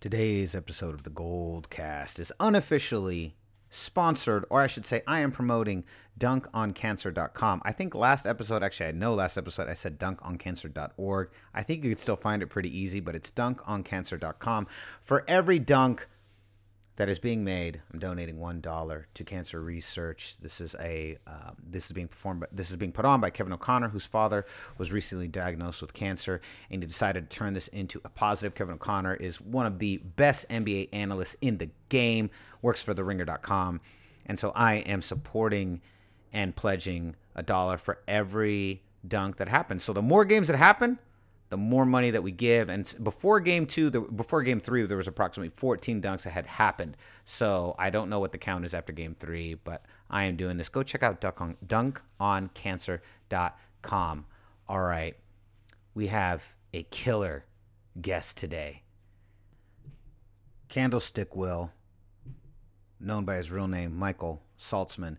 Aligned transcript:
Today's 0.00 0.54
episode 0.54 0.94
of 0.94 1.02
the 1.02 1.10
Gold 1.10 1.70
Cast 1.70 2.20
is 2.20 2.30
unofficially 2.38 3.34
sponsored, 3.68 4.44
or 4.48 4.62
I 4.62 4.68
should 4.68 4.86
say, 4.86 5.02
I 5.08 5.18
am 5.18 5.32
promoting 5.32 5.82
dunkoncancer.com. 6.20 7.62
I 7.64 7.72
think 7.72 7.96
last 7.96 8.24
episode, 8.24 8.62
actually, 8.62 8.90
I 8.90 8.92
know 8.92 9.14
last 9.14 9.36
episode 9.36 9.68
I 9.68 9.74
said 9.74 9.98
dunkoncancer.org. 9.98 11.30
I 11.52 11.62
think 11.64 11.82
you 11.82 11.90
could 11.90 11.98
still 11.98 12.14
find 12.14 12.42
it 12.44 12.46
pretty 12.46 12.78
easy, 12.78 13.00
but 13.00 13.16
it's 13.16 13.32
dunkoncancer.com. 13.32 14.68
For 15.02 15.24
every 15.26 15.58
dunk 15.58 16.06
that 16.98 17.08
is 17.08 17.20
being 17.20 17.44
made. 17.44 17.80
I'm 17.92 18.00
donating 18.00 18.40
one 18.40 18.60
dollar 18.60 19.06
to 19.14 19.22
cancer 19.22 19.62
research. 19.62 20.34
This 20.42 20.60
is 20.60 20.74
a 20.80 21.16
uh, 21.28 21.52
this 21.64 21.86
is 21.86 21.92
being 21.92 22.08
performed. 22.08 22.40
By, 22.40 22.46
this 22.50 22.70
is 22.70 22.76
being 22.76 22.90
put 22.90 23.04
on 23.04 23.20
by 23.20 23.30
Kevin 23.30 23.52
O'Connor, 23.52 23.90
whose 23.90 24.04
father 24.04 24.44
was 24.78 24.90
recently 24.90 25.28
diagnosed 25.28 25.80
with 25.80 25.94
cancer, 25.94 26.40
and 26.70 26.82
he 26.82 26.88
decided 26.88 27.30
to 27.30 27.36
turn 27.36 27.54
this 27.54 27.68
into 27.68 28.00
a 28.04 28.08
positive. 28.08 28.56
Kevin 28.56 28.74
O'Connor 28.74 29.14
is 29.14 29.40
one 29.40 29.64
of 29.64 29.78
the 29.78 29.98
best 29.98 30.48
NBA 30.48 30.88
analysts 30.92 31.36
in 31.40 31.58
the 31.58 31.70
game. 31.88 32.30
Works 32.62 32.82
for 32.82 32.94
TheRinger.com, 32.94 33.80
and 34.26 34.36
so 34.36 34.50
I 34.56 34.74
am 34.78 35.00
supporting 35.00 35.80
and 36.32 36.56
pledging 36.56 37.14
a 37.36 37.44
dollar 37.44 37.78
for 37.78 38.00
every 38.08 38.82
dunk 39.06 39.36
that 39.36 39.46
happens. 39.46 39.84
So 39.84 39.92
the 39.92 40.02
more 40.02 40.24
games 40.24 40.48
that 40.48 40.56
happen, 40.56 40.98
the 41.50 41.56
more 41.56 41.86
money 41.86 42.10
that 42.10 42.22
we 42.22 42.30
give. 42.30 42.68
And 42.68 42.94
before 43.02 43.40
game 43.40 43.66
two, 43.66 43.90
the, 43.90 44.00
before 44.00 44.42
game 44.42 44.60
three, 44.60 44.86
there 44.86 44.96
was 44.96 45.08
approximately 45.08 45.50
14 45.50 46.00
dunks 46.02 46.22
that 46.22 46.30
had 46.30 46.46
happened. 46.46 46.96
So 47.24 47.74
I 47.78 47.90
don't 47.90 48.10
know 48.10 48.20
what 48.20 48.32
the 48.32 48.38
count 48.38 48.64
is 48.64 48.74
after 48.74 48.92
game 48.92 49.16
three, 49.18 49.54
but 49.54 49.84
I 50.10 50.24
am 50.24 50.36
doing 50.36 50.56
this. 50.56 50.68
Go 50.68 50.82
check 50.82 51.02
out 51.02 51.20
dunk 51.20 51.40
on, 51.40 51.56
dunkoncancer.com. 51.66 54.26
All 54.68 54.82
right. 54.82 55.16
We 55.94 56.08
have 56.08 56.54
a 56.72 56.82
killer 56.84 57.44
guest 58.00 58.36
today. 58.36 58.82
Candlestick 60.68 61.34
Will, 61.34 61.72
known 63.00 63.24
by 63.24 63.36
his 63.36 63.50
real 63.50 63.68
name, 63.68 63.96
Michael 63.96 64.42
Saltzman, 64.60 65.16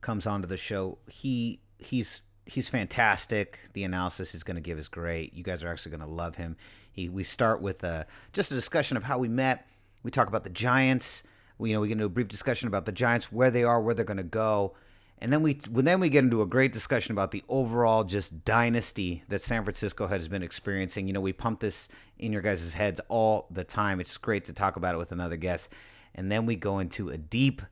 comes 0.00 0.26
onto 0.26 0.48
the 0.48 0.56
show. 0.56 0.96
He 1.06 1.60
he's 1.78 2.22
he's 2.46 2.68
fantastic. 2.68 3.58
The 3.72 3.84
analysis 3.84 4.32
he's 4.32 4.44
going 4.44 4.54
to 4.54 4.60
give 4.60 4.78
is 4.78 4.88
great. 4.88 5.34
You 5.34 5.42
guys 5.42 5.62
are 5.62 5.68
actually 5.68 5.90
going 5.90 6.08
to 6.08 6.14
love 6.14 6.36
him. 6.36 6.56
He, 6.90 7.08
we 7.08 7.24
start 7.24 7.60
with 7.60 7.84
uh, 7.84 8.04
just 8.32 8.50
a 8.50 8.54
discussion 8.54 8.96
of 8.96 9.04
how 9.04 9.18
we 9.18 9.28
met. 9.28 9.68
We 10.02 10.10
talk 10.10 10.28
about 10.28 10.44
the 10.44 10.50
Giants. 10.50 11.24
We, 11.58 11.70
you 11.70 11.74
know, 11.74 11.80
we 11.80 11.88
get 11.88 11.94
into 11.94 12.06
a 12.06 12.10
brief 12.10 12.28
discussion 12.28 12.68
about 12.68 12.86
the 12.86 12.92
Giants, 12.92 13.32
where 13.32 13.50
they 13.50 13.64
are, 13.64 13.80
where 13.80 13.94
they're 13.94 14.04
going 14.04 14.16
to 14.18 14.22
go, 14.22 14.74
and 15.18 15.32
then 15.32 15.42
we 15.42 15.54
then 15.54 16.00
we 16.00 16.10
get 16.10 16.24
into 16.24 16.42
a 16.42 16.46
great 16.46 16.72
discussion 16.72 17.12
about 17.12 17.30
the 17.30 17.42
overall 17.48 18.04
just 18.04 18.44
dynasty 18.44 19.22
that 19.28 19.40
San 19.40 19.64
Francisco 19.64 20.06
has 20.06 20.28
been 20.28 20.42
experiencing. 20.42 21.06
You 21.06 21.14
know, 21.14 21.22
we 21.22 21.32
pump 21.32 21.60
this 21.60 21.88
in 22.18 22.32
your 22.32 22.42
guys' 22.42 22.74
heads 22.74 23.00
all 23.08 23.46
the 23.50 23.64
time. 23.64 23.98
It's 23.98 24.16
great 24.18 24.44
to 24.44 24.52
talk 24.52 24.76
about 24.76 24.94
it 24.94 24.98
with 24.98 25.12
another 25.12 25.36
guest, 25.36 25.70
and 26.14 26.30
then 26.30 26.44
we 26.44 26.54
go 26.54 26.78
into 26.78 27.08
a 27.08 27.16
deep, 27.16 27.62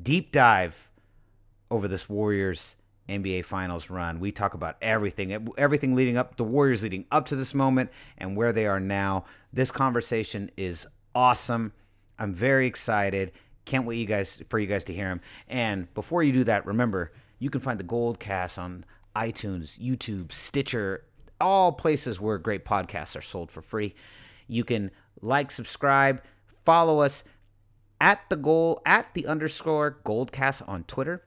deep 0.00 0.32
dive 0.32 0.90
over 1.70 1.86
this 1.86 2.08
Warriors 2.08 2.76
NBA 3.08 3.44
Finals 3.44 3.90
run. 3.90 4.20
We 4.20 4.32
talk 4.32 4.54
about 4.54 4.76
everything, 4.82 5.48
everything 5.56 5.94
leading 5.94 6.16
up, 6.16 6.36
the 6.36 6.44
Warriors 6.44 6.82
leading 6.82 7.06
up 7.10 7.26
to 7.26 7.36
this 7.36 7.54
moment, 7.54 7.90
and 8.16 8.36
where 8.36 8.52
they 8.52 8.66
are 8.66 8.80
now. 8.80 9.24
This 9.52 9.70
conversation 9.70 10.50
is 10.56 10.86
awesome. 11.14 11.72
I'm 12.18 12.32
very 12.32 12.66
excited. 12.66 13.32
Can't 13.64 13.86
wait 13.86 13.96
you 13.96 14.06
guys 14.06 14.42
for 14.48 14.58
you 14.58 14.66
guys 14.66 14.84
to 14.84 14.94
hear 14.94 15.08
him. 15.08 15.20
And 15.48 15.92
before 15.94 16.22
you 16.22 16.32
do 16.32 16.44
that, 16.44 16.66
remember 16.66 17.12
you 17.38 17.50
can 17.50 17.60
find 17.60 17.78
the 17.78 17.84
Gold 17.84 18.18
Cast 18.18 18.58
on 18.58 18.84
iTunes, 19.14 19.78
YouTube, 19.78 20.32
Stitcher, 20.32 21.04
all 21.40 21.72
places 21.72 22.20
where 22.20 22.38
great 22.38 22.64
podcasts 22.64 23.16
are 23.16 23.22
sold 23.22 23.50
for 23.50 23.62
free. 23.62 23.94
You 24.46 24.64
can 24.64 24.90
like, 25.20 25.50
subscribe, 25.50 26.22
follow 26.64 27.00
us 27.00 27.24
at 28.00 28.20
the 28.28 28.36
goal 28.36 28.80
at 28.86 29.12
the 29.14 29.26
underscore 29.26 29.98
Goldcast 30.04 30.68
on 30.68 30.84
Twitter 30.84 31.24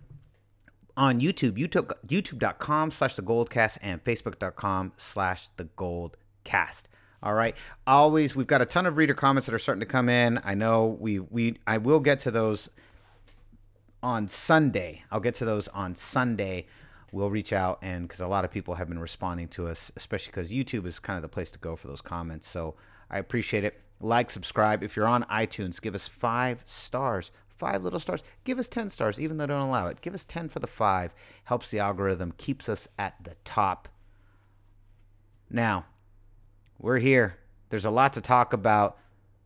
on 0.98 1.22
YouTube, 1.22 1.58
YouTube 1.58 1.92
youtube.com 2.08 2.92
slash 2.92 3.16
the 3.16 3.22
goldcast 3.22 3.78
and 3.82 4.04
facebook.com 4.04 4.94
slash 4.98 5.50
the 5.58 5.66
goldcast. 5.66 6.84
All 7.24 7.34
right. 7.34 7.56
Always, 7.86 8.36
we've 8.36 8.48
got 8.48 8.62
a 8.62 8.66
ton 8.66 8.86
of 8.86 8.98
reader 8.98 9.14
comments 9.14 9.46
that 9.46 9.54
are 9.54 9.60
starting 9.60 9.82
to 9.82 9.86
come 9.86 10.10
in. 10.10 10.40
I 10.44 10.56
know 10.56 10.98
we 11.00 11.20
we 11.20 11.58
I 11.68 11.78
will 11.78 12.00
get 12.00 12.20
to 12.22 12.32
those 12.32 12.70
on 14.02 14.28
Sunday. 14.28 15.04
I'll 15.12 15.20
get 15.20 15.36
to 15.36 15.46
those 15.46 15.68
on 15.70 15.96
Sunday. 15.96 16.66
We'll 17.12 17.30
reach 17.30 17.54
out 17.54 17.80
and 17.82 18.08
because 18.08 18.22
a 18.22 18.28
lot 18.28 18.46
of 18.46 18.52
people 18.52 18.76
have 18.76 18.88
been 18.88 19.00
responding 19.00 19.50
to 19.50 19.68
us, 19.68 19.92
especially 19.96 20.32
because 20.32 20.52
YouTube 20.52 20.86
is 20.88 21.00
kind 21.00 21.18
of 21.18 21.22
the 21.22 21.30
place 21.30 21.52
to 21.52 21.60
go 21.60 21.76
for 21.76 21.88
those 21.88 22.02
comments. 22.02 22.48
So 22.48 22.76
I 23.10 23.20
appreciate 23.20 23.64
it. 23.64 23.80
Like, 24.00 24.32
subscribe. 24.32 24.82
If 24.82 24.96
you're 24.96 25.08
on 25.08 25.24
iTunes, 25.26 25.80
give 25.80 25.94
us 25.94 26.08
five 26.08 26.64
stars 26.66 27.30
five 27.62 27.84
little 27.84 28.00
stars. 28.00 28.24
Give 28.44 28.58
us 28.58 28.68
10 28.68 28.90
stars, 28.90 29.20
even 29.20 29.38
though 29.38 29.46
don't 29.46 29.62
allow 29.62 29.86
it. 29.86 30.02
Give 30.02 30.16
us 30.16 30.26
10 30.26 30.50
for 30.50 30.58
the 30.58 30.66
five. 30.66 31.14
Helps 31.44 31.70
the 31.70 31.78
algorithm, 31.78 32.34
keeps 32.38 32.68
us 32.68 32.88
at 32.98 33.14
the 33.24 33.36
top. 33.44 33.88
Now, 35.48 35.86
we're 36.80 36.98
here. 36.98 37.38
There's 37.70 37.86
a 37.86 37.92
lot 37.92 38.14
to 38.14 38.22
talk 38.22 38.52
about. 38.52 38.98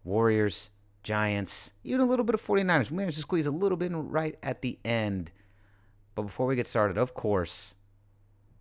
Warriors, 0.05 0.69
Giants, 1.03 1.71
even 1.83 1.99
a 1.99 2.05
little 2.05 2.23
bit 2.23 2.35
of 2.35 2.41
49ers. 2.41 2.89
We 2.89 2.97
managed 2.97 3.17
to 3.17 3.21
squeeze 3.21 3.47
a 3.47 3.51
little 3.51 3.77
bit 3.77 3.91
right 3.93 4.37
at 4.41 4.61
the 4.61 4.79
end. 4.85 5.31
But 6.13 6.21
before 6.23 6.45
we 6.45 6.55
get 6.55 6.67
started, 6.67 6.97
of 6.97 7.13
course, 7.13 7.75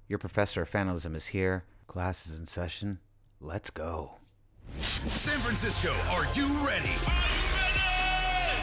your 0.08 0.18
professor 0.18 0.62
of 0.62 0.68
fanalism 0.68 1.14
is 1.14 1.28
here. 1.28 1.64
Class 1.86 2.26
is 2.26 2.36
in 2.38 2.46
session. 2.46 2.98
Let's 3.40 3.70
go. 3.70 4.18
San 4.80 5.38
Francisco, 5.38 5.94
are 6.10 6.26
you 6.34 6.46
ready? 6.66 7.23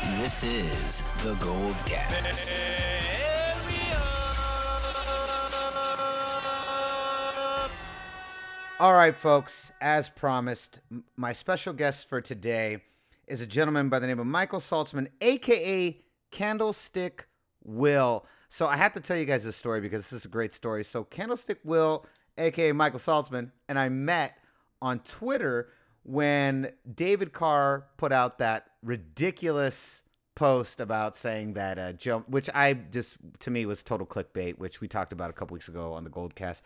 This 0.04 0.44
is 0.44 1.04
the 1.24 1.36
Gold 1.40 1.76
Cast. 1.86 2.52
All 8.80 8.94
right, 8.94 9.16
folks, 9.16 9.72
as 9.80 10.10
promised, 10.10 10.80
my 11.18 11.34
special 11.34 11.72
guest 11.72 12.10
for 12.10 12.20
today 12.20 12.82
is 13.28 13.42
a 13.42 13.46
gentleman 13.46 13.90
by 13.90 14.00
the 14.00 14.08
name 14.08 14.20
of 14.20 14.26
Michael 14.26 14.60
Saltzman, 14.60 15.08
aka 15.22 16.02
Candlestick 16.32 17.28
Will. 17.64 18.26
So 18.50 18.66
I 18.66 18.78
have 18.78 18.94
to 18.94 19.02
tell 19.02 19.18
you 19.18 19.26
guys 19.26 19.44
this 19.44 19.56
story 19.56 19.82
because 19.82 20.02
this 20.02 20.14
is 20.14 20.26
a 20.26 20.30
great 20.30 20.52
story. 20.52 20.84
So 20.84 21.04
Candlestick 21.04 21.60
Will, 21.64 22.08
aka 22.40 22.72
Michael 22.72 23.00
Saltzman, 23.00 23.52
and 23.70 23.78
I 23.78 23.90
met 23.90 24.34
on 24.82 25.00
Twitter 25.02 25.70
when 26.04 26.72
David 26.94 27.34
Carr 27.34 27.86
put 27.98 28.12
out 28.12 28.40
that 28.40 28.68
ridiculous 28.84 30.02
post 30.36 30.80
about 30.80 31.16
saying 31.16 31.54
that 31.54 31.78
uh, 31.78 31.94
Joe, 31.94 32.24
which 32.28 32.50
I 32.54 32.74
just 32.74 33.18
to 33.40 33.52
me 33.52 33.66
was 33.66 33.84
total 33.84 34.08
clickbait, 34.08 34.58
which 34.58 34.82
we 34.82 34.88
talked 34.88 35.14
about 35.14 35.30
a 35.30 35.34
couple 35.34 35.54
weeks 35.54 35.68
ago 35.68 35.94
on 35.94 36.04
the 36.04 36.10
Goldcast, 36.10 36.62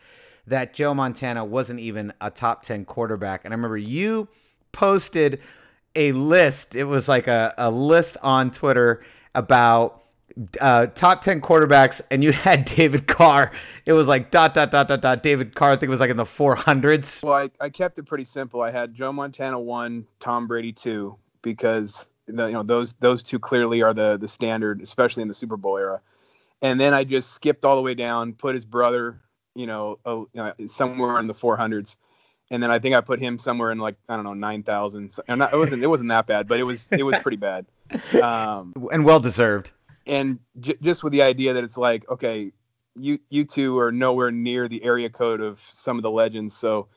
that 0.48 0.74
Joe 0.74 0.94
Montana 0.94 1.44
wasn't 1.44 1.80
even 1.80 2.14
a 2.22 2.32
top 2.32 2.64
ten 2.64 2.86
quarterback, 2.86 3.44
and 3.44 3.54
I 3.54 3.56
remember 3.56 3.78
you 3.78 4.28
posted 4.72 5.42
a 5.96 6.12
list. 6.14 6.76
It 6.76 6.86
was 6.86 7.10
like 7.10 7.28
a, 7.28 7.54
a 7.58 7.70
list 7.70 8.18
on 8.22 8.52
Twitter 8.52 9.04
about 9.34 10.05
uh, 10.60 10.88
top 10.88 11.22
10 11.22 11.42
quarterbacks 11.42 12.02
and 12.12 12.24
you 12.24 12.32
had 12.34 12.66
David 12.66 13.08
Carr. 13.08 13.52
It 13.86 13.94
was 13.94 14.08
like 14.08 14.32
dot, 14.32 14.54
dot, 14.54 14.72
dot, 14.72 14.88
dot, 14.88 15.02
dot. 15.02 15.24
David 15.24 15.56
Carr, 15.56 15.72
I 15.72 15.76
think 15.76 15.88
it 15.88 15.90
was 15.90 16.00
like 16.00 16.10
in 16.10 16.18
the 16.18 16.24
400s. 16.24 17.24
Well, 17.24 17.34
I, 17.34 17.50
I 17.60 17.70
kept 17.70 17.98
it 17.98 18.04
pretty 18.04 18.26
simple. 18.26 18.62
I 18.62 18.72
had 18.72 18.94
Joe 18.94 19.12
Montana 19.12 19.60
one, 19.60 20.08
Tom 20.20 20.48
Brady 20.48 20.72
two, 20.72 21.16
because 21.42 22.08
the, 22.28 22.48
you 22.48 22.54
know 22.54 22.64
those 22.64 22.94
those 22.94 23.22
two 23.22 23.40
clearly 23.40 23.82
are 23.82 23.94
the 23.94 24.18
the 24.18 24.28
standard, 24.28 24.82
especially 24.82 25.22
in 25.22 25.28
the 25.28 25.34
Super 25.34 25.58
Bowl 25.58 25.78
era. 25.78 26.02
And 26.62 26.80
then 26.80 26.94
I 26.94 27.04
just 27.04 27.34
skipped 27.34 27.66
all 27.66 27.76
the 27.76 27.82
way 27.82 27.94
down, 27.94 28.34
put 28.34 28.56
his 28.56 28.66
brother, 28.66 29.22
you 29.54 29.68
know, 29.68 30.00
uh, 30.06 30.24
somewhere 30.66 31.20
in 31.20 31.28
the 31.28 31.34
400s, 31.34 31.98
and 32.50 32.64
then 32.64 32.72
I 32.72 32.80
think 32.80 32.96
I 32.96 33.02
put 33.02 33.20
him 33.20 33.38
somewhere 33.38 33.72
in 33.72 33.78
like 33.78 33.96
I 34.10 34.16
don't 34.16 34.24
know 34.24 34.34
9,000. 34.34 35.14
And 35.28 35.42
it 35.42 35.54
wasn't 35.54 35.84
it 35.84 35.88
wasn't 35.88 36.10
that 36.10 36.26
bad, 36.28 36.48
but 36.48 36.60
it 36.60 36.64
was 36.64 36.88
it 36.92 37.04
was 37.04 37.18
pretty 37.20 37.38
bad. 37.38 37.66
Um, 38.22 38.74
and 38.92 39.06
well 39.06 39.20
deserved. 39.20 39.72
And 40.08 40.40
j- 40.60 40.78
just 40.82 41.04
with 41.04 41.14
the 41.14 41.22
idea 41.22 41.54
that 41.54 41.64
it's 41.64 41.78
like, 41.78 42.10
okay, 42.10 42.52
you 42.96 43.20
you 43.30 43.46
two 43.46 43.78
are 43.80 43.92
nowhere 43.92 44.32
near 44.32 44.68
the 44.68 44.84
area 44.84 45.10
code 45.10 45.42
of 45.42 45.60
some 45.60 45.98
of 45.98 46.04
the 46.04 46.12
legends, 46.12 46.56
so 46.56 46.88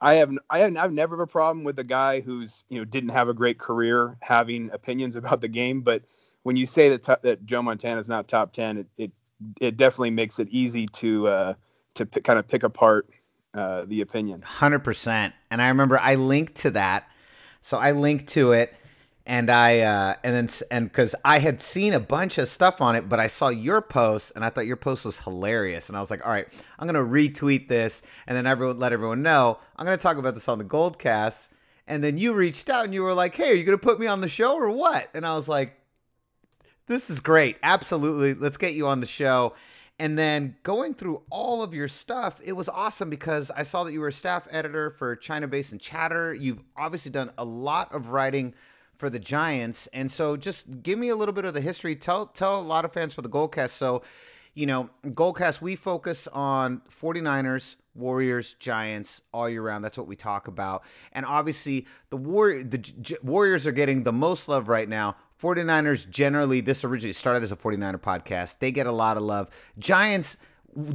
I 0.00 0.14
have 0.14 0.30
I 0.50 0.60
have 0.60 0.76
I've 0.76 0.92
never 0.92 1.16
have 1.16 1.28
a 1.28 1.30
problem 1.30 1.64
with 1.64 1.78
a 1.78 1.84
guy 1.84 2.20
who's 2.20 2.64
you 2.68 2.78
know 2.78 2.84
didn't 2.84 3.10
have 3.10 3.28
a 3.28 3.34
great 3.34 3.58
career 3.58 4.16
having 4.20 4.70
opinions 4.70 5.16
about 5.16 5.40
the 5.40 5.48
game, 5.48 5.82
but 5.82 6.02
when 6.42 6.56
you 6.56 6.66
say 6.66 6.90
that 6.90 7.02
t- 7.02 7.14
that 7.22 7.44
Joe 7.46 7.62
Montana 7.62 8.00
is 8.00 8.08
not 8.08 8.28
top 8.28 8.52
ten, 8.52 8.78
it, 8.78 8.86
it 8.98 9.12
it 9.60 9.76
definitely 9.76 10.10
makes 10.10 10.38
it 10.38 10.48
easy 10.50 10.86
to 10.88 11.28
uh, 11.28 11.54
to 11.94 12.06
p- 12.06 12.20
kind 12.20 12.38
of 12.38 12.46
pick 12.46 12.62
apart 12.62 13.08
uh, 13.54 13.84
the 13.86 14.00
opinion. 14.02 14.42
Hundred 14.42 14.80
percent. 14.80 15.34
And 15.50 15.62
I 15.62 15.68
remember 15.68 15.98
I 15.98 16.16
linked 16.16 16.56
to 16.56 16.70
that, 16.72 17.08
so 17.62 17.78
I 17.78 17.92
linked 17.92 18.28
to 18.28 18.52
it 18.52 18.74
and 19.26 19.50
I 19.50 19.80
uh, 19.80 20.14
and 20.22 20.34
then 20.34 20.48
and 20.70 20.88
because 20.90 21.14
I 21.24 21.38
had 21.38 21.60
seen 21.60 21.92
a 21.92 22.00
bunch 22.00 22.38
of 22.38 22.48
stuff 22.48 22.80
on 22.80 22.94
it, 22.96 23.08
but 23.08 23.18
I 23.18 23.26
saw 23.26 23.48
your 23.48 23.80
post 23.82 24.32
and 24.36 24.44
I 24.44 24.50
thought 24.50 24.66
your 24.66 24.76
post 24.76 25.04
was 25.04 25.18
hilarious, 25.18 25.88
and 25.88 25.96
I 25.96 26.00
was 26.00 26.10
like, 26.10 26.24
all 26.24 26.32
right, 26.32 26.46
I'm 26.78 26.86
gonna 26.86 27.00
retweet 27.00 27.68
this, 27.68 28.02
and 28.26 28.36
then 28.36 28.46
everyone 28.46 28.78
let 28.78 28.92
everyone 28.92 29.22
know 29.22 29.58
I'm 29.76 29.84
gonna 29.84 29.96
talk 29.96 30.16
about 30.16 30.34
this 30.34 30.48
on 30.48 30.58
the 30.58 30.64
Goldcast, 30.64 31.48
And 31.86 32.02
then 32.02 32.18
you 32.18 32.32
reached 32.32 32.68
out 32.68 32.84
and 32.84 32.94
you 32.94 33.02
were 33.02 33.14
like, 33.14 33.34
"Hey, 33.36 33.50
are 33.50 33.54
you 33.54 33.64
to 33.66 33.78
put 33.78 34.00
me 34.00 34.06
on 34.06 34.20
the 34.20 34.28
show 34.28 34.56
or 34.56 34.70
what?" 34.70 35.08
And 35.14 35.24
I 35.26 35.34
was 35.34 35.48
like, 35.48 35.78
"This 36.86 37.10
is 37.10 37.20
great. 37.20 37.56
Absolutely. 37.62 38.34
Let's 38.34 38.56
get 38.56 38.74
you 38.74 38.86
on 38.86 39.00
the 39.00 39.06
show." 39.06 39.54
And 39.98 40.18
then 40.18 40.56
going 40.62 40.94
through 40.94 41.22
all 41.30 41.62
of 41.62 41.72
your 41.72 41.88
stuff, 41.88 42.38
it 42.44 42.52
was 42.52 42.68
awesome 42.68 43.08
because 43.08 43.50
I 43.50 43.62
saw 43.62 43.84
that 43.84 43.92
you 43.92 44.00
were 44.00 44.08
a 44.08 44.12
staff 44.12 44.46
editor 44.50 44.90
for 44.90 45.16
China 45.16 45.48
Basin 45.48 45.78
Chatter. 45.78 46.34
You've 46.34 46.62
obviously 46.76 47.10
done 47.10 47.30
a 47.38 47.44
lot 47.44 47.94
of 47.94 48.10
writing 48.10 48.52
for 48.98 49.10
the 49.10 49.18
Giants. 49.18 49.86
And 49.88 50.10
so 50.10 50.36
just 50.36 50.82
give 50.82 50.98
me 50.98 51.08
a 51.08 51.16
little 51.16 51.34
bit 51.34 51.44
of 51.44 51.54
the 51.54 51.60
history. 51.60 51.96
Tell 51.96 52.26
tell 52.26 52.58
a 52.58 52.62
lot 52.62 52.84
of 52.84 52.92
fans 52.92 53.14
for 53.14 53.22
the 53.22 53.28
Goldcast. 53.28 53.70
So, 53.70 54.02
you 54.54 54.66
know, 54.66 54.90
Goldcast, 55.04 55.60
we 55.60 55.76
focus 55.76 56.26
on 56.28 56.82
49ers, 56.88 57.76
Warriors, 57.94 58.54
Giants 58.54 59.22
all 59.32 59.48
year 59.48 59.62
round. 59.62 59.84
That's 59.84 59.98
what 59.98 60.06
we 60.06 60.16
talk 60.16 60.48
about. 60.48 60.82
And 61.12 61.26
obviously, 61.26 61.86
the 62.10 62.16
War 62.16 62.62
the 62.62 63.18
Warriors 63.22 63.66
are 63.66 63.72
getting 63.72 64.02
the 64.02 64.12
most 64.12 64.48
love 64.48 64.68
right 64.68 64.88
now. 64.88 65.16
49ers 65.40 66.08
generally 66.08 66.60
this 66.62 66.82
originally 66.84 67.12
started 67.12 67.42
as 67.42 67.52
a 67.52 67.56
49er 67.56 68.00
podcast. 68.00 68.58
They 68.58 68.70
get 68.70 68.86
a 68.86 68.92
lot 68.92 69.18
of 69.18 69.22
love. 69.22 69.50
Giants 69.78 70.38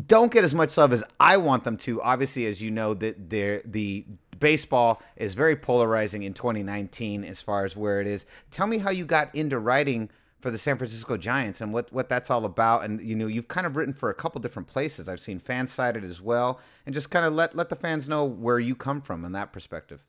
don't 0.06 0.32
get 0.32 0.44
as 0.44 0.54
much 0.54 0.78
love 0.78 0.94
as 0.94 1.04
I 1.20 1.38
want 1.38 1.64
them 1.64 1.78
to. 1.78 2.02
Obviously, 2.02 2.46
as 2.46 2.62
you 2.62 2.72
know, 2.72 2.94
that 2.96 3.30
they're 3.30 3.62
the 3.66 4.06
the 4.06 4.18
baseball 4.42 5.02
is 5.16 5.34
very 5.36 5.56
polarizing 5.56 6.24
in 6.24 6.34
2019 6.34 7.24
as 7.24 7.42
far 7.42 7.64
as 7.64 7.78
where 7.78 8.02
it 8.02 8.08
is. 8.08 8.26
Tell 8.52 8.68
me 8.68 8.80
how 8.80 8.92
you 8.92 9.06
got 9.06 9.34
into 9.34 9.58
writing 9.58 10.10
for 10.42 10.52
the 10.52 10.58
San 10.58 10.78
Francisco 10.78 11.16
Giants 11.16 11.62
and 11.62 11.72
what 11.72 11.94
what 11.94 12.10
that's 12.10 12.30
all 12.30 12.44
about. 12.44 12.84
And 12.84 13.00
you 13.00 13.16
know, 13.16 13.28
you've 13.28 13.48
kind 13.48 13.66
of 13.66 13.78
written 13.78 13.94
for 13.94 14.10
a 14.10 14.14
couple 14.14 14.42
different 14.42 14.68
places. 14.68 15.08
I've 15.08 15.22
seen 15.22 15.40
FanSided 15.40 16.04
as 16.04 16.20
well, 16.20 16.60
and 16.86 16.94
just 16.94 17.10
kind 17.10 17.26
of 17.26 17.32
let 17.34 17.56
let 17.56 17.70
the 17.70 17.76
fans 17.76 18.10
know 18.10 18.26
where 18.26 18.60
you 18.60 18.76
come 18.76 19.02
from 19.02 19.24
in 19.24 19.32
that 19.32 19.54
perspective. 19.54 20.04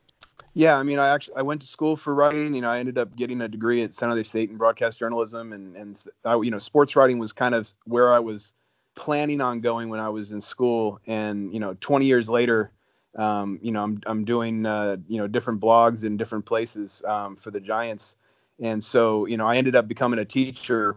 Yeah, 0.55 0.77
I 0.77 0.83
mean, 0.83 0.99
I 0.99 1.09
actually 1.09 1.37
I 1.37 1.43
went 1.43 1.63
to 1.63 1.69
school 1.69 1.97
for 1.97 2.15
writing. 2.15 2.55
You 2.55 2.63
know, 2.63 2.71
I 2.71 2.79
ended 2.79 2.99
up 2.99 3.15
getting 3.17 3.41
a 3.41 3.49
degree 3.49 3.83
at 3.83 3.95
San 3.95 4.11
Jose 4.11 4.25
State 4.25 4.51
in 4.51 4.57
broadcast 4.57 4.99
journalism, 4.99 5.53
and 5.53 5.77
and 5.77 6.03
I, 6.25 6.37
you 6.37 6.51
know, 6.51 6.59
sports 6.59 6.97
writing 6.97 7.19
was 7.19 7.33
kind 7.33 7.55
of 7.55 7.73
where 7.85 8.13
I 8.13 8.19
was 8.19 8.53
planning 8.95 9.41
on 9.41 9.61
going 9.61 9.89
when 9.89 10.01
I 10.01 10.09
was 10.09 10.33
in 10.33 10.41
school. 10.41 11.01
And 11.07 11.53
you 11.53 11.61
know, 11.61 11.77
20 11.81 12.05
years 12.07 12.29
later, 12.29 12.71
um, 13.17 13.59
you 13.63 13.73
know, 13.73 13.83
I'm 13.83 14.01
I'm 14.07 14.25
doing 14.25 14.67
uh, 14.67 14.97
you 15.09 15.19
know 15.19 15.27
different 15.27 15.61
blogs 15.61 16.05
in 16.05 16.17
different 16.17 16.47
places 16.47 17.03
um, 17.07 17.37
for 17.37 17.51
the 17.51 17.61
Giants, 17.61 18.17
and 18.61 18.83
so 18.83 19.27
you 19.27 19.37
know, 19.37 19.47
I 19.47 19.57
ended 19.57 19.75
up 19.77 19.89
becoming 19.89 20.19
a 20.19 20.25
teacher. 20.25 20.97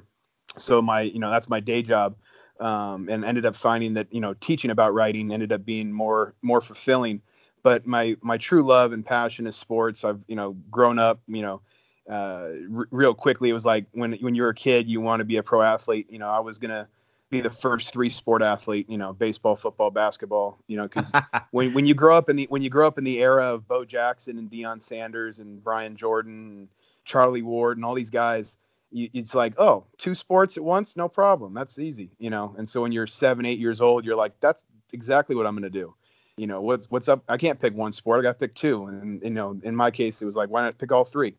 So 0.58 0.82
my 0.82 1.02
you 1.02 1.20
know 1.20 1.30
that's 1.30 1.50
my 1.50 1.60
day 1.60 1.82
job. 1.82 2.16
Um, 2.58 3.10
and 3.10 3.26
ended 3.26 3.46
up 3.46 3.58
finding 3.58 3.96
that 3.96 4.08
you 4.12 4.22
know 4.22 4.34
teaching 4.34 4.72
about 4.72 4.94
writing 4.94 5.34
ended 5.34 5.52
up 5.52 5.66
being 5.66 5.92
more 5.92 6.36
more 6.42 6.62
fulfilling 6.62 7.22
but 7.66 7.88
my 7.88 8.16
my 8.22 8.38
true 8.38 8.62
love 8.62 8.94
and 8.94 9.04
passion 9.04 9.48
is 9.48 9.56
sports. 9.56 10.06
I've 10.06 10.20
you 10.28 10.36
know 10.36 10.56
grown 10.70 11.00
up 11.00 11.20
you 11.28 11.42
know 11.42 11.62
uh, 12.08 12.52
r- 12.78 12.88
real 12.92 13.16
quickly. 13.16 13.50
It 13.50 13.54
was 13.54 13.66
like 13.66 13.88
when 13.92 14.14
when 14.22 14.36
you're 14.36 14.50
a 14.50 14.54
kid, 14.56 14.88
you 14.88 15.02
want 15.02 15.22
to 15.22 15.26
be 15.26 15.38
a 15.38 15.44
pro 15.44 15.64
athlete. 15.64 16.06
You 16.12 16.20
know, 16.20 16.30
I 16.30 16.42
was 16.42 16.60
gonna 16.60 16.88
be 17.30 17.42
the 17.42 17.50
first 17.50 17.92
three 17.92 18.10
sport 18.10 18.42
athlete. 18.42 18.90
You 18.90 18.98
know, 18.98 19.14
baseball, 19.14 19.56
football, 19.56 19.92
basketball. 19.92 20.60
You 20.68 20.78
know, 20.78 20.84
because 20.84 21.12
when 21.52 21.74
when 21.74 21.86
you 21.86 21.94
grow 21.94 22.16
up 22.16 22.30
in 22.30 22.36
the 22.36 22.46
when 22.50 22.62
you 22.62 22.70
grow 22.70 22.88
up 22.88 22.98
in 22.98 23.04
the 23.04 23.20
era 23.20 23.46
of 23.54 23.68
Bo 23.68 23.86
Jackson 23.86 24.38
and 24.38 24.50
Deion 24.50 24.82
Sanders 24.82 25.40
and 25.40 25.64
Brian 25.64 25.96
Jordan 25.96 26.34
and 26.34 26.68
Charlie 27.04 27.42
Ward 27.42 27.78
and 27.78 27.86
all 27.86 27.96
these 27.96 28.10
guys. 28.10 28.58
You, 28.92 29.10
it's 29.14 29.36
like, 29.36 29.56
oh, 29.58 29.84
two 29.98 30.16
sports 30.16 30.56
at 30.56 30.64
once, 30.64 30.96
no 30.96 31.10
problem. 31.10 31.54
That's 31.54 31.80
easy, 31.80 32.12
you 32.18 32.30
know. 32.30 32.56
And 32.58 32.70
so 32.70 32.82
when 32.82 32.94
you're 32.94 33.08
seven, 33.08 33.46
eight 33.46 33.60
years 33.60 33.82
old, 33.82 34.06
you're 34.06 34.16
like, 34.16 34.40
that's 34.40 34.64
exactly 34.94 35.36
what 35.36 35.46
I'm 35.46 35.54
going 35.54 35.64
to 35.64 35.70
do 35.70 35.96
you 36.38 36.48
know 36.48 36.62
what's 36.62 36.90
what's 36.92 37.08
up 37.08 37.24
i 37.30 37.38
can't 37.38 37.60
pick 37.60 37.74
one 37.74 37.92
sport 37.92 38.20
i 38.20 38.24
got 38.24 38.34
to 38.34 38.40
pick 38.40 38.54
two 38.54 38.86
and 38.86 39.22
you 39.24 39.30
know 39.30 39.58
in 39.64 39.76
my 39.76 39.90
case 39.90 40.22
it 40.22 40.26
was 40.26 40.36
like 40.36 40.50
why 40.50 40.62
not 40.62 40.78
pick 40.78 40.92
all 40.92 41.06
three 41.06 41.36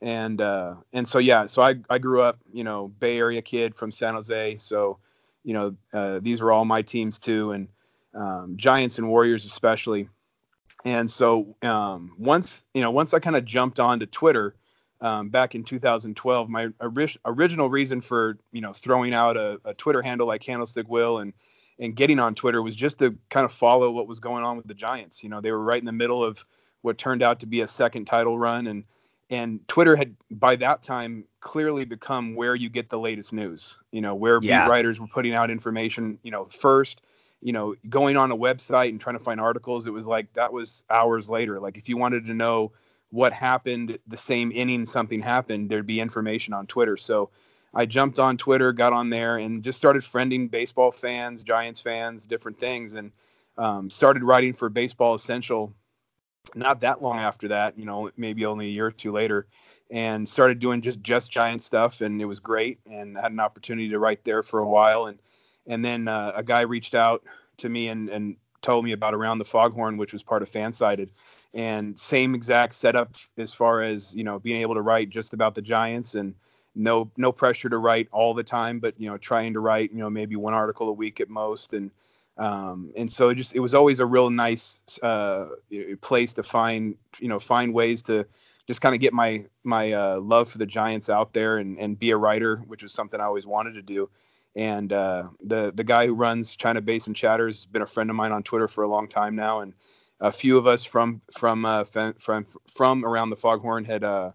and 0.00 0.40
uh 0.40 0.74
and 0.92 1.06
so 1.06 1.18
yeah 1.18 1.46
so 1.46 1.62
i 1.62 1.74
i 1.90 1.98
grew 1.98 2.22
up 2.22 2.38
you 2.52 2.64
know 2.64 2.88
bay 2.88 3.18
area 3.18 3.42
kid 3.42 3.74
from 3.74 3.90
san 3.90 4.14
jose 4.14 4.56
so 4.56 4.98
you 5.44 5.54
know 5.54 5.76
uh, 5.92 6.20
these 6.22 6.40
were 6.40 6.52
all 6.52 6.64
my 6.64 6.82
teams 6.82 7.18
too 7.18 7.52
and 7.52 7.68
um, 8.14 8.56
giants 8.56 8.98
and 8.98 9.08
warriors 9.08 9.44
especially 9.44 10.08
and 10.84 11.10
so 11.10 11.54
um, 11.62 12.14
once 12.18 12.64
you 12.74 12.80
know 12.80 12.90
once 12.90 13.14
i 13.14 13.18
kind 13.18 13.36
of 13.36 13.44
jumped 13.44 13.80
onto 13.80 14.06
twitter 14.06 14.54
um, 15.00 15.30
back 15.30 15.54
in 15.54 15.64
2012 15.64 16.48
my 16.48 16.68
ori- 16.80 17.16
original 17.24 17.68
reason 17.68 18.00
for 18.00 18.38
you 18.52 18.60
know 18.60 18.72
throwing 18.72 19.14
out 19.14 19.36
a, 19.36 19.60
a 19.64 19.74
twitter 19.74 20.02
handle 20.02 20.26
like 20.26 20.40
candlestick 20.40 20.88
will 20.88 21.18
and 21.18 21.32
and 21.78 21.96
getting 21.96 22.18
on 22.18 22.34
Twitter 22.34 22.62
was 22.62 22.76
just 22.76 22.98
to 23.00 23.18
kind 23.28 23.44
of 23.44 23.52
follow 23.52 23.90
what 23.90 24.06
was 24.06 24.20
going 24.20 24.44
on 24.44 24.56
with 24.56 24.66
the 24.66 24.74
Giants. 24.74 25.22
You 25.22 25.28
know, 25.30 25.40
they 25.40 25.50
were 25.50 25.62
right 25.62 25.80
in 25.80 25.84
the 25.84 25.92
middle 25.92 26.22
of 26.22 26.44
what 26.82 26.96
turned 26.98 27.22
out 27.22 27.40
to 27.40 27.46
be 27.46 27.60
a 27.60 27.66
second 27.66 28.04
title 28.04 28.38
run, 28.38 28.66
and 28.66 28.84
and 29.30 29.66
Twitter 29.68 29.96
had 29.96 30.14
by 30.30 30.56
that 30.56 30.82
time 30.82 31.24
clearly 31.40 31.84
become 31.84 32.34
where 32.34 32.54
you 32.54 32.68
get 32.68 32.88
the 32.88 32.98
latest 32.98 33.32
news. 33.32 33.78
You 33.90 34.00
know, 34.00 34.14
where 34.14 34.38
yeah. 34.42 34.64
beat 34.64 34.70
writers 34.70 35.00
were 35.00 35.06
putting 35.06 35.34
out 35.34 35.50
information. 35.50 36.18
You 36.22 36.30
know, 36.30 36.46
first. 36.46 37.02
You 37.44 37.52
know, 37.52 37.74
going 37.88 38.16
on 38.16 38.30
a 38.30 38.36
website 38.36 38.90
and 38.90 39.00
trying 39.00 39.18
to 39.18 39.24
find 39.24 39.40
articles, 39.40 39.88
it 39.88 39.90
was 39.90 40.06
like 40.06 40.32
that 40.34 40.52
was 40.52 40.84
hours 40.88 41.28
later. 41.28 41.58
Like 41.58 41.76
if 41.76 41.88
you 41.88 41.96
wanted 41.96 42.26
to 42.26 42.34
know 42.34 42.70
what 43.10 43.32
happened 43.32 43.98
the 44.06 44.16
same 44.16 44.52
inning 44.52 44.86
something 44.86 45.20
happened, 45.20 45.68
there'd 45.68 45.86
be 45.86 45.98
information 45.98 46.54
on 46.54 46.68
Twitter. 46.68 46.96
So 46.96 47.30
I 47.74 47.86
jumped 47.86 48.18
on 48.18 48.36
Twitter, 48.36 48.72
got 48.72 48.92
on 48.92 49.10
there, 49.10 49.38
and 49.38 49.62
just 49.62 49.78
started 49.78 50.02
friending 50.02 50.50
baseball 50.50 50.92
fans, 50.92 51.42
Giants 51.42 51.80
fans, 51.80 52.26
different 52.26 52.58
things, 52.58 52.94
and 52.94 53.12
um, 53.56 53.90
started 53.90 54.22
writing 54.22 54.54
for 54.54 54.68
Baseball 54.68 55.14
Essential. 55.14 55.74
Not 56.54 56.80
that 56.80 57.02
long 57.02 57.18
after 57.18 57.48
that, 57.48 57.78
you 57.78 57.84
know, 57.84 58.10
maybe 58.16 58.44
only 58.44 58.66
a 58.66 58.70
year 58.70 58.86
or 58.86 58.92
two 58.92 59.12
later, 59.12 59.46
and 59.90 60.28
started 60.28 60.58
doing 60.58 60.80
just 60.80 61.00
just 61.02 61.30
Giant 61.30 61.62
stuff, 61.62 62.00
and 62.00 62.20
it 62.20 62.24
was 62.24 62.40
great. 62.40 62.80
And 62.90 63.16
had 63.16 63.32
an 63.32 63.40
opportunity 63.40 63.88
to 63.90 63.98
write 63.98 64.24
there 64.24 64.42
for 64.42 64.60
a 64.60 64.68
while, 64.68 65.06
and 65.06 65.18
and 65.66 65.84
then 65.84 66.08
uh, 66.08 66.32
a 66.34 66.42
guy 66.42 66.62
reached 66.62 66.94
out 66.94 67.24
to 67.58 67.68
me 67.68 67.88
and 67.88 68.08
and 68.08 68.36
told 68.60 68.84
me 68.84 68.92
about 68.92 69.14
Around 69.14 69.38
the 69.38 69.44
Foghorn, 69.44 69.96
which 69.96 70.12
was 70.12 70.22
part 70.22 70.42
of 70.42 70.50
Fansided, 70.50 71.10
and 71.54 71.98
same 71.98 72.34
exact 72.34 72.74
setup 72.74 73.14
as 73.38 73.52
far 73.52 73.82
as 73.82 74.14
you 74.14 74.24
know 74.24 74.38
being 74.38 74.60
able 74.60 74.74
to 74.74 74.82
write 74.82 75.10
just 75.10 75.32
about 75.32 75.54
the 75.54 75.62
Giants 75.62 76.14
and 76.14 76.34
no 76.74 77.10
no 77.16 77.32
pressure 77.32 77.68
to 77.68 77.78
write 77.78 78.08
all 78.12 78.34
the 78.34 78.42
time, 78.44 78.78
but 78.78 78.94
you 78.98 79.08
know 79.08 79.16
trying 79.16 79.52
to 79.52 79.60
write 79.60 79.92
you 79.92 79.98
know 79.98 80.10
maybe 80.10 80.36
one 80.36 80.54
article 80.54 80.88
a 80.88 80.92
week 80.92 81.20
at 81.20 81.30
most, 81.30 81.72
and 81.72 81.90
um, 82.38 82.92
and 82.96 83.10
so 83.10 83.28
it 83.28 83.34
just 83.34 83.54
it 83.54 83.60
was 83.60 83.74
always 83.74 84.00
a 84.00 84.06
real 84.06 84.30
nice 84.30 84.80
uh, 85.02 85.48
place 86.00 86.32
to 86.34 86.42
find 86.42 86.96
you 87.18 87.28
know 87.28 87.38
find 87.38 87.74
ways 87.74 88.02
to 88.02 88.26
just 88.66 88.80
kind 88.80 88.94
of 88.94 89.00
get 89.00 89.12
my 89.12 89.44
my 89.64 89.92
uh, 89.92 90.20
love 90.20 90.50
for 90.50 90.58
the 90.58 90.66
Giants 90.66 91.10
out 91.10 91.32
there 91.32 91.58
and 91.58 91.78
and 91.78 91.98
be 91.98 92.10
a 92.10 92.16
writer, 92.16 92.56
which 92.66 92.82
is 92.82 92.92
something 92.92 93.20
I 93.20 93.24
always 93.24 93.46
wanted 93.46 93.74
to 93.74 93.82
do. 93.82 94.08
And 94.54 94.92
uh, 94.92 95.28
the 95.44 95.72
the 95.74 95.84
guy 95.84 96.06
who 96.06 96.14
runs 96.14 96.56
China 96.56 96.80
Basin 96.80 97.14
Chatters 97.14 97.58
has 97.58 97.66
been 97.66 97.82
a 97.82 97.86
friend 97.86 98.10
of 98.10 98.16
mine 98.16 98.32
on 98.32 98.42
Twitter 98.42 98.68
for 98.68 98.84
a 98.84 98.88
long 98.88 99.08
time 99.08 99.34
now, 99.34 99.60
and 99.60 99.74
a 100.20 100.32
few 100.32 100.56
of 100.56 100.66
us 100.66 100.84
from 100.84 101.20
from 101.36 101.64
uh, 101.64 101.84
from 102.18 102.46
from 102.72 103.04
around 103.04 103.30
the 103.30 103.36
Foghorn 103.36 103.84
had 103.84 104.04
uh, 104.04 104.32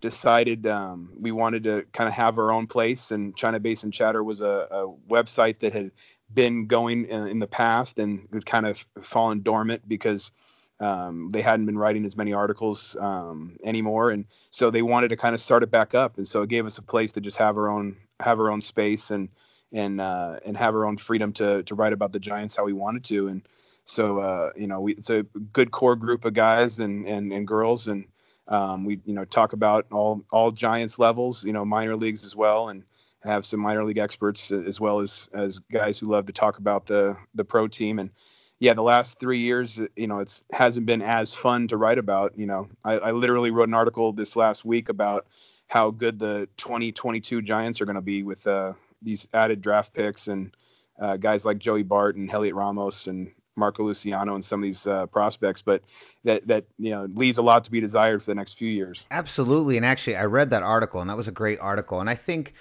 decided 0.00 0.66
um, 0.66 1.10
we 1.18 1.32
wanted 1.32 1.64
to 1.64 1.84
kind 1.92 2.08
of 2.08 2.14
have 2.14 2.38
our 2.38 2.52
own 2.52 2.66
place. 2.66 3.10
And 3.10 3.34
China 3.36 3.58
Basin 3.58 3.90
Chatter 3.90 4.22
was 4.22 4.40
a, 4.42 4.68
a 4.70 4.94
website 5.10 5.58
that 5.60 5.72
had 5.72 5.90
been 6.32 6.66
going 6.66 7.06
in, 7.06 7.26
in, 7.28 7.38
the 7.38 7.46
past 7.46 7.98
and 7.98 8.44
kind 8.46 8.66
of 8.66 8.84
fallen 9.02 9.42
dormant 9.42 9.86
because 9.88 10.32
um, 10.80 11.30
they 11.30 11.42
hadn't 11.42 11.66
been 11.66 11.78
writing 11.78 12.04
as 12.04 12.16
many 12.16 12.32
articles 12.32 12.96
um, 12.98 13.56
anymore. 13.62 14.10
And 14.10 14.24
so 14.50 14.70
they 14.70 14.82
wanted 14.82 15.08
to 15.08 15.16
kind 15.16 15.34
of 15.34 15.40
start 15.40 15.62
it 15.62 15.70
back 15.70 15.94
up. 15.94 16.18
And 16.18 16.26
so 16.26 16.42
it 16.42 16.48
gave 16.48 16.66
us 16.66 16.78
a 16.78 16.82
place 16.82 17.12
to 17.12 17.20
just 17.20 17.36
have 17.38 17.56
our 17.56 17.68
own 17.68 17.96
have 18.20 18.38
our 18.38 18.50
own 18.50 18.60
space 18.60 19.10
and 19.10 19.28
and 19.72 20.00
uh, 20.00 20.38
and 20.44 20.56
have 20.56 20.74
our 20.74 20.86
own 20.86 20.96
freedom 20.96 21.32
to 21.34 21.62
to 21.64 21.74
write 21.74 21.92
about 21.92 22.12
the 22.12 22.20
Giants 22.20 22.56
how 22.56 22.64
we 22.64 22.72
wanted 22.72 23.04
to. 23.04 23.28
And 23.28 23.42
so 23.84 24.18
uh, 24.18 24.50
you 24.56 24.66
know, 24.66 24.80
we, 24.80 24.94
it's 24.94 25.10
a 25.10 25.22
good 25.52 25.70
core 25.70 25.96
group 25.96 26.24
of 26.24 26.34
guys 26.34 26.80
and 26.80 27.06
and, 27.06 27.32
and 27.32 27.46
girls 27.46 27.88
and 27.88 28.06
um, 28.48 28.84
we 28.84 29.00
you 29.04 29.14
know 29.14 29.24
talk 29.24 29.52
about 29.52 29.86
all 29.90 30.24
all 30.30 30.50
Giants 30.50 30.98
levels, 30.98 31.44
you 31.44 31.52
know 31.52 31.64
minor 31.64 31.96
leagues 31.96 32.24
as 32.24 32.36
well, 32.36 32.68
and 32.68 32.84
have 33.24 33.46
some 33.46 33.60
minor 33.60 33.84
league 33.84 33.98
experts 33.98 34.50
as 34.50 34.80
well 34.80 35.00
as 35.00 35.28
as 35.32 35.58
guys 35.58 35.98
who 35.98 36.06
love 36.06 36.26
to 36.26 36.32
talk 36.32 36.58
about 36.58 36.86
the 36.86 37.16
the 37.34 37.44
pro 37.44 37.66
team. 37.66 37.98
And 37.98 38.10
yeah, 38.58 38.74
the 38.74 38.82
last 38.82 39.18
three 39.18 39.40
years, 39.40 39.80
you 39.96 40.06
know, 40.06 40.18
it's 40.18 40.44
hasn't 40.52 40.86
been 40.86 41.02
as 41.02 41.34
fun 41.34 41.68
to 41.68 41.76
write 41.76 41.98
about. 41.98 42.38
You 42.38 42.46
know, 42.46 42.68
I, 42.84 42.98
I 42.98 43.10
literally 43.12 43.50
wrote 43.50 43.68
an 43.68 43.74
article 43.74 44.12
this 44.12 44.36
last 44.36 44.64
week 44.64 44.88
about 44.88 45.26
how 45.66 45.90
good 45.90 46.18
the 46.18 46.48
2022 46.56 47.42
Giants 47.42 47.80
are 47.80 47.86
going 47.86 47.96
to 47.96 48.02
be 48.02 48.22
with 48.22 48.46
uh, 48.46 48.74
these 49.02 49.26
added 49.32 49.62
draft 49.62 49.92
picks 49.92 50.28
and 50.28 50.54
uh, 51.00 51.16
guys 51.16 51.44
like 51.44 51.58
Joey 51.58 51.82
Bart 51.82 52.16
and 52.16 52.30
Heliot 52.30 52.54
Ramos 52.54 53.06
and 53.06 53.32
Marco 53.56 53.84
Luciano 53.84 54.34
and 54.34 54.44
some 54.44 54.60
of 54.60 54.64
these 54.64 54.86
uh, 54.86 55.06
prospects, 55.06 55.62
but 55.62 55.82
that 56.24 56.46
that 56.46 56.64
you 56.78 56.90
know 56.90 57.06
leaves 57.14 57.38
a 57.38 57.42
lot 57.42 57.64
to 57.64 57.70
be 57.70 57.80
desired 57.80 58.22
for 58.22 58.30
the 58.30 58.34
next 58.34 58.54
few 58.54 58.68
years. 58.68 59.06
Absolutely, 59.10 59.76
and 59.76 59.86
actually, 59.86 60.16
I 60.16 60.24
read 60.24 60.50
that 60.50 60.62
article, 60.62 61.00
and 61.00 61.08
that 61.08 61.16
was 61.16 61.28
a 61.28 61.32
great 61.32 61.58
article. 61.60 62.00
And 62.00 62.10
I 62.10 62.14
think 62.14 62.54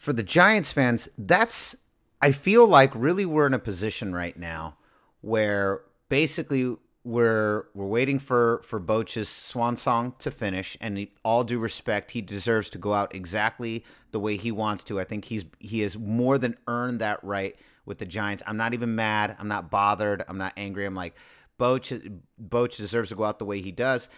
for 0.00 0.14
the 0.14 0.22
Giants 0.22 0.72
fans, 0.72 1.10
that's 1.18 1.76
I 2.22 2.32
feel 2.32 2.66
like 2.66 2.90
really 2.94 3.26
we're 3.26 3.46
in 3.46 3.52
a 3.52 3.58
position 3.58 4.14
right 4.14 4.36
now 4.36 4.78
where 5.20 5.82
basically 6.08 6.74
we're 7.04 7.66
we're 7.74 7.86
waiting 7.86 8.18
for 8.18 8.62
for 8.64 8.80
Boch's 8.80 9.28
swan 9.28 9.76
song 9.76 10.14
to 10.20 10.30
finish, 10.30 10.74
and 10.80 10.96
he, 10.96 11.12
all 11.22 11.44
due 11.44 11.58
respect, 11.58 12.12
he 12.12 12.22
deserves 12.22 12.70
to 12.70 12.78
go 12.78 12.94
out 12.94 13.14
exactly 13.14 13.84
the 14.10 14.18
way 14.18 14.38
he 14.38 14.50
wants 14.50 14.84
to. 14.84 14.98
I 14.98 15.04
think 15.04 15.26
he's 15.26 15.44
he 15.58 15.80
has 15.80 15.98
more 15.98 16.38
than 16.38 16.56
earned 16.66 17.00
that 17.00 17.22
right 17.22 17.54
with 17.84 17.98
the 17.98 18.06
Giants. 18.06 18.42
I'm 18.46 18.56
not 18.56 18.72
even 18.72 18.94
mad. 18.94 19.36
I'm 19.38 19.48
not 19.48 19.70
bothered. 19.70 20.24
I'm 20.28 20.38
not 20.38 20.54
angry. 20.56 20.86
I'm 20.86 20.94
like 20.94 21.14
Boch 21.58 22.18
Boch 22.42 22.74
deserves 22.74 23.10
to 23.10 23.16
go 23.16 23.24
out 23.24 23.38
the 23.38 23.44
way 23.44 23.60
he 23.60 23.70
does, 23.70 24.08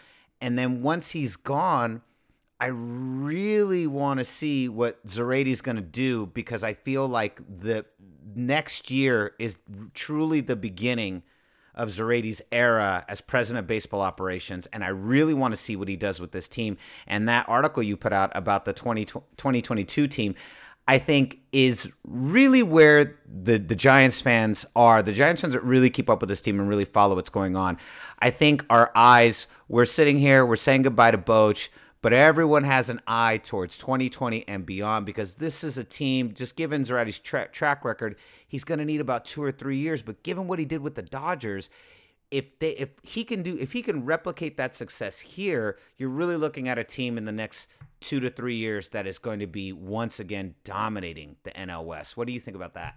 and 0.40 0.56
then 0.56 0.80
once 0.80 1.10
he's 1.10 1.34
gone. 1.34 2.02
I 2.62 2.66
really 2.66 3.88
want 3.88 4.18
to 4.20 4.24
see 4.24 4.68
what 4.68 5.04
Zaidi's 5.04 5.60
going 5.62 5.74
to 5.74 5.82
do 5.82 6.26
because 6.26 6.62
I 6.62 6.74
feel 6.74 7.08
like 7.08 7.40
the 7.48 7.86
next 8.36 8.88
year 8.88 9.34
is 9.40 9.58
truly 9.94 10.42
the 10.42 10.54
beginning 10.54 11.24
of 11.74 11.88
Zaidi's 11.88 12.40
era 12.52 13.04
as 13.08 13.20
president 13.20 13.64
of 13.64 13.66
baseball 13.66 14.00
operations, 14.00 14.68
and 14.72 14.84
I 14.84 14.90
really 14.90 15.34
want 15.34 15.52
to 15.52 15.56
see 15.56 15.74
what 15.74 15.88
he 15.88 15.96
does 15.96 16.20
with 16.20 16.30
this 16.30 16.46
team. 16.46 16.76
And 17.08 17.28
that 17.28 17.48
article 17.48 17.82
you 17.82 17.96
put 17.96 18.12
out 18.12 18.30
about 18.32 18.64
the 18.64 18.72
20, 18.72 19.06
2022 19.06 20.06
team, 20.06 20.36
I 20.86 20.98
think, 20.98 21.40
is 21.50 21.90
really 22.04 22.62
where 22.62 23.18
the, 23.26 23.58
the 23.58 23.74
Giants 23.74 24.20
fans 24.20 24.66
are. 24.76 25.02
The 25.02 25.12
Giants 25.12 25.40
fans 25.40 25.54
that 25.54 25.64
really 25.64 25.90
keep 25.90 26.08
up 26.08 26.20
with 26.20 26.28
this 26.28 26.40
team 26.40 26.60
and 26.60 26.68
really 26.68 26.84
follow 26.84 27.16
what's 27.16 27.28
going 27.28 27.56
on. 27.56 27.76
I 28.20 28.30
think 28.30 28.64
our 28.70 28.92
eyes, 28.94 29.48
we're 29.68 29.84
sitting 29.84 30.20
here, 30.20 30.46
we're 30.46 30.54
saying 30.54 30.82
goodbye 30.82 31.10
to 31.10 31.18
Boch 31.18 31.68
but 32.02 32.12
everyone 32.12 32.64
has 32.64 32.88
an 32.88 33.00
eye 33.06 33.38
towards 33.38 33.78
2020 33.78 34.46
and 34.48 34.66
beyond 34.66 35.06
because 35.06 35.36
this 35.36 35.62
is 35.62 35.78
a 35.78 35.84
team, 35.84 36.34
just 36.34 36.56
given 36.56 36.82
Zaidi's 36.82 37.20
tra- 37.20 37.48
track 37.48 37.84
record, 37.84 38.16
he's 38.46 38.64
going 38.64 38.78
to 38.78 38.84
need 38.84 39.00
about 39.00 39.24
two 39.24 39.42
or 39.42 39.52
three 39.52 39.78
years. 39.78 40.02
But 40.02 40.22
given 40.24 40.48
what 40.48 40.58
he 40.58 40.64
did 40.64 40.82
with 40.82 40.96
the 40.96 41.02
Dodgers, 41.02 41.70
if 42.32 42.58
they 42.58 42.70
if 42.70 42.88
he 43.02 43.24
can 43.24 43.42
do 43.42 43.56
if 43.58 43.72
he 43.72 43.82
can 43.82 44.04
replicate 44.04 44.56
that 44.56 44.74
success 44.74 45.20
here, 45.20 45.78
you're 45.96 46.08
really 46.08 46.36
looking 46.36 46.68
at 46.68 46.76
a 46.76 46.84
team 46.84 47.16
in 47.16 47.24
the 47.24 47.32
next 47.32 47.68
two 48.00 48.18
to 48.20 48.30
three 48.30 48.56
years 48.56 48.88
that 48.88 49.06
is 49.06 49.18
going 49.18 49.38
to 49.38 49.46
be 49.46 49.72
once 49.72 50.18
again 50.18 50.54
dominating 50.64 51.36
the 51.44 51.50
NL 51.52 51.84
West. 51.84 52.16
What 52.16 52.26
do 52.26 52.32
you 52.32 52.40
think 52.40 52.56
about 52.56 52.74
that? 52.74 52.96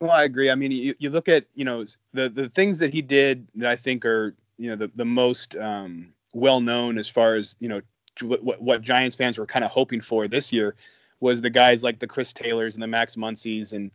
Well, 0.00 0.10
I 0.10 0.24
agree. 0.24 0.50
I 0.50 0.54
mean, 0.56 0.72
you, 0.72 0.94
you 0.98 1.10
look 1.10 1.28
at 1.28 1.44
you 1.54 1.64
know 1.64 1.84
the 2.12 2.28
the 2.28 2.48
things 2.48 2.80
that 2.80 2.92
he 2.92 3.02
did 3.02 3.46
that 3.54 3.70
I 3.70 3.76
think 3.76 4.04
are 4.04 4.34
you 4.58 4.70
know 4.70 4.76
the 4.76 4.90
the 4.96 5.04
most 5.04 5.54
um, 5.54 6.12
well 6.34 6.60
known 6.60 6.98
as 6.98 7.08
far 7.08 7.34
as 7.34 7.54
you 7.60 7.68
know 7.68 7.82
what, 8.20 8.60
what 8.60 8.82
Giants 8.82 9.16
fans 9.16 9.38
were 9.38 9.46
kind 9.46 9.64
of 9.64 9.70
hoping 9.70 10.00
for 10.00 10.28
this 10.28 10.52
year 10.52 10.74
was 11.20 11.40
the 11.40 11.50
guys 11.50 11.82
like 11.82 11.98
the 11.98 12.06
Chris 12.06 12.32
Taylors 12.32 12.74
and 12.74 12.82
the 12.82 12.88
Max 12.88 13.16
Muncies 13.16 13.72
and 13.72 13.90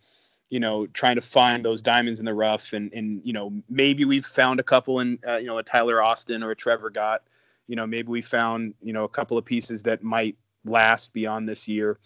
you 0.50 0.60
know 0.60 0.88
trying 0.88 1.16
to 1.16 1.22
find 1.22 1.64
those 1.64 1.82
diamonds 1.82 2.20
in 2.20 2.26
the 2.26 2.34
rough 2.34 2.74
and 2.74 2.92
and 2.94 3.22
you 3.24 3.34
know 3.34 3.54
maybe 3.70 4.06
we've 4.06 4.26
found 4.26 4.60
a 4.60 4.64
couple 4.64 5.02
in 5.02 5.20
uh, 5.28 5.36
you 5.36 5.48
know 5.48 5.58
a 5.58 5.64
Tyler 5.64 6.02
Austin 6.02 6.42
or 6.42 6.52
a 6.52 6.56
Trevor 6.56 6.90
Gott. 6.90 7.24
You 7.68 7.76
know 7.76 7.86
maybe 7.86 8.08
we 8.08 8.22
found 8.22 8.74
you 8.82 8.94
know 8.94 9.04
a 9.04 9.10
couple 9.10 9.38
of 9.38 9.46
pieces 9.46 9.84
that 9.84 10.04
might 10.04 10.38
last 10.66 11.14
beyond 11.14 11.48
this 11.48 11.68
year. 11.68 12.00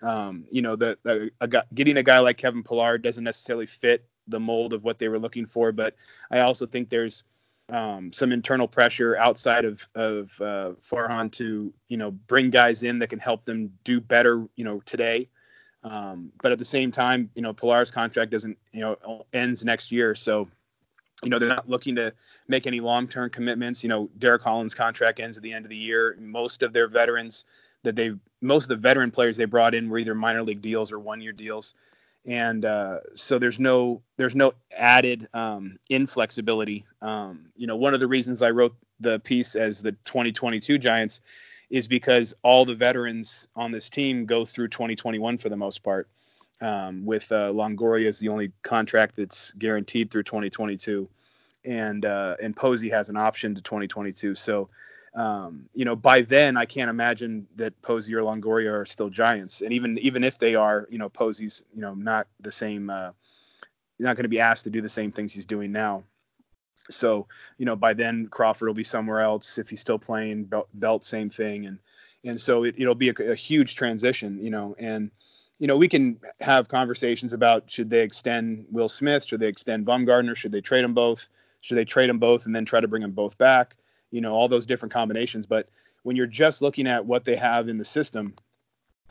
Um, 0.00 0.44
you 0.50 0.62
know 0.62 0.76
the, 0.76 0.96
the 1.02 1.32
a, 1.40 1.48
getting 1.74 1.96
a 1.96 2.02
guy 2.04 2.20
like 2.20 2.36
Kevin 2.36 2.62
Pillar 2.62 2.98
doesn't 2.98 3.24
necessarily 3.24 3.66
fit 3.66 4.06
the 4.28 4.38
mold 4.38 4.72
of 4.72 4.84
what 4.84 4.98
they 4.98 5.08
were 5.08 5.18
looking 5.18 5.46
for 5.46 5.72
but 5.72 5.94
I 6.30 6.40
also 6.40 6.66
think 6.66 6.90
there's 6.90 7.24
um, 7.70 8.12
some 8.12 8.32
internal 8.32 8.66
pressure 8.66 9.16
outside 9.16 9.64
of 9.64 9.86
of 9.94 10.40
uh, 10.40 10.72
Farhan 10.82 11.30
to 11.32 11.72
you 11.88 11.96
know 11.96 12.10
bring 12.10 12.50
guys 12.50 12.82
in 12.82 12.98
that 13.00 13.08
can 13.08 13.18
help 13.18 13.44
them 13.44 13.72
do 13.84 14.00
better 14.00 14.46
you 14.56 14.64
know 14.64 14.80
today. 14.86 15.28
Um, 15.84 16.32
but 16.42 16.50
at 16.52 16.58
the 16.58 16.64
same 16.64 16.90
time, 16.90 17.30
you 17.34 17.42
know 17.42 17.52
Pillar's 17.52 17.90
contract 17.90 18.30
doesn't 18.30 18.58
you 18.72 18.80
know 18.80 19.26
ends 19.32 19.64
next 19.64 19.92
year, 19.92 20.14
so 20.14 20.48
you 21.22 21.30
know 21.30 21.38
they're 21.38 21.48
not 21.48 21.68
looking 21.68 21.96
to 21.96 22.12
make 22.48 22.66
any 22.66 22.80
long-term 22.80 23.30
commitments. 23.30 23.82
You 23.82 23.90
know 23.90 24.10
Derek 24.18 24.42
Holland's 24.42 24.74
contract 24.74 25.20
ends 25.20 25.36
at 25.36 25.42
the 25.42 25.52
end 25.52 25.64
of 25.64 25.70
the 25.70 25.76
year. 25.76 26.16
Most 26.20 26.62
of 26.62 26.72
their 26.72 26.88
veterans 26.88 27.44
that 27.82 27.96
they 27.96 28.12
most 28.40 28.64
of 28.64 28.68
the 28.70 28.76
veteran 28.76 29.10
players 29.10 29.36
they 29.36 29.44
brought 29.44 29.74
in 29.74 29.88
were 29.88 29.98
either 29.98 30.14
minor 30.14 30.42
league 30.42 30.62
deals 30.62 30.90
or 30.90 30.98
one-year 30.98 31.32
deals 31.32 31.74
and 32.26 32.64
uh, 32.64 32.98
so 33.14 33.38
there's 33.38 33.60
no 33.60 34.02
there's 34.16 34.36
no 34.36 34.54
added 34.76 35.26
um, 35.32 35.78
inflexibility. 35.88 36.84
Um, 37.00 37.46
you 37.56 37.66
know, 37.66 37.76
one 37.76 37.94
of 37.94 38.00
the 38.00 38.08
reasons 38.08 38.42
I 38.42 38.50
wrote 38.50 38.74
the 39.00 39.18
piece 39.18 39.56
as 39.56 39.80
the 39.80 39.92
2022 39.92 40.78
Giants 40.78 41.20
is 41.70 41.86
because 41.86 42.34
all 42.42 42.64
the 42.64 42.74
veterans 42.74 43.46
on 43.54 43.72
this 43.72 43.90
team 43.90 44.26
go 44.26 44.44
through 44.44 44.68
2021 44.68 45.38
for 45.38 45.48
the 45.48 45.56
most 45.56 45.82
part. 45.82 46.08
Um, 46.60 47.06
with 47.06 47.30
uh, 47.30 47.52
Longoria 47.52 48.06
is 48.06 48.18
the 48.18 48.30
only 48.30 48.50
contract 48.62 49.14
that's 49.14 49.52
guaranteed 49.52 50.10
through 50.10 50.24
2022, 50.24 51.08
and 51.64 52.04
uh, 52.04 52.34
and 52.42 52.56
Posey 52.56 52.90
has 52.90 53.10
an 53.10 53.16
option 53.16 53.54
to 53.54 53.62
2022. 53.62 54.34
So 54.34 54.68
um, 55.18 55.68
you 55.74 55.84
know, 55.84 55.96
by 55.96 56.22
then 56.22 56.56
I 56.56 56.64
can't 56.64 56.88
imagine 56.88 57.48
that 57.56 57.82
Posey 57.82 58.14
or 58.14 58.22
Longoria 58.22 58.72
are 58.72 58.86
still 58.86 59.10
Giants, 59.10 59.62
and 59.62 59.72
even 59.72 59.98
even 59.98 60.22
if 60.22 60.38
they 60.38 60.54
are, 60.54 60.86
you 60.90 60.98
know, 60.98 61.08
Posey's 61.08 61.64
you 61.74 61.80
know 61.80 61.94
not 61.94 62.28
the 62.38 62.52
same, 62.52 62.88
uh, 62.88 63.10
not 63.98 64.14
going 64.14 64.22
to 64.22 64.28
be 64.28 64.38
asked 64.38 64.64
to 64.64 64.70
do 64.70 64.80
the 64.80 64.88
same 64.88 65.10
things 65.10 65.32
he's 65.32 65.44
doing 65.44 65.72
now. 65.72 66.04
So 66.88 67.26
you 67.56 67.66
know, 67.66 67.74
by 67.74 67.94
then 67.94 68.26
Crawford 68.26 68.68
will 68.68 68.74
be 68.74 68.84
somewhere 68.84 69.18
else 69.18 69.58
if 69.58 69.68
he's 69.68 69.80
still 69.80 69.98
playing. 69.98 70.52
Belt, 70.72 71.04
same 71.04 71.30
thing, 71.30 71.66
and 71.66 71.80
and 72.22 72.40
so 72.40 72.62
it, 72.62 72.78
will 72.78 72.94
be 72.94 73.08
a, 73.08 73.32
a 73.32 73.34
huge 73.34 73.74
transition, 73.74 74.38
you 74.40 74.50
know, 74.50 74.76
and 74.78 75.10
you 75.58 75.66
know, 75.66 75.76
we 75.76 75.88
can 75.88 76.20
have 76.38 76.68
conversations 76.68 77.32
about 77.32 77.72
should 77.72 77.90
they 77.90 78.02
extend 78.02 78.66
Will 78.70 78.88
Smith, 78.88 79.24
should 79.24 79.40
they 79.40 79.48
extend 79.48 79.84
Bumgarner, 79.84 80.36
should 80.36 80.52
they 80.52 80.60
trade 80.60 80.84
them 80.84 80.94
both, 80.94 81.28
should 81.60 81.76
they 81.76 81.84
trade 81.84 82.08
them 82.08 82.20
both 82.20 82.46
and 82.46 82.54
then 82.54 82.64
try 82.64 82.80
to 82.80 82.86
bring 82.86 83.02
them 83.02 83.10
both 83.10 83.36
back 83.36 83.74
you 84.10 84.20
know, 84.20 84.34
all 84.34 84.48
those 84.48 84.66
different 84.66 84.92
combinations. 84.92 85.46
But 85.46 85.68
when 86.02 86.16
you're 86.16 86.26
just 86.26 86.62
looking 86.62 86.86
at 86.86 87.06
what 87.06 87.24
they 87.24 87.36
have 87.36 87.68
in 87.68 87.78
the 87.78 87.84
system, 87.84 88.34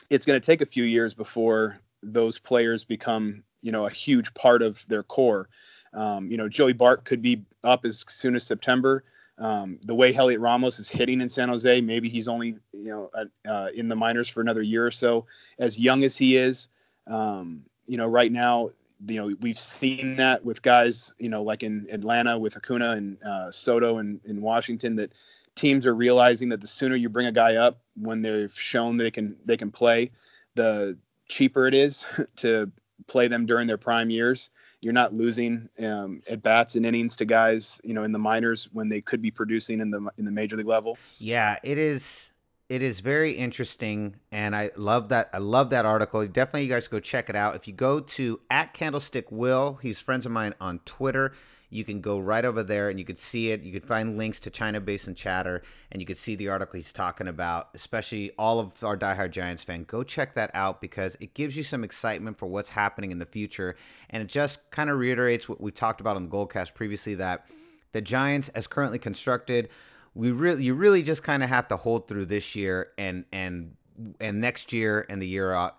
it's 0.09 0.25
going 0.25 0.39
to 0.39 0.45
take 0.45 0.61
a 0.61 0.65
few 0.65 0.83
years 0.83 1.13
before 1.13 1.79
those 2.01 2.39
players 2.39 2.83
become, 2.83 3.43
you 3.61 3.71
know, 3.71 3.85
a 3.85 3.89
huge 3.89 4.33
part 4.33 4.61
of 4.61 4.85
their 4.87 5.03
core. 5.03 5.49
Um, 5.93 6.29
you 6.29 6.37
know, 6.37 6.49
Joey 6.49 6.73
Bart 6.73 7.05
could 7.05 7.21
be 7.21 7.43
up 7.63 7.85
as 7.85 8.05
soon 8.07 8.35
as 8.35 8.43
September. 8.43 9.03
Um, 9.39 9.79
the 9.83 9.95
way 9.95 10.11
Heliot 10.11 10.39
Ramos 10.39 10.79
is 10.79 10.89
hitting 10.89 11.21
in 11.21 11.29
San 11.29 11.49
Jose, 11.49 11.81
maybe 11.81 12.09
he's 12.09 12.27
only, 12.27 12.55
you 12.73 12.83
know, 12.85 13.11
uh, 13.47 13.67
in 13.73 13.87
the 13.87 13.95
minors 13.95 14.29
for 14.29 14.41
another 14.41 14.63
year 14.63 14.85
or 14.85 14.91
so. 14.91 15.27
As 15.59 15.77
young 15.79 16.03
as 16.03 16.17
he 16.17 16.37
is, 16.37 16.69
um, 17.05 17.63
you 17.85 17.97
know, 17.97 18.07
right 18.07 18.31
now 18.31 18.69
you 19.05 19.15
know 19.15 19.35
we've 19.41 19.59
seen 19.59 20.15
that 20.17 20.43
with 20.43 20.61
guys 20.61 21.13
you 21.19 21.29
know 21.29 21.43
like 21.43 21.63
in 21.63 21.87
Atlanta 21.91 22.37
with 22.37 22.57
Acuna 22.57 22.91
and 22.91 23.17
uh, 23.23 23.51
Soto 23.51 23.97
and 23.97 24.19
in 24.25 24.41
Washington 24.41 24.95
that 24.95 25.13
teams 25.55 25.85
are 25.85 25.95
realizing 25.95 26.49
that 26.49 26.61
the 26.61 26.67
sooner 26.67 26.95
you 26.95 27.09
bring 27.09 27.27
a 27.27 27.31
guy 27.31 27.55
up 27.55 27.79
when 27.99 28.21
they've 28.21 28.53
shown 28.53 28.95
they 28.95 29.11
can 29.11 29.35
they 29.45 29.57
can 29.57 29.71
play, 29.71 30.11
the 30.55 30.97
cheaper 31.27 31.67
it 31.67 31.73
is 31.73 32.05
to 32.37 32.71
play 33.07 33.27
them 33.27 33.45
during 33.45 33.67
their 33.67 33.77
prime 33.77 34.09
years. 34.09 34.49
You're 34.79 34.93
not 34.93 35.13
losing 35.13 35.69
um, 35.79 36.21
at 36.29 36.43
bats 36.43 36.75
and 36.75 36.85
innings 36.85 37.15
to 37.17 37.25
guys 37.25 37.81
you 37.83 37.93
know 37.93 38.03
in 38.03 38.11
the 38.11 38.19
minors 38.19 38.69
when 38.71 38.87
they 38.87 39.01
could 39.01 39.21
be 39.21 39.31
producing 39.31 39.81
in 39.81 39.91
the 39.91 40.07
in 40.17 40.25
the 40.25 40.31
major 40.31 40.55
league 40.55 40.67
level. 40.67 40.97
Yeah, 41.17 41.57
it 41.63 41.77
is 41.77 42.31
it 42.69 42.81
is 42.81 42.99
very 42.99 43.31
interesting 43.31 44.15
and 44.31 44.55
i 44.55 44.69
love 44.75 45.09
that 45.09 45.29
i 45.33 45.37
love 45.37 45.69
that 45.69 45.85
article. 45.85 46.25
Definitely 46.27 46.63
you 46.63 46.69
guys 46.69 46.87
go 46.87 46.99
check 46.99 47.29
it 47.29 47.35
out. 47.35 47.55
If 47.55 47.67
you 47.67 47.73
go 47.73 47.99
to 47.99 48.39
at 48.49 48.73
candlestick 48.73 49.31
will 49.31 49.79
he's 49.81 49.99
friends 49.99 50.25
of 50.25 50.31
mine 50.31 50.53
on 50.59 50.79
twitter. 50.85 51.33
You 51.69 51.83
can 51.83 51.99
go 51.99 52.17
right 52.17 52.45
over 52.45 52.63
there 52.63 52.89
and 52.89 52.97
you 52.97 53.03
could 53.03 53.17
see 53.17 53.51
it. 53.51 53.61
You 53.61 53.73
could 53.73 53.85
find 53.85 54.17
links 54.17 54.39
to 54.41 54.49
china 54.49 54.81
basin 54.81 55.15
chatter 55.15 55.63
and 55.91 56.01
you 56.01 56.05
could 56.05 56.17
see 56.17 56.35
the 56.35 56.49
article 56.49 56.75
he's 56.75 56.91
talking 56.91 57.27
about 57.27 57.69
especially 57.73 58.31
all 58.37 58.59
of 58.59 58.83
our 58.83 58.97
diehard 58.97 59.31
giants 59.31 59.63
fan. 59.63 59.85
Go 59.85 60.03
check 60.03 60.33
that 60.33 60.51
out 60.53 60.81
because 60.81 61.15
it 61.21 61.33
gives 61.33 61.55
you 61.55 61.63
some 61.63 61.85
excitement 61.85 62.37
for 62.37 62.47
what's 62.47 62.71
happening 62.71 63.11
in 63.11 63.19
the 63.19 63.25
future 63.25 63.75
and 64.09 64.21
it 64.21 64.27
just 64.27 64.69
kind 64.71 64.89
of 64.89 64.99
reiterates 64.99 65.47
what 65.47 65.61
we 65.61 65.71
talked 65.71 66.01
about 66.01 66.17
on 66.17 66.29
the 66.29 66.35
goldcast 66.35 66.73
previously 66.73 67.15
that 67.15 67.47
the 67.93 68.01
giants 68.01 68.49
as 68.49 68.67
currently 68.67 68.99
constructed 68.99 69.69
we 70.17 70.31
really 70.31 70.63
you 70.63 70.73
really 70.73 71.03
just 71.03 71.21
kind 71.21 71.43
of 71.43 71.49
have 71.49 71.67
to 71.67 71.77
hold 71.77 72.07
through 72.07 72.25
this 72.25 72.55
year 72.55 72.91
and 72.97 73.23
and 73.31 73.75
and 74.19 74.39
next 74.39 74.73
year 74.73 75.05
and 75.09 75.21
the 75.21 75.27
year 75.27 75.53
uh, 75.53 75.71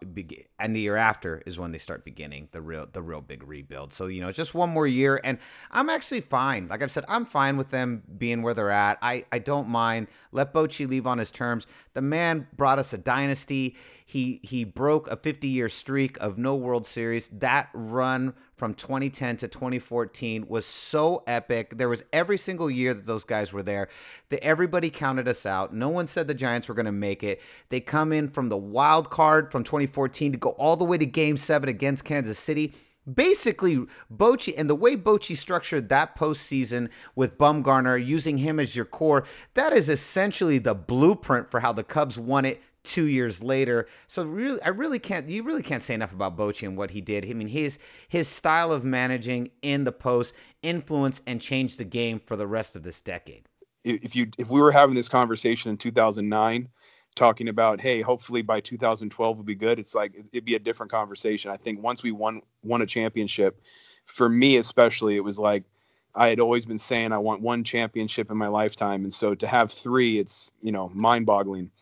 and 0.59 0.75
the 0.75 0.81
year 0.81 0.97
after 0.97 1.43
is 1.47 1.59
when 1.59 1.71
they 1.73 1.79
start 1.79 2.05
beginning 2.05 2.49
the 2.53 2.61
real 2.61 2.87
the 2.93 3.03
real 3.03 3.21
big 3.21 3.47
rebuild. 3.47 3.93
So 3.93 4.07
you 4.07 4.21
know, 4.21 4.31
just 4.31 4.55
one 4.55 4.71
more 4.71 4.87
year, 4.87 5.21
and 5.25 5.39
I'm 5.73 5.91
actually 5.91 6.21
fine. 6.21 6.69
Like 6.69 6.83
I've 6.83 6.91
said, 6.91 7.05
I'm 7.09 7.25
fine 7.25 7.57
with 7.57 7.71
them 7.71 8.03
being 8.17 8.43
where 8.43 8.55
they're 8.55 8.71
at. 8.71 8.99
I 9.03 9.25
I 9.33 9.41
don't 9.41 9.69
mind. 9.69 10.07
Let 10.31 10.53
Bochy 10.53 10.89
leave 10.89 11.07
on 11.07 11.19
his 11.19 11.33
terms. 11.33 11.67
The 11.95 12.03
man 12.03 12.47
brought 12.57 12.79
us 12.79 12.93
a 12.93 12.99
dynasty. 12.99 13.77
He 14.07 14.41
he 14.45 14.63
broke 14.63 15.09
a 15.11 15.17
50 15.17 15.49
year 15.49 15.69
streak 15.69 16.17
of 16.21 16.39
no 16.39 16.55
World 16.55 16.87
Series. 16.87 17.29
That 17.29 17.71
run 17.73 18.35
from 18.59 18.75
2010 18.75 19.37
to 19.39 19.49
2014 19.49 20.47
was 20.49 20.67
so 20.67 21.23
epic. 21.27 21.79
There 21.79 21.89
was 21.89 22.05
every 22.13 22.37
single 22.37 22.69
year 22.69 22.93
that 22.93 23.07
those 23.07 23.25
guys 23.25 23.53
were 23.53 23.63
there. 23.63 23.89
That 24.31 24.43
everybody 24.43 24.91
counted 24.91 25.29
us 25.29 25.47
out. 25.47 25.73
No 25.75 25.89
one 25.89 26.07
said 26.07 26.27
the 26.27 26.35
Giants 26.35 26.69
were 26.69 26.75
going 26.75 26.87
to 26.87 26.93
make 26.93 27.23
it. 27.23 27.41
They 27.69 27.81
come 27.81 28.13
in 28.13 28.29
from 28.29 28.49
the 28.49 28.57
wild 28.57 29.11
card 29.11 29.53
from 29.53 29.65
2014 29.65 30.33
to 30.33 30.39
go 30.39 30.51
all 30.51 30.77
the 30.77 30.85
way 30.85 30.99
to 30.99 31.07
Game 31.07 31.37
Seven 31.37 31.69
against 31.69 32.05
Kansas 32.05 32.39
City 32.39 32.75
basically 33.15 33.87
Bochy 34.15 34.55
and 34.57 34.69
the 34.69 34.75
way 34.75 34.97
Bochy 34.97 35.37
structured 35.37 35.89
that 35.89 36.17
postseason 36.17 36.91
with 37.15 37.39
Bumgarner 37.39 38.05
using 38.05 38.39
him 38.39 38.61
as 38.61 38.77
your 38.77 38.85
core, 38.85 39.25
that 39.55 39.73
is 39.73 39.89
essentially 39.89 40.59
the 40.59 40.75
blueprint 40.75 41.51
for 41.51 41.61
how 41.61 41.73
the 41.73 41.85
Cubs 41.85 42.19
won 42.19 42.45
it 42.45 42.63
two 42.89 43.05
years 43.05 43.43
later. 43.43 43.87
So 44.09 44.25
really, 44.25 44.61
I 44.63 44.69
really 44.69 44.99
can't. 44.99 45.29
You 45.29 45.43
really 45.43 45.63
can't 45.63 45.83
say 45.83 45.95
enough 45.95 46.13
about 46.13 46.37
Bochy 46.37 46.67
and 46.67 46.77
what 46.77 46.93
he 46.93 47.01
did. 47.01 47.25
I 47.25 47.35
mean, 47.35 47.49
his 47.49 47.79
his 48.09 48.27
style 48.27 48.73
of 48.73 48.85
managing 48.85 49.51
in 49.63 49.85
the 49.85 49.93
post 49.93 50.35
influenced 50.63 51.23
and 51.27 51.41
changed 51.41 51.79
the 51.79 51.85
game 51.85 52.19
for 52.19 52.35
the 52.35 52.47
rest 52.47 52.75
of 52.75 52.83
this 52.83 53.01
decade. 53.01 53.47
If 53.85 54.17
you 54.17 54.29
if 54.39 54.51
we 54.51 54.61
were 54.61 54.73
having 54.73 54.95
this 54.95 55.09
conversation 55.09 55.71
in 55.71 55.77
2009 55.77 56.69
talking 57.15 57.49
about 57.49 57.81
hey 57.81 58.01
hopefully 58.01 58.43
by 58.43 58.61
2012 58.61 59.37
we'll 59.37 59.45
be 59.45 59.55
good 59.57 59.81
it's 59.81 59.93
like 59.93 60.15
it'd 60.15 60.45
be 60.45 60.55
a 60.55 60.59
different 60.59 60.93
conversation 60.93 61.51
i 61.51 61.57
think 61.57 61.83
once 61.83 62.01
we 62.01 62.13
won 62.13 62.41
won 62.63 62.81
a 62.81 62.87
championship 62.87 63.61
for 64.05 64.29
me 64.29 64.57
especially 64.57 65.17
it 65.17 65.25
was 65.25 65.37
like 65.37 65.65
i 66.15 66.29
had 66.29 66.39
always 66.39 66.65
been 66.65 66.79
saying 66.79 67.11
i 67.11 67.19
want 67.19 67.41
one 67.41 67.65
championship 67.65 68.31
in 68.31 68.37
my 68.37 68.47
lifetime 68.47 69.03
and 69.03 69.13
so 69.13 69.35
to 69.35 69.49
have 69.49 69.73
three 69.73 70.21
it's 70.21 70.53
you 70.63 70.71
know 70.71 70.89
mind 70.95 71.27
boggling 71.27 71.73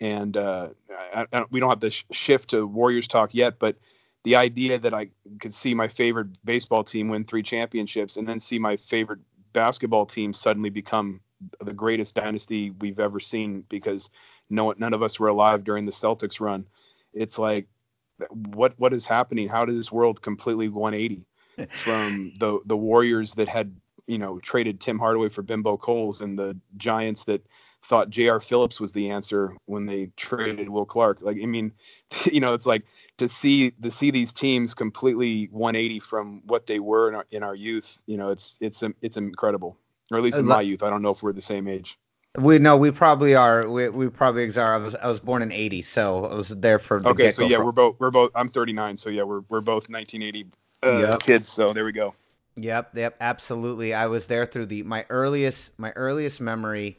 and 0.00 0.36
uh, 0.36 0.68
I, 1.14 1.26
I, 1.32 1.44
we 1.50 1.60
don't 1.60 1.70
have 1.70 1.80
to 1.80 1.90
sh- 1.90 2.04
shift 2.10 2.50
to 2.50 2.66
warriors 2.66 3.08
talk 3.08 3.34
yet 3.34 3.58
but 3.58 3.76
the 4.24 4.36
idea 4.36 4.78
that 4.78 4.94
i 4.94 5.08
could 5.40 5.54
see 5.54 5.74
my 5.74 5.88
favorite 5.88 6.28
baseball 6.44 6.84
team 6.84 7.08
win 7.08 7.24
three 7.24 7.42
championships 7.42 8.16
and 8.16 8.28
then 8.28 8.40
see 8.40 8.58
my 8.58 8.76
favorite 8.76 9.20
basketball 9.52 10.06
team 10.06 10.32
suddenly 10.32 10.70
become 10.70 11.20
the 11.60 11.72
greatest 11.72 12.14
dynasty 12.14 12.70
we've 12.70 13.00
ever 13.00 13.20
seen 13.20 13.64
because 13.68 14.10
no 14.50 14.74
none 14.76 14.94
of 14.94 15.02
us 15.02 15.18
were 15.20 15.28
alive 15.28 15.64
during 15.64 15.84
the 15.84 15.92
Celtics 15.92 16.40
run. 16.40 16.66
It's 17.12 17.38
like 17.38 17.68
what 18.30 18.74
what 18.78 18.92
is 18.92 19.06
happening? 19.06 19.48
How 19.48 19.64
does 19.64 19.76
this 19.76 19.92
world 19.92 20.20
completely 20.20 20.68
180 20.68 21.26
from 21.84 22.32
the 22.38 22.60
the 22.64 22.76
Warriors 22.76 23.34
that 23.34 23.48
had 23.48 23.76
you 24.06 24.18
know 24.18 24.38
traded 24.38 24.80
Tim 24.80 24.98
Hardaway 24.98 25.28
for 25.28 25.42
Bimbo 25.42 25.76
Coles 25.76 26.20
and 26.20 26.38
the 26.38 26.56
Giants 26.76 27.24
that 27.24 27.46
thought 27.84 28.10
J.R. 28.10 28.40
Phillips 28.40 28.80
was 28.80 28.92
the 28.92 29.10
answer 29.10 29.56
when 29.66 29.86
they 29.86 30.10
traded 30.16 30.68
Will 30.68 30.84
Clark. 30.84 31.22
Like 31.22 31.38
I 31.42 31.46
mean, 31.46 31.72
you 32.30 32.40
know, 32.40 32.54
it's 32.54 32.66
like 32.66 32.84
to 33.18 33.28
see 33.28 33.70
to 33.70 33.90
see 33.90 34.10
these 34.10 34.32
teams 34.32 34.74
completely 34.74 35.48
180 35.50 36.00
from 36.00 36.42
what 36.44 36.66
they 36.66 36.78
were 36.78 37.08
in 37.08 37.14
our, 37.14 37.26
in 37.30 37.42
our 37.42 37.54
youth. 37.54 37.98
You 38.06 38.16
know, 38.16 38.28
it's 38.30 38.56
it's 38.60 38.82
it's 39.02 39.16
incredible. 39.16 39.76
Or 40.10 40.16
at 40.16 40.24
least 40.24 40.38
in 40.38 40.46
my 40.46 40.62
youth. 40.62 40.82
I 40.82 40.88
don't 40.88 41.02
know 41.02 41.10
if 41.10 41.22
we're 41.22 41.34
the 41.34 41.42
same 41.42 41.68
age. 41.68 41.98
We 42.36 42.58
no, 42.58 42.76
we 42.76 42.90
probably 42.90 43.34
are. 43.34 43.68
We, 43.68 43.88
we 43.88 44.08
probably 44.08 44.44
are. 44.56 44.74
I 44.74 44.78
was 44.78 44.94
I 44.94 45.08
was 45.08 45.20
born 45.20 45.42
in 45.42 45.52
'80, 45.52 45.82
so 45.82 46.26
I 46.26 46.34
was 46.34 46.48
there 46.48 46.78
for. 46.78 47.00
The 47.00 47.10
okay, 47.10 47.30
so 47.30 47.46
yeah, 47.46 47.58
we're 47.58 47.72
both 47.72 47.96
we're 47.98 48.10
both. 48.10 48.30
I'm 48.34 48.48
39, 48.48 48.96
so 48.96 49.10
yeah, 49.10 49.22
we're 49.22 49.40
we're 49.48 49.60
both 49.60 49.88
1980 49.90 50.46
uh, 50.82 50.98
yep. 50.98 51.20
kids. 51.20 51.48
So 51.48 51.72
there 51.72 51.84
we 51.84 51.92
go. 51.92 52.14
Yep, 52.56 52.96
yep, 52.96 53.16
absolutely. 53.20 53.94
I 53.94 54.06
was 54.06 54.26
there 54.26 54.46
through 54.46 54.66
the 54.66 54.82
my 54.82 55.04
earliest 55.10 55.78
my 55.78 55.92
earliest 55.92 56.40
memory 56.40 56.98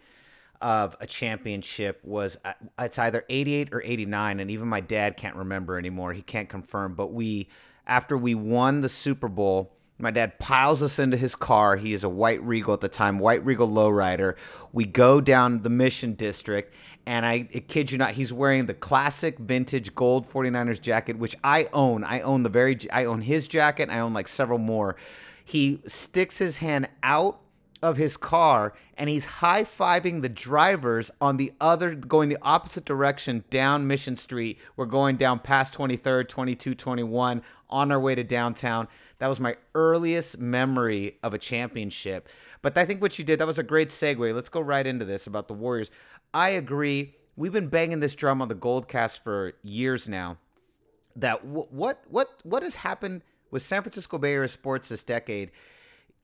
of 0.62 0.96
a 1.00 1.08
championship 1.08 2.02
was 2.04 2.38
uh, 2.44 2.54
it's 2.80 3.00
either 3.00 3.26
88 3.30 3.74
or 3.74 3.82
89 3.82 4.40
and 4.40 4.52
even 4.52 4.68
my 4.68 4.82
dad 4.82 5.18
can't 5.18 5.36
remember 5.36 5.78
anymore. 5.78 6.14
He 6.14 6.22
can't 6.22 6.50
confirm, 6.50 6.96
but 6.96 7.14
we 7.14 7.50
after 7.88 8.18
we 8.18 8.36
won 8.36 8.82
the 8.82 8.90
Super 8.90 9.28
Bowl, 9.28 9.74
my 9.98 10.12
dad 10.12 10.40
piles 10.40 10.82
us 10.82 10.98
into 10.98 11.18
his 11.18 11.36
car. 11.36 11.76
He 11.76 11.94
is 11.94 12.04
a 12.04 12.10
white 12.10 12.42
Regal 12.44 12.74
at 12.74 12.82
the 12.82 12.88
time, 12.88 13.20
white 13.20 13.44
Regal 13.44 13.68
lowrider. 13.68 14.36
We 14.72 14.86
go 14.86 15.20
down 15.20 15.62
the 15.62 15.70
Mission 15.70 16.14
District, 16.14 16.74
and 17.06 17.26
I, 17.26 17.50
I 17.54 17.60
kid 17.60 17.92
you 17.92 17.98
not, 17.98 18.12
he's 18.12 18.32
wearing 18.32 18.66
the 18.66 18.74
classic 18.74 19.38
vintage 19.40 19.94
gold 19.96 20.30
49ers 20.30 20.80
jacket, 20.80 21.18
which 21.18 21.36
I 21.44 21.68
own. 21.74 22.06
I 22.06 22.22
own 22.22 22.44
the 22.44 22.50
very, 22.50 22.78
I 22.94 23.06
own 23.06 23.22
his 23.22 23.48
jacket. 23.48 23.90
I 23.90 24.00
own 24.00 24.14
like 24.14 24.30
several 24.30 24.60
more. 24.60 24.96
He 25.44 25.82
sticks 25.86 26.38
his 26.38 26.60
hand 26.60 26.88
out 27.04 27.42
of 27.82 27.98
his 27.98 28.18
car 28.18 28.74
and 28.98 29.10
he's 29.10 29.26
high 29.26 29.64
fiving 29.64 30.22
the 30.22 30.30
drivers 30.30 31.10
on 31.22 31.38
the 31.38 31.54
other, 31.62 31.96
going 31.96 32.30
the 32.30 32.38
opposite 32.42 32.86
direction 32.86 33.44
down 33.50 33.88
Mission 33.88 34.16
Street. 34.16 34.60
We're 34.76 34.86
going 34.86 35.16
down 35.18 35.40
past 35.40 35.74
23rd, 35.74 36.28
22, 36.28 36.76
21 36.76 37.42
on 37.70 37.92
our 37.92 38.00
way 38.00 38.16
to 38.16 38.24
downtown. 38.24 38.88
That 39.20 39.28
was 39.28 39.40
my 39.40 39.56
earliest 39.76 40.40
memory 40.40 41.18
of 41.24 41.34
a 41.34 41.38
championship. 41.38 42.28
But 42.62 42.78
I 42.78 42.86
think 42.86 43.02
what 43.02 43.18
you 43.18 43.26
did, 43.26 43.40
that 43.40 43.48
was 43.48 43.60
a 43.60 43.64
great 43.64 43.90
segue. 43.90 44.34
Let's 44.34 44.50
go 44.50 44.62
right 44.62 44.86
into 44.86 45.06
this 45.06 45.28
about 45.28 45.48
the 45.48 45.54
Warriors. 45.54 45.92
I 46.34 46.50
agree. 46.50 47.16
We've 47.36 47.54
been 47.54 47.68
banging 47.68 48.02
this 48.02 48.16
drum 48.16 48.42
on 48.42 48.50
the 48.50 48.56
Goldcast 48.56 49.24
for 49.24 49.54
years 49.64 50.10
now. 50.10 50.38
That 51.16 51.42
w- 51.42 51.68
what 51.70 52.04
what 52.08 52.30
what 52.44 52.64
has 52.64 52.76
happened 52.76 53.24
with 53.52 53.62
San 53.62 53.82
Francisco 53.82 54.18
Bay 54.18 54.34
Area 54.34 54.48
sports 54.48 54.90
this 54.90 55.04
decade? 55.04 55.52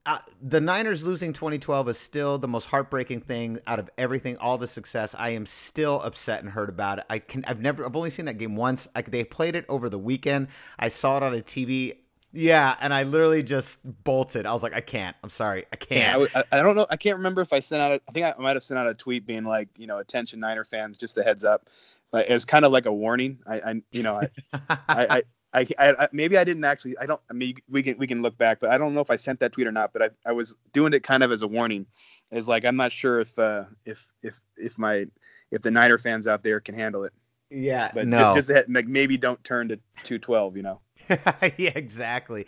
Uh, 0.07 0.19
the 0.39 0.61
Niners 0.61 1.03
losing 1.03 1.33
2012 1.33 1.89
is 1.89 1.97
still 1.97 2.37
the 2.37 2.47
most 2.47 2.67
heartbreaking 2.67 3.21
thing 3.21 3.57
out 3.65 3.79
of 3.79 3.89
everything, 3.97 4.37
all 4.37 4.57
the 4.57 4.67
success. 4.67 5.15
I 5.17 5.29
am 5.29 5.47
still 5.47 5.99
upset 6.01 6.43
and 6.43 6.51
hurt 6.51 6.69
about 6.69 6.99
it. 6.99 7.05
I 7.09 7.17
can, 7.17 7.43
I've 7.47 7.59
never, 7.59 7.83
I've 7.83 7.95
only 7.95 8.11
seen 8.11 8.25
that 8.25 8.37
game 8.37 8.55
once. 8.55 8.87
I, 8.95 9.01
they 9.01 9.23
played 9.23 9.55
it 9.55 9.65
over 9.67 9.89
the 9.89 9.97
weekend. 9.97 10.49
I 10.77 10.89
saw 10.89 11.17
it 11.17 11.23
on 11.23 11.33
a 11.33 11.41
TV. 11.41 11.97
Yeah, 12.31 12.75
and 12.81 12.93
I 12.93 13.03
literally 13.03 13.41
just 13.41 13.79
bolted. 14.03 14.45
I 14.45 14.53
was 14.53 14.61
like, 14.61 14.73
I 14.73 14.81
can't. 14.81 15.15
I'm 15.23 15.29
sorry, 15.29 15.65
I 15.73 15.77
can't. 15.77 16.29
Yeah, 16.33 16.43
I, 16.51 16.59
I, 16.59 16.61
don't 16.61 16.75
know. 16.75 16.85
I 16.89 16.97
can't 16.97 17.17
remember 17.17 17.41
if 17.41 17.51
I 17.51 17.59
sent 17.59 17.81
out. 17.81 17.93
A, 17.93 18.01
I 18.07 18.11
think 18.11 18.25
I 18.25 18.35
might 18.37 18.55
have 18.55 18.63
sent 18.63 18.77
out 18.77 18.87
a 18.87 18.93
tweet 18.93 19.25
being 19.25 19.45
like, 19.45 19.69
you 19.77 19.87
know, 19.87 19.97
attention 19.97 20.41
Niner 20.41 20.65
fans, 20.65 20.97
just 20.97 21.17
a 21.17 21.23
heads 21.23 21.45
up, 21.45 21.69
like 22.11 22.27
as 22.27 22.45
kind 22.45 22.65
of 22.65 22.71
like 22.71 22.85
a 22.85 22.93
warning. 22.93 23.39
I, 23.47 23.59
I 23.59 23.81
you 23.91 24.03
know, 24.03 24.15
I, 24.15 24.29
I, 24.69 25.07
I, 25.17 25.23
I, 25.55 26.09
maybe 26.11 26.37
I 26.37 26.43
didn't 26.43 26.63
actually. 26.63 26.97
I 26.97 27.05
don't. 27.05 27.21
I 27.29 27.33
mean, 27.33 27.55
we 27.69 27.81
can 27.83 27.97
we 27.97 28.07
can 28.07 28.21
look 28.21 28.37
back, 28.37 28.59
but 28.59 28.71
I 28.71 28.77
don't 28.77 28.93
know 28.93 29.01
if 29.01 29.09
I 29.09 29.15
sent 29.15 29.39
that 29.39 29.53
tweet 29.53 29.67
or 29.67 29.71
not. 29.71 29.93
But 29.93 30.01
I, 30.01 30.09
I 30.29 30.31
was 30.33 30.55
doing 30.73 30.93
it 30.93 31.03
kind 31.03 31.23
of 31.23 31.31
as 31.31 31.41
a 31.41 31.47
warning, 31.47 31.85
as 32.31 32.47
like 32.47 32.65
I'm 32.65 32.75
not 32.75 32.91
sure 32.91 33.19
if 33.21 33.37
uh 33.39 33.65
if 33.85 34.07
if 34.21 34.39
if 34.57 34.77
my 34.77 35.05
if 35.51 35.61
the 35.61 35.71
Niner 35.71 35.97
fans 35.97 36.27
out 36.27 36.43
there 36.43 36.59
can 36.59 36.75
handle 36.75 37.03
it. 37.03 37.13
Yeah, 37.49 37.91
but 37.93 38.07
no. 38.07 38.35
just, 38.35 38.49
just 38.49 38.69
like 38.69 38.87
maybe 38.87 39.17
don't 39.17 39.41
turn 39.43 39.69
to 39.69 39.77
212. 40.03 40.57
You 40.57 40.63
know. 40.63 40.81
yeah, 41.57 41.71
exactly. 41.75 42.47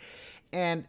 And 0.51 0.85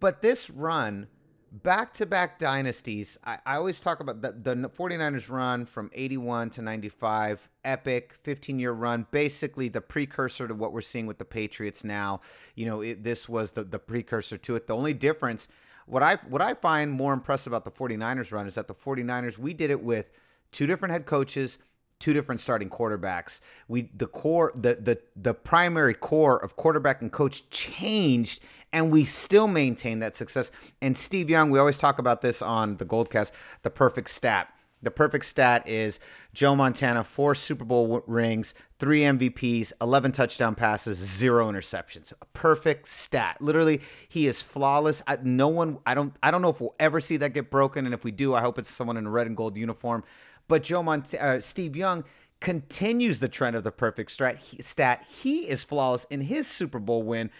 but 0.00 0.20
this 0.20 0.50
run, 0.50 1.06
back 1.52 1.92
to 1.94 2.06
back 2.06 2.38
dynasties, 2.38 3.18
I, 3.24 3.38
I, 3.44 3.56
always 3.56 3.78
talk 3.78 4.00
about 4.00 4.22
the, 4.22 4.32
the 4.32 4.54
49ers 4.54 5.28
run 5.28 5.66
from 5.66 5.90
81 5.92 6.50
to 6.50 6.62
95, 6.62 7.48
epic 7.64 8.14
15 8.22 8.58
year 8.58 8.72
run, 8.72 9.06
basically 9.10 9.68
the 9.68 9.82
precursor 9.82 10.48
to 10.48 10.54
what 10.54 10.72
we're 10.72 10.80
seeing 10.80 11.06
with 11.06 11.18
the 11.18 11.26
Patriots 11.26 11.84
now. 11.84 12.22
You 12.54 12.66
know, 12.66 12.80
it, 12.80 13.04
this 13.04 13.28
was 13.28 13.52
the, 13.52 13.64
the 13.64 13.78
precursor 13.78 14.38
to 14.38 14.56
it. 14.56 14.66
The 14.66 14.76
only 14.76 14.94
difference, 14.94 15.46
what 15.86 16.02
I 16.02 16.16
what 16.28 16.40
I 16.40 16.54
find 16.54 16.90
more 16.90 17.12
impressive 17.12 17.52
about 17.52 17.64
the 17.64 17.70
49ers 17.70 18.32
run 18.32 18.46
is 18.46 18.54
that 18.54 18.66
the 18.66 18.74
49ers, 18.74 19.36
we 19.36 19.52
did 19.52 19.70
it 19.70 19.82
with 19.82 20.10
two 20.52 20.66
different 20.66 20.92
head 20.92 21.06
coaches 21.06 21.58
two 21.98 22.12
different 22.12 22.40
starting 22.40 22.68
quarterbacks. 22.68 23.40
We 23.68 23.82
the 23.94 24.08
core 24.08 24.50
the 24.56 24.74
the 24.74 24.98
the 25.14 25.34
primary 25.34 25.94
core 25.94 26.42
of 26.42 26.56
quarterback 26.56 27.00
and 27.00 27.12
coach 27.12 27.48
changed 27.50 28.42
and 28.72 28.90
we 28.90 29.04
still 29.04 29.48
maintain 29.48 29.98
that 30.00 30.14
success. 30.14 30.50
And 30.80 30.96
Steve 30.96 31.28
Young, 31.28 31.50
we 31.50 31.58
always 31.58 31.78
talk 31.78 31.98
about 31.98 32.20
this 32.22 32.42
on 32.42 32.76
the 32.76 32.86
Goldcast, 32.86 33.32
the 33.62 33.70
perfect 33.70 34.10
stat. 34.10 34.48
The 34.82 34.90
perfect 34.90 35.24
stat 35.26 35.68
is 35.68 36.00
Joe 36.34 36.56
Montana, 36.56 37.04
four 37.04 37.36
Super 37.36 37.64
Bowl 37.64 38.02
rings, 38.08 38.52
three 38.80 39.02
MVPs, 39.02 39.72
11 39.80 40.10
touchdown 40.10 40.56
passes, 40.56 40.98
zero 40.98 41.50
interceptions. 41.50 42.12
A 42.20 42.26
perfect 42.32 42.88
stat. 42.88 43.36
Literally, 43.40 43.80
he 44.08 44.26
is 44.26 44.42
flawless. 44.42 45.00
I, 45.06 45.18
no 45.22 45.46
one, 45.46 45.78
I 45.86 45.94
don't, 45.94 46.16
I 46.20 46.32
don't 46.32 46.42
know 46.42 46.48
if 46.48 46.60
we'll 46.60 46.74
ever 46.80 47.00
see 47.00 47.16
that 47.18 47.32
get 47.32 47.48
broken. 47.48 47.84
And 47.86 47.94
if 47.94 48.02
we 48.02 48.10
do, 48.10 48.34
I 48.34 48.40
hope 48.40 48.58
it's 48.58 48.70
someone 48.70 48.96
in 48.96 49.06
a 49.06 49.10
red 49.10 49.28
and 49.28 49.36
gold 49.36 49.56
uniform. 49.56 50.02
But 50.48 50.64
Joe 50.64 50.82
Mont- 50.82 51.14
uh, 51.14 51.40
Steve 51.40 51.76
Young 51.76 52.02
continues 52.40 53.20
the 53.20 53.28
trend 53.28 53.54
of 53.54 53.62
the 53.62 53.70
perfect 53.70 54.10
he, 54.40 54.60
stat. 54.60 55.06
He 55.08 55.48
is 55.48 55.62
flawless 55.62 56.06
in 56.10 56.22
his 56.22 56.48
Super 56.48 56.80
Bowl 56.80 57.04
win. 57.04 57.30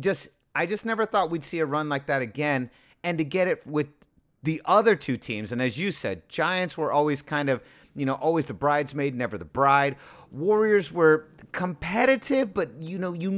Just 0.00 0.28
I 0.58 0.66
just 0.66 0.84
never 0.84 1.06
thought 1.06 1.30
we'd 1.30 1.44
see 1.44 1.60
a 1.60 1.66
run 1.66 1.88
like 1.88 2.06
that 2.06 2.20
again. 2.20 2.70
And 3.04 3.16
to 3.18 3.24
get 3.24 3.46
it 3.46 3.66
with 3.66 3.88
the 4.42 4.60
other 4.64 4.96
two 4.96 5.16
teams, 5.16 5.52
and 5.52 5.62
as 5.62 5.78
you 5.78 5.92
said, 5.92 6.28
Giants 6.28 6.76
were 6.76 6.92
always 6.92 7.22
kind 7.22 7.48
of 7.48 7.62
you 7.98 8.06
know, 8.06 8.14
always 8.14 8.46
the 8.46 8.54
bridesmaid, 8.54 9.14
never 9.14 9.36
the 9.36 9.44
bride. 9.44 9.96
Warriors 10.30 10.92
were 10.92 11.26
competitive, 11.52 12.54
but 12.54 12.70
you 12.80 12.96
know, 12.96 13.12
you 13.12 13.30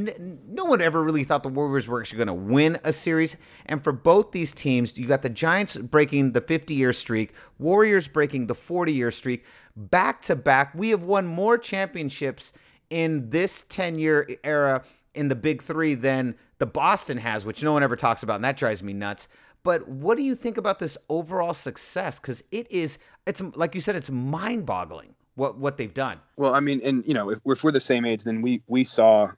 no 0.47 0.67
one 0.67 0.81
ever 0.83 1.03
really 1.03 1.25
thought 1.25 1.43
the 1.43 1.49
Warriors 1.49 1.89
were 1.89 2.01
actually 2.01 2.19
going 2.19 2.27
to 2.29 2.35
win 2.35 2.77
a 2.85 2.93
series. 2.93 3.37
And 3.67 3.83
for 3.83 3.93
both 3.93 4.33
these 4.33 4.53
teams, 4.53 4.99
you 4.99 5.07
got 5.07 5.23
the 5.23 5.31
Giants 5.31 5.77
breaking 5.79 6.33
the 6.33 6.41
50-year 6.41 6.93
streak, 6.93 7.33
Warriors 7.59 8.07
breaking 8.07 8.49
the 8.49 8.55
40-year 8.55 9.11
streak, 9.11 9.45
back 9.75 10.21
to 10.23 10.37
back. 10.37 10.75
We 10.75 10.91
have 10.91 11.05
won 11.05 11.27
more 11.27 11.57
championships 11.57 12.53
in 12.91 13.31
this 13.31 13.65
10-year 13.69 14.29
era 14.45 14.83
in 15.15 15.29
the 15.29 15.35
Big 15.35 15.63
3 15.63 15.95
than 15.95 16.37
the 16.59 16.67
Boston 16.67 17.19
has, 17.19 17.45
which 17.45 17.63
no 17.63 17.73
one 17.73 17.83
ever 17.83 17.97
talks 17.97 18.23
about, 18.23 18.37
and 18.37 18.45
that 18.45 18.57
drives 18.57 18.83
me 18.83 18.93
nuts. 18.93 19.29
But 19.63 19.87
what 19.89 20.17
do 20.17 20.23
you 20.23 20.35
think 20.35 20.57
about 20.57 20.79
this 20.79 20.97
overall 21.09 21.53
success? 21.55 22.19
Because 22.19 22.43
it 22.51 22.71
is, 22.71 22.99
it's 23.27 23.43
like 23.55 23.75
you 23.75 23.81
said, 23.81 23.97
it's 23.97 24.11
mind-boggling 24.11 25.15
what 25.35 25.59
what 25.59 25.77
they've 25.77 25.93
done. 25.93 26.19
Well, 26.37 26.55
I 26.55 26.61
mean, 26.61 26.81
and 26.83 27.05
you 27.07 27.15
know, 27.15 27.31
if, 27.31 27.41
if 27.45 27.63
we're 27.65 27.71
the 27.71 27.81
same 27.81 28.05
age, 28.05 28.25
then 28.25 28.41
we 28.43 28.63
we 28.67 28.85
saw 28.85 29.31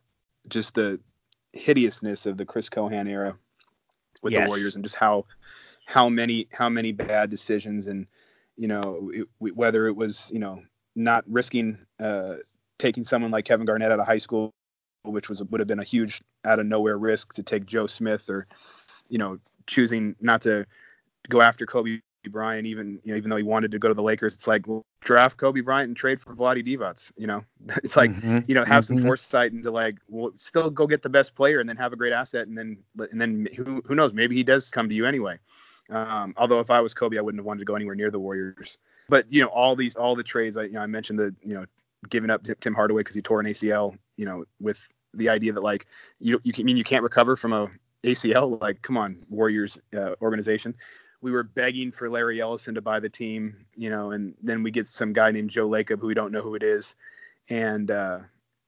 just 0.49 0.75
the 0.75 1.01
hideousness 1.53 2.27
of 2.27 2.37
the 2.37 2.45
Chris 2.45 2.69
Cohan 2.69 3.07
era 3.09 3.37
with 4.23 4.33
Yes. 4.33 4.47
the 4.47 4.51
Warriors 4.51 4.75
and 4.77 4.85
just 4.85 4.95
how 4.97 5.27
how 5.87 6.09
many 6.09 6.49
how 6.53 6.69
many 6.69 6.93
bad 6.93 7.29
decisions 7.31 7.89
and 7.89 8.07
you 8.57 8.69
know 8.69 9.11
it, 9.13 9.29
we- 9.41 9.51
whether 9.51 9.87
it 9.87 9.97
was 9.97 10.31
you 10.33 10.39
know 10.39 10.63
not 10.95 11.25
risking 11.27 11.79
uh, 11.99 12.37
taking 12.79 13.03
someone 13.05 13.31
like 13.31 13.45
Kevin 13.45 13.67
Garnett 13.67 13.91
out 13.93 13.99
of 14.01 14.07
high 14.07 14.19
school, 14.19 14.53
which 15.05 15.29
was 15.29 15.43
would 15.43 15.61
have 15.61 15.69
been 15.69 15.81
a 15.81 15.85
huge 15.85 16.23
out 16.45 16.59
of 16.59 16.67
nowhere 16.67 16.99
risk 16.99 17.35
to 17.35 17.43
take 17.43 17.67
Joe 17.67 17.87
Smith 17.87 18.29
or 18.29 18.47
you 19.09 19.19
know 19.19 19.38
choosing 19.67 20.15
not 20.21 20.43
to 20.43 20.67
go 21.29 21.41
after 21.41 21.67
Kobe 21.67 22.01
Bryant 22.29 22.67
even 22.67 23.01
you 23.03 23.12
know 23.12 23.17
even 23.17 23.31
though 23.31 23.37
he 23.37 23.43
wanted 23.43 23.73
to 23.73 23.79
go 23.79 23.88
to 23.88 23.95
the 23.95 24.03
Lakers. 24.03 24.35
It's 24.35 24.47
like 24.47 24.67
well, 24.67 24.85
draft 25.01 25.37
Kobe 25.37 25.61
Bryant 25.61 25.88
and 25.88 25.97
trade 25.97 26.21
for 26.21 26.35
Vlade 26.35 26.67
Divac. 26.67 27.11
You 27.17 27.27
know 27.27 27.45
it's 27.83 27.97
like 27.97 28.12
Mhm. 28.12 28.49
you 28.49 28.55
know 28.55 28.65
have 28.65 28.85
some 28.85 28.97
Mhm. 28.97 29.03
foresight 29.03 29.53
into 29.53 29.71
like 29.71 29.97
well 30.09 30.33
still 30.37 30.71
go 30.71 30.87
get 30.87 31.03
the 31.03 31.11
best 31.11 31.35
player 31.35 31.59
and 31.59 31.69
then 31.69 31.77
have 31.77 31.93
a 31.93 31.97
great 31.97 32.12
asset 32.12 32.47
and 32.47 32.57
then 32.57 32.79
and 33.11 33.21
then 33.21 33.49
who 33.57 33.83
who 33.85 33.95
knows 33.95 34.15
maybe 34.15 34.37
he 34.37 34.45
does 34.45 34.71
come 34.71 34.88
to 34.88 34.95
you 34.95 35.07
anyway 35.07 35.38
um, 35.91 36.33
although 36.37 36.61
if 36.61 36.71
I 36.71 36.81
was 36.81 36.95
Kobe 36.95 37.19
I 37.19 37.21
wouldn't 37.21 37.41
have 37.41 37.47
wanted 37.47 37.61
to 37.61 37.65
go 37.65 37.75
anywhere 37.75 37.97
near 37.97 38.11
the 38.11 38.21
Warriors 38.21 38.79
but 39.09 39.27
you 39.31 39.43
know 39.43 39.49
all 39.49 39.75
these 39.75 39.97
all 39.97 40.15
the 40.15 40.23
trades 40.23 40.57
I 40.57 40.65
you 40.65 40.73
know 40.73 40.81
I 40.81 40.87
mentioned 40.87 41.19
the 41.19 41.35
you 41.43 41.55
know 41.55 41.67
giving 42.09 42.31
up 42.31 42.43
Tim- 42.61 42.75
Hardaway 42.75 43.01
because 43.01 43.15
he 43.15 43.23
tore 43.23 43.41
an 43.41 43.47
ACL 43.47 43.97
you 44.17 44.27
know 44.27 44.45
with 44.61 44.87
the 45.15 45.29
idea 45.29 45.53
that 45.53 45.62
like 45.62 45.87
you 46.19 46.41
you 46.45 46.65
mean 46.65 46.77
you 46.77 46.85
can't 46.85 47.03
recover 47.03 47.37
from 47.37 47.53
a 47.53 47.71
ACL 48.05 48.61
like 48.61 48.83
come 48.83 48.97
on 48.97 49.19
Warriors 49.29 49.81
uh, 49.97 50.15
organization. 50.21 50.75
We 51.21 51.31
were 51.31 51.45
begging 51.45 51.93
for 51.93 52.11
Larry 52.11 52.41
Ellison 52.41 52.75
to 52.75 52.81
buy 52.81 52.99
the 52.99 53.09
team, 53.09 53.65
you 53.77 53.91
know, 53.91 54.11
and 54.11 54.35
then 54.43 54.65
we 54.65 54.73
get 54.73 54.88
some 54.88 55.12
guy 55.12 55.31
named 55.31 55.51
Joe 55.51 55.69
Lacob 55.69 56.01
who 56.01 56.09
we 56.09 56.15
don't 56.15 56.33
know 56.33 56.43
who 56.43 56.57
it 56.57 56.65
is, 56.65 56.97
and 57.49 57.88
uh, 57.91 58.21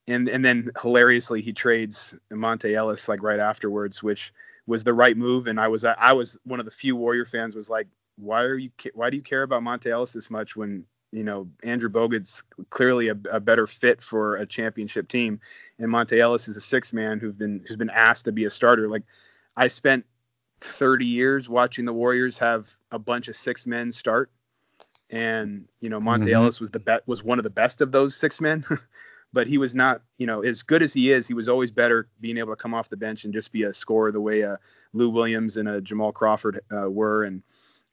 and 0.07 0.29
and 0.29 0.45
then 0.45 0.69
hilariously 0.81 1.41
he 1.41 1.51
trades 1.51 2.15
Monta 2.31 2.73
Ellis 2.73 3.09
like 3.09 3.21
right 3.21 3.39
afterwards, 3.39 4.01
which 4.01 4.33
was 4.67 4.83
the 4.83 4.93
right 4.93 5.17
move. 5.17 5.47
And 5.47 5.59
I 5.59 5.67
was 5.67 5.83
I 5.83 6.13
was 6.13 6.37
one 6.43 6.59
of 6.59 6.65
the 6.65 6.71
few 6.71 6.95
Warrior 6.95 7.25
fans 7.25 7.55
was 7.55 7.69
like, 7.69 7.87
why 8.17 8.43
are 8.43 8.57
you 8.57 8.69
why 8.93 9.09
do 9.09 9.17
you 9.17 9.23
care 9.23 9.43
about 9.43 9.63
Monta 9.63 9.87
Ellis 9.87 10.13
this 10.13 10.29
much 10.29 10.55
when 10.55 10.85
you 11.15 11.23
know 11.23 11.49
Andrew 11.63 11.89
Bogut's 11.89 12.43
clearly 12.69 13.07
a, 13.07 13.17
a 13.31 13.39
better 13.39 13.67
fit 13.67 14.01
for 14.01 14.35
a 14.35 14.45
championship 14.45 15.07
team, 15.07 15.39
and 15.79 15.89
Monta 15.89 16.19
Ellis 16.19 16.47
is 16.47 16.57
a 16.57 16.61
six 16.61 16.91
man 16.93 17.19
who's 17.19 17.35
been 17.35 17.63
who's 17.65 17.77
been 17.77 17.89
asked 17.89 18.25
to 18.25 18.31
be 18.31 18.45
a 18.45 18.49
starter. 18.49 18.87
Like 18.87 19.03
I 19.55 19.67
spent 19.67 20.05
30 20.61 21.05
years 21.05 21.49
watching 21.49 21.85
the 21.85 21.93
Warriors 21.93 22.37
have 22.39 22.75
a 22.91 22.99
bunch 22.99 23.27
of 23.27 23.35
six 23.35 23.65
men 23.65 23.91
start. 23.91 24.31
And, 25.09 25.67
you 25.81 25.89
know, 25.89 25.99
Monte 25.99 26.29
Mhm. 26.29 26.33
Ellis 26.33 26.59
was 26.59 26.71
the 26.71 26.79
be- 26.79 26.97
was 27.05 27.23
one 27.23 27.37
of 27.37 27.43
the 27.43 27.49
best 27.49 27.81
of 27.81 27.91
those 27.91 28.15
six 28.15 28.41
men, 28.41 28.65
but 29.33 29.47
he 29.47 29.57
was 29.57 29.75
not, 29.75 30.01
you 30.17 30.25
know, 30.25 30.41
as 30.41 30.63
good 30.63 30.81
as 30.81 30.93
he 30.93 31.11
is, 31.11 31.27
he 31.27 31.33
was 31.35 31.47
always 31.47 31.71
better 31.71 32.07
being 32.19 32.37
able 32.37 32.53
to 32.53 32.61
come 32.61 32.73
off 32.73 32.89
the 32.89 32.97
bench 32.97 33.23
and 33.23 33.33
just 33.33 33.51
be 33.51 33.63
a 33.63 33.73
scorer 33.73 34.11
the 34.11 34.21
way 34.21 34.43
uh, 34.43 34.57
Lou 34.93 35.09
Williams 35.09 35.57
and 35.57 35.67
uh, 35.67 35.79
Jamal 35.79 36.11
Crawford 36.11 36.61
uh, 36.75 36.89
were. 36.89 37.23
And 37.23 37.43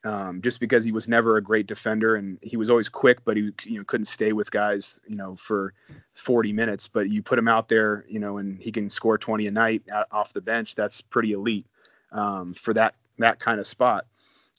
um, 0.04 0.42
just 0.42 0.58
because 0.58 0.84
he 0.84 0.92
was 0.92 1.06
never 1.06 1.36
a 1.36 1.42
great 1.42 1.66
defender 1.66 2.16
and 2.16 2.38
he 2.42 2.56
was 2.56 2.70
always 2.70 2.88
quick, 2.88 3.24
but 3.24 3.36
he, 3.36 3.52
you 3.64 3.78
know, 3.78 3.84
couldn't 3.84 4.06
stay 4.06 4.32
with 4.32 4.50
guys, 4.50 5.00
you 5.06 5.16
know, 5.16 5.36
for 5.36 5.74
40 6.14 6.52
minutes, 6.52 6.88
but 6.88 7.08
you 7.08 7.22
put 7.22 7.38
him 7.38 7.48
out 7.48 7.68
there, 7.68 8.04
you 8.08 8.18
know, 8.18 8.38
and 8.38 8.60
he 8.60 8.72
can 8.72 8.90
score 8.90 9.16
20 9.16 9.46
a 9.46 9.50
night 9.50 9.82
off 10.10 10.32
the 10.32 10.40
bench. 10.40 10.74
That's 10.74 11.00
pretty 11.00 11.32
elite 11.32 11.66
um, 12.10 12.54
for 12.54 12.74
that 12.74 12.94
that 13.18 13.38
kind 13.38 13.60
of 13.60 13.66
spot. 13.66 14.06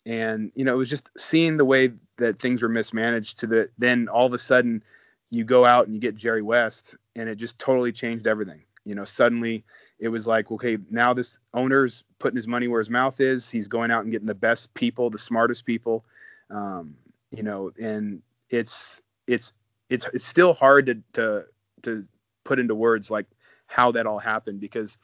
And 0.06 0.52
you 0.56 0.66
know, 0.66 0.74
it 0.74 0.78
was 0.78 0.90
just 0.90 1.10
seeing 1.18 1.58
the 1.58 1.66
way 1.66 1.94
that 2.18 2.40
things 2.40 2.62
were 2.62 2.70
mismanaged 2.70 3.40
to 3.40 3.48
the 3.48 3.70
then 3.78 4.08
all 4.08 4.26
of 4.26 4.34
a 4.34 4.38
sudden 4.38 4.84
you 5.30 5.44
go 5.44 5.66
out 5.66 5.86
and 5.86 5.96
you 5.96 6.00
get 6.00 6.16
Jerry 6.16 6.42
West 6.42 6.96
and 7.16 7.28
it 7.28 7.36
just 7.36 7.60
totally 7.60 7.92
changed 7.92 8.28
everything. 8.28 8.64
You 8.86 8.96
know, 8.96 9.06
suddenly 9.06 9.64
it 10.04 10.10
was 10.10 10.28
like, 10.28 10.52
okay, 10.52 10.78
now 10.92 11.14
this 11.14 11.40
owner's 11.54 12.04
putting 12.20 12.36
his 12.36 12.46
money 12.46 12.68
where 12.68 12.82
his 12.82 12.90
mouth 12.90 13.22
is. 13.22 13.50
He's 13.50 13.70
going 13.70 13.90
out 13.90 14.04
and 14.04 14.12
getting 14.12 14.28
the 14.28 14.36
best 14.36 14.74
people, 14.74 15.10
the 15.10 15.18
smartest 15.18 15.66
people. 15.66 16.04
Um, 16.50 16.98
you 17.32 17.42
know, 17.42 17.72
and 17.82 18.22
it's 18.50 19.02
it's 19.28 19.54
it's 19.90 20.06
it's 20.14 20.26
still 20.26 20.54
hard 20.54 20.88
to 20.88 20.96
to 21.14 21.46
to 21.84 22.06
put 22.44 22.60
into 22.60 22.76
words 22.76 23.10
like 23.10 23.28
how 23.66 23.94
that 23.94 24.06
all 24.06 24.20
happened 24.20 24.60
because 24.60 24.98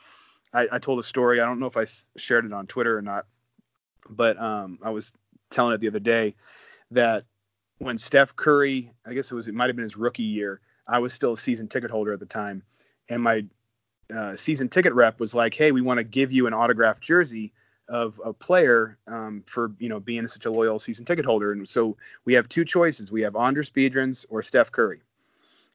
I, 0.53 0.67
I 0.69 0.79
told 0.79 0.99
a 0.99 1.03
story. 1.03 1.39
I 1.39 1.45
don't 1.45 1.61
know 1.61 1.67
if 1.67 1.77
I 1.77 1.85
shared 2.17 2.43
it 2.43 2.51
on 2.51 2.67
Twitter 2.67 2.97
or 2.97 3.01
not, 3.01 3.25
but 4.09 4.37
um, 4.37 4.79
I 4.83 4.89
was 4.89 5.13
telling 5.49 5.73
it 5.75 5.79
the 5.79 5.87
other 5.87 6.01
day 6.01 6.35
that 6.91 7.23
when 7.77 7.97
Steph 7.97 8.35
Curry, 8.35 8.91
I 9.07 9.13
guess 9.13 9.31
it 9.31 9.35
was, 9.35 9.47
it 9.47 9.53
might 9.53 9.67
have 9.67 9.77
been 9.77 9.83
his 9.83 9.95
rookie 9.95 10.23
year. 10.23 10.59
I 10.85 10.99
was 10.99 11.13
still 11.13 11.33
a 11.33 11.37
season 11.37 11.69
ticket 11.69 11.89
holder 11.89 12.11
at 12.11 12.19
the 12.19 12.25
time, 12.25 12.63
and 13.07 13.23
my 13.23 13.45
uh, 14.15 14.35
season 14.35 14.69
ticket 14.69 14.93
rep 14.93 15.19
was 15.19 15.33
like, 15.33 15.53
"Hey, 15.53 15.71
we 15.71 15.81
want 15.81 15.99
to 15.99 16.03
give 16.03 16.31
you 16.31 16.47
an 16.47 16.53
autographed 16.53 17.01
jersey 17.01 17.53
of 17.87 18.21
a 18.23 18.33
player 18.33 18.97
um, 19.07 19.43
for 19.45 19.71
you 19.79 19.89
know 19.89 19.99
being 19.99 20.27
such 20.27 20.45
a 20.45 20.51
loyal 20.51 20.79
season 20.79 21.05
ticket 21.05 21.25
holder." 21.25 21.51
And 21.51 21.67
so 21.67 21.97
we 22.25 22.33
have 22.33 22.49
two 22.49 22.65
choices: 22.65 23.11
we 23.11 23.21
have 23.21 23.33
Andris 23.33 23.71
Biedrins 23.71 24.25
or 24.29 24.41
Steph 24.41 24.71
Curry 24.71 25.01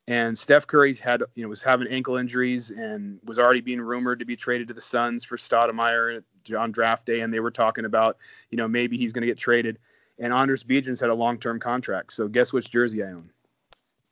and 0.07 0.37
Steph 0.37 0.67
Curry's 0.67 1.01
had 1.01 1.23
you 1.35 1.43
know 1.43 1.49
was 1.49 1.63
having 1.63 1.89
ankle 1.89 2.17
injuries 2.17 2.71
and 2.71 3.19
was 3.25 3.39
already 3.39 3.61
being 3.61 3.81
rumored 3.81 4.19
to 4.19 4.25
be 4.25 4.37
traded 4.37 4.69
to 4.69 4.75
the 4.75 4.81
Suns 4.81 5.25
for 5.25 5.37
Stoudemire 5.37 6.23
on 6.59 6.73
draft 6.73 7.07
day, 7.07 7.21
and 7.21 7.33
they 7.33 7.41
were 7.41 7.51
talking 7.51 7.85
about 7.85 8.19
you 8.51 8.59
know 8.59 8.69
maybe 8.69 8.99
he's 8.99 9.13
going 9.13 9.23
to 9.23 9.27
get 9.27 9.39
traded. 9.39 9.79
And 10.19 10.33
Andris 10.33 10.65
Biedrins 10.65 11.01
had 11.01 11.11
a 11.11 11.15
long-term 11.15 11.59
contract, 11.59 12.13
so 12.13 12.29
guess 12.29 12.53
which 12.53 12.71
jersey 12.71 13.03
I 13.03 13.09
own? 13.09 13.31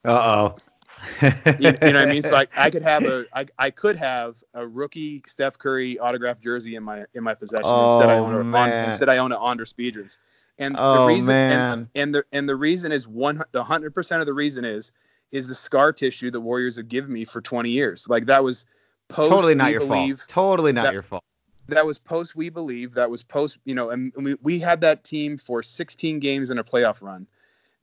Uh 0.05 0.51
oh. 0.51 0.57
You, 1.59 1.77
you 1.83 1.93
know 1.93 2.01
what 2.01 2.09
I 2.09 2.13
mean? 2.13 2.23
So 2.23 2.37
I, 2.37 2.47
I 2.57 2.71
could 2.71 2.83
have 2.83 3.05
a 3.05 3.27
I, 3.33 3.47
I 3.59 3.71
could 3.71 3.97
have 3.97 4.43
a 4.55 4.67
rookie 4.67 5.23
Steph 5.27 5.59
Curry 5.59 5.99
autographed 5.99 6.43
jersey 6.43 6.77
in 6.77 6.83
my 6.83 7.05
in 7.15 7.23
my 7.23 7.35
possession 7.35 7.81
instead 7.83 8.09
I 8.11 8.19
Oh, 8.19 8.25
own 8.27 8.55
a, 8.55 8.87
instead 8.89 9.09
I 9.09 9.19
own 9.19 9.33
an 9.33 9.39
Andris 9.39 9.75
Biedrins. 9.75 10.19
And 10.59 10.77
Oh, 10.79 11.01
the 11.01 11.07
reason 11.07 11.27
man. 11.29 11.73
and, 11.73 11.89
and 11.95 12.15
the 12.15 12.25
and 12.33 12.49
the 12.49 12.57
reason 12.57 12.93
is 12.93 13.07
one 13.09 13.43
the 13.53 13.65
hundred 13.65 13.95
percent 13.95 14.21
of 14.21 14.27
the 14.27 14.35
reason 14.35 14.65
is 14.65 14.93
is 15.31 15.47
the 15.49 15.55
scar 15.55 15.93
tissue 15.93 16.31
the 16.31 16.41
Warriors 16.41 16.77
have 16.77 16.89
given 16.89 17.11
me 17.13 17.25
for 17.25 17.41
20 17.41 17.71
years. 17.71 18.07
Like 18.09 18.27
that 18.27 18.45
was 18.45 18.67
post 19.09 19.31
totally 19.31 19.55
not 19.55 19.71
your 19.73 19.81
believe, 19.81 20.19
fault. 20.19 20.29
Totally 20.29 20.73
not 20.73 20.85
that- 20.85 20.93
your 20.93 21.03
fault. 21.03 21.23
That 21.69 21.87
was 21.87 21.99
post 21.99 22.35
we 22.37 22.51
believe. 22.51 22.95
That 22.95 23.09
was 23.11 23.23
post 23.23 23.57
you 23.65 23.75
know, 23.75 23.91
and 23.91 24.13
we, 24.17 24.35
we 24.43 24.59
had 24.59 24.81
that 24.83 25.05
team 25.05 25.39
for 25.39 25.63
16 25.63 26.19
games 26.19 26.51
in 26.51 26.59
a 26.59 26.65
playoff 26.65 27.01
run. 27.01 27.27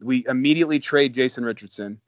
We 0.01 0.25
immediately 0.27 0.79
trade 0.79 1.13
Jason 1.13 1.43
Richardson. 1.45 1.99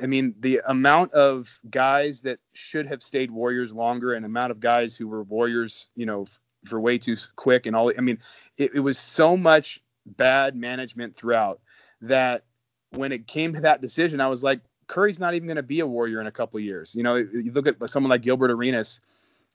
I 0.00 0.06
mean, 0.06 0.34
the 0.40 0.60
amount 0.66 1.12
of 1.12 1.60
guys 1.70 2.22
that 2.22 2.38
should 2.52 2.86
have 2.86 3.02
stayed 3.02 3.30
Warriors 3.30 3.74
longer 3.74 4.14
and 4.14 4.24
amount 4.24 4.50
of 4.50 4.60
guys 4.60 4.96
who 4.96 5.08
were 5.08 5.22
Warriors, 5.22 5.88
you 5.96 6.06
know, 6.06 6.22
f- 6.22 6.40
for 6.64 6.80
way 6.80 6.98
too 6.98 7.16
quick 7.36 7.66
and 7.66 7.76
all. 7.76 7.92
I 7.96 8.00
mean, 8.00 8.18
it, 8.56 8.74
it 8.74 8.80
was 8.80 8.98
so 8.98 9.36
much 9.36 9.82
bad 10.06 10.56
management 10.56 11.14
throughout 11.14 11.60
that 12.00 12.44
when 12.90 13.12
it 13.12 13.26
came 13.26 13.54
to 13.54 13.60
that 13.62 13.80
decision, 13.80 14.20
I 14.20 14.28
was 14.28 14.42
like, 14.42 14.60
Curry's 14.86 15.18
not 15.18 15.34
even 15.34 15.46
going 15.46 15.56
to 15.56 15.62
be 15.62 15.80
a 15.80 15.86
Warrior 15.86 16.20
in 16.20 16.26
a 16.26 16.32
couple 16.32 16.60
years. 16.60 16.94
You 16.94 17.02
know, 17.02 17.16
you 17.16 17.52
look 17.52 17.66
at 17.66 17.88
someone 17.88 18.10
like 18.10 18.22
Gilbert 18.22 18.50
Arenas, 18.50 19.00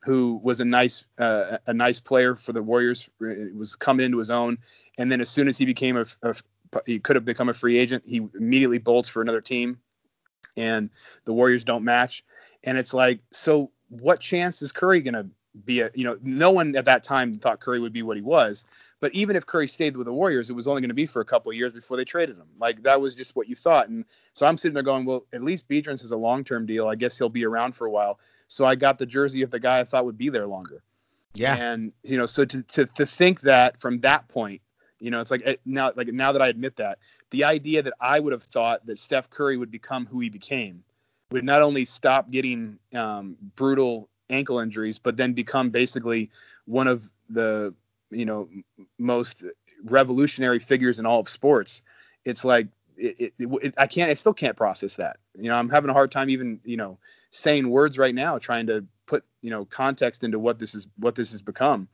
who 0.04 0.40
was 0.44 0.60
a 0.60 0.66
nice 0.66 1.06
uh, 1.18 1.58
a 1.68 1.74
nice 1.74 2.00
player 2.00 2.36
for 2.36 2.54
the 2.54 2.64
Warriors, 2.64 3.10
was 3.20 3.76
coming 3.76 4.06
into 4.06 4.18
his 4.18 4.32
own, 4.32 4.58
and 4.98 5.12
then 5.12 5.22
as 5.22 5.30
soon 5.30 5.48
as 5.48 5.58
he 5.58 5.66
became 5.66 5.98
a, 5.98 6.06
a 6.24 6.36
he 6.86 7.00
could 7.00 7.16
have 7.16 7.26
become 7.26 7.50
a 7.50 7.54
free 7.54 7.78
agent, 7.78 8.04
he 8.06 8.18
immediately 8.36 8.78
bolts 8.78 9.10
for 9.10 9.22
another 9.22 9.42
team, 9.42 9.80
and 10.58 10.90
the 11.26 11.34
Warriors 11.34 11.64
don't 11.64 11.84
match, 11.84 12.26
and 12.64 12.78
it's 12.78 12.94
like, 12.94 13.20
so 13.32 13.72
what 13.90 14.20
chance 14.20 14.62
is 14.62 14.72
Curry 14.72 15.02
going 15.02 15.14
to 15.14 15.28
be 15.66 15.82
a 15.82 15.90
you 15.94 16.04
know 16.04 16.18
no 16.22 16.52
one 16.52 16.76
at 16.76 16.86
that 16.86 17.04
time 17.04 17.34
thought 17.34 17.60
Curry 17.60 17.80
would 17.80 17.94
be 17.94 18.04
what 18.04 18.18
he 18.18 18.24
was. 18.24 18.66
But 19.00 19.14
even 19.14 19.36
if 19.36 19.46
Curry 19.46 19.68
stayed 19.68 19.96
with 19.96 20.06
the 20.06 20.14
Warriors, 20.14 20.50
it 20.50 20.54
was 20.54 20.68
only 20.68 20.82
going 20.82 20.90
to 20.90 20.96
be 20.96 21.06
for 21.06 21.22
a 21.22 21.26
couple 21.26 21.52
of 21.52 21.58
years 21.58 21.72
before 21.72 21.98
they 21.98 22.06
traded 22.06 22.36
him. 22.36 22.48
Like 22.58 22.82
that 22.84 23.00
was 23.00 23.14
just 23.14 23.36
what 23.36 23.48
you 23.48 23.56
thought. 23.56 23.90
And 23.90 24.06
so 24.34 24.48
I'm 24.48 24.58
sitting 24.58 24.74
there 24.74 24.82
going, 24.82 25.06
well, 25.06 25.26
at 25.32 25.44
least 25.44 25.70
Biedrins 25.70 26.02
has 26.02 26.12
a 26.12 26.18
long-term 26.18 26.66
deal. 26.66 26.88
I 26.88 26.96
guess 26.96 27.16
he'll 27.16 27.30
be 27.30 27.46
around 27.46 27.76
for 27.76 27.86
a 27.86 27.92
while. 27.92 28.20
So 28.48 28.66
I 28.66 28.74
got 28.74 28.98
the 28.98 29.06
jersey 29.06 29.44
of 29.44 29.52
the 29.52 29.60
guy 29.60 29.80
I 29.80 29.84
thought 29.84 30.06
would 30.06 30.18
be 30.18 30.30
there 30.30 30.48
longer. 30.48 30.82
Yeah. 31.36 31.56
And 31.56 31.92
you 32.04 32.18
know, 32.18 32.26
so 32.26 32.46
to 32.46 32.64
to 32.64 32.86
to 32.86 33.06
think 33.06 33.42
that 33.42 33.80
from 33.80 34.00
that 34.02 34.28
point, 34.30 34.62
you 35.00 35.12
know, 35.12 35.22
it's 35.22 35.30
like 35.30 35.44
eh, 35.46 35.56
now 35.64 35.92
like 35.96 36.08
now 36.08 36.32
that 36.32 36.42
I 36.42 36.48
admit 36.48 36.78
that, 36.78 36.98
the 37.32 37.44
idea 37.44 37.82
that 37.84 37.94
I 38.00 38.20
would 38.20 38.34
have 38.34 38.44
thought 38.44 38.86
that 38.86 39.00
Steph 39.00 39.30
Curry 39.30 39.58
would 39.58 39.72
become 39.72 40.06
who 40.06 40.20
he 40.20 40.30
became 40.30 40.84
would 41.32 41.44
not 41.44 41.62
only 41.62 41.86
stop 41.86 42.30
getting 42.30 42.80
um, 42.94 43.36
brutal 43.56 44.10
ankle 44.30 44.60
injuries, 44.60 45.00
but 45.00 45.18
then 45.18 45.34
become 45.34 45.70
basically 45.70 46.32
one 46.66 46.88
of 46.88 47.04
the 47.30 47.74
you 48.10 48.26
know 48.26 48.48
most 48.98 49.44
revolutionary 49.84 50.60
figures 50.60 51.00
in 51.00 51.06
all 51.06 51.20
of 51.20 51.30
sports. 51.30 51.84
It's 52.24 52.46
like 52.46 52.68
it, 52.98 53.34
it, 53.38 53.48
it, 53.62 53.74
I 53.78 53.88
can't, 53.88 54.10
I 54.10 54.14
still 54.14 54.34
can't 54.34 54.56
process 54.56 54.96
that. 54.96 55.18
You 55.36 55.50
know, 55.50 55.56
I'm 55.56 55.70
having 55.70 55.90
a 55.90 55.94
hard 55.94 56.12
time 56.12 56.30
even 56.30 56.60
you 56.64 56.78
know 56.78 56.98
saying 57.32 57.70
words 57.70 57.98
right 57.98 58.16
now, 58.16 58.38
trying 58.40 58.68
to 58.68 58.86
put 59.06 59.24
you 59.42 59.50
know 59.50 59.66
context 59.66 60.24
into 60.24 60.40
what 60.40 60.60
this 60.60 60.76
is 60.76 60.88
what 60.98 61.16
this 61.16 61.32
has 61.32 61.42
become, 61.42 61.88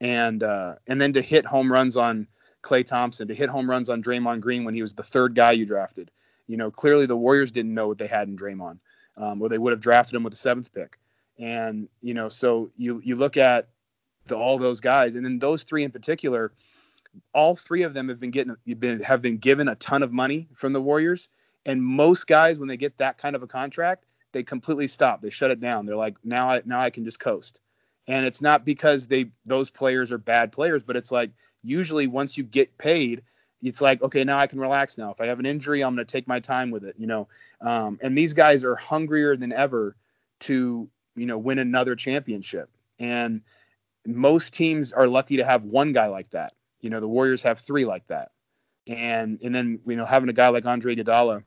and 0.00 0.42
uh, 0.42 0.76
and 0.86 1.00
then 1.00 1.12
to 1.14 1.22
hit 1.22 1.46
home 1.46 1.72
runs 1.72 1.96
on 1.96 2.26
Klay 2.62 2.86
Thompson, 2.86 3.28
to 3.28 3.34
hit 3.34 3.48
home 3.48 3.68
runs 3.68 3.88
on 3.88 4.02
Draymond 4.02 4.40
Green 4.40 4.64
when 4.64 4.74
he 4.74 4.82
was 4.82 4.94
the 4.94 5.02
third 5.02 5.34
guy 5.34 5.52
you 5.52 5.66
drafted. 5.66 6.10
You 6.46 6.56
know, 6.56 6.70
clearly 6.70 7.06
the 7.06 7.16
Warriors 7.16 7.50
didn't 7.50 7.74
know 7.74 7.88
what 7.88 7.98
they 7.98 8.06
had 8.06 8.28
in 8.28 8.36
Draymond, 8.36 8.78
um, 9.16 9.40
or 9.42 9.48
they 9.48 9.58
would 9.58 9.72
have 9.72 9.80
drafted 9.80 10.14
him 10.14 10.22
with 10.22 10.32
the 10.32 10.38
seventh 10.38 10.72
pick. 10.72 10.98
And 11.38 11.88
you 12.00 12.14
know, 12.14 12.28
so 12.28 12.70
you 12.76 13.00
you 13.04 13.16
look 13.16 13.36
at 13.36 13.68
the, 14.26 14.36
all 14.36 14.58
those 14.58 14.80
guys, 14.80 15.14
and 15.14 15.24
then 15.24 15.38
those 15.38 15.62
three 15.62 15.84
in 15.84 15.90
particular, 15.90 16.52
all 17.32 17.56
three 17.56 17.82
of 17.82 17.94
them 17.94 18.08
have 18.08 18.20
been 18.20 18.30
getting 18.30 18.56
been, 18.78 19.00
have 19.00 19.22
been 19.22 19.38
given 19.38 19.68
a 19.68 19.74
ton 19.76 20.02
of 20.02 20.12
money 20.12 20.48
from 20.54 20.72
the 20.72 20.82
Warriors. 20.82 21.30
And 21.64 21.82
most 21.82 22.26
guys, 22.26 22.58
when 22.58 22.68
they 22.68 22.76
get 22.76 22.98
that 22.98 23.18
kind 23.18 23.36
of 23.36 23.42
a 23.42 23.46
contract, 23.46 24.04
they 24.32 24.42
completely 24.42 24.88
stop. 24.88 25.22
They 25.22 25.30
shut 25.30 25.50
it 25.50 25.60
down. 25.60 25.86
They're 25.86 25.96
like, 25.96 26.16
now 26.24 26.48
I 26.48 26.62
now 26.64 26.80
I 26.80 26.90
can 26.90 27.04
just 27.04 27.20
coast. 27.20 27.58
And 28.08 28.26
it's 28.26 28.42
not 28.42 28.64
because 28.64 29.06
they 29.06 29.30
those 29.44 29.70
players 29.70 30.10
are 30.10 30.18
bad 30.18 30.52
players, 30.52 30.82
but 30.82 30.96
it's 30.96 31.12
like 31.12 31.30
usually 31.62 32.06
once 32.06 32.36
you 32.36 32.44
get 32.44 32.76
paid, 32.78 33.22
it's 33.62 33.80
like 33.80 34.02
okay 34.02 34.24
now 34.24 34.38
I 34.38 34.46
can 34.46 34.60
relax 34.60 34.98
now. 34.98 35.10
If 35.10 35.20
I 35.20 35.26
have 35.26 35.38
an 35.38 35.46
injury, 35.46 35.82
I'm 35.82 35.94
going 35.94 36.04
to 36.06 36.10
take 36.12 36.26
my 36.26 36.40
time 36.40 36.70
with 36.70 36.84
it, 36.84 36.96
you 36.98 37.06
know. 37.06 37.28
Um, 37.60 37.98
and 38.02 38.18
these 38.18 38.34
guys 38.34 38.64
are 38.64 38.74
hungrier 38.74 39.36
than 39.36 39.52
ever 39.52 39.96
to 40.40 40.88
you 41.14 41.26
know 41.26 41.38
win 41.38 41.58
another 41.58 41.94
championship. 41.94 42.68
And 42.98 43.42
most 44.06 44.54
teams 44.54 44.92
are 44.92 45.06
lucky 45.06 45.36
to 45.36 45.44
have 45.44 45.64
one 45.64 45.92
guy 45.92 46.06
like 46.08 46.30
that. 46.30 46.54
You 46.80 46.90
know, 46.90 47.00
the 47.00 47.08
Warriors 47.08 47.42
have 47.44 47.60
three 47.60 47.84
like 47.84 48.06
that. 48.08 48.32
And 48.88 49.38
and 49.42 49.54
then 49.54 49.80
you 49.86 49.96
know 49.96 50.06
having 50.06 50.28
a 50.28 50.32
guy 50.32 50.48
like 50.48 50.66
Andre 50.66 50.96
Iguodala, 50.96 51.44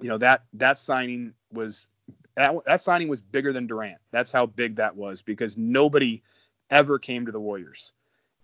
you 0.00 0.08
know 0.08 0.18
that 0.18 0.42
that 0.54 0.78
signing 0.78 1.34
was 1.52 1.88
that 2.34 2.54
that 2.66 2.80
signing 2.80 3.08
was 3.08 3.20
bigger 3.20 3.52
than 3.52 3.68
Durant. 3.68 3.98
That's 4.10 4.32
how 4.32 4.46
big 4.46 4.76
that 4.76 4.96
was 4.96 5.22
because 5.22 5.56
nobody 5.56 6.22
ever 6.68 6.98
came 6.98 7.26
to 7.26 7.32
the 7.32 7.40
Warriors. 7.40 7.92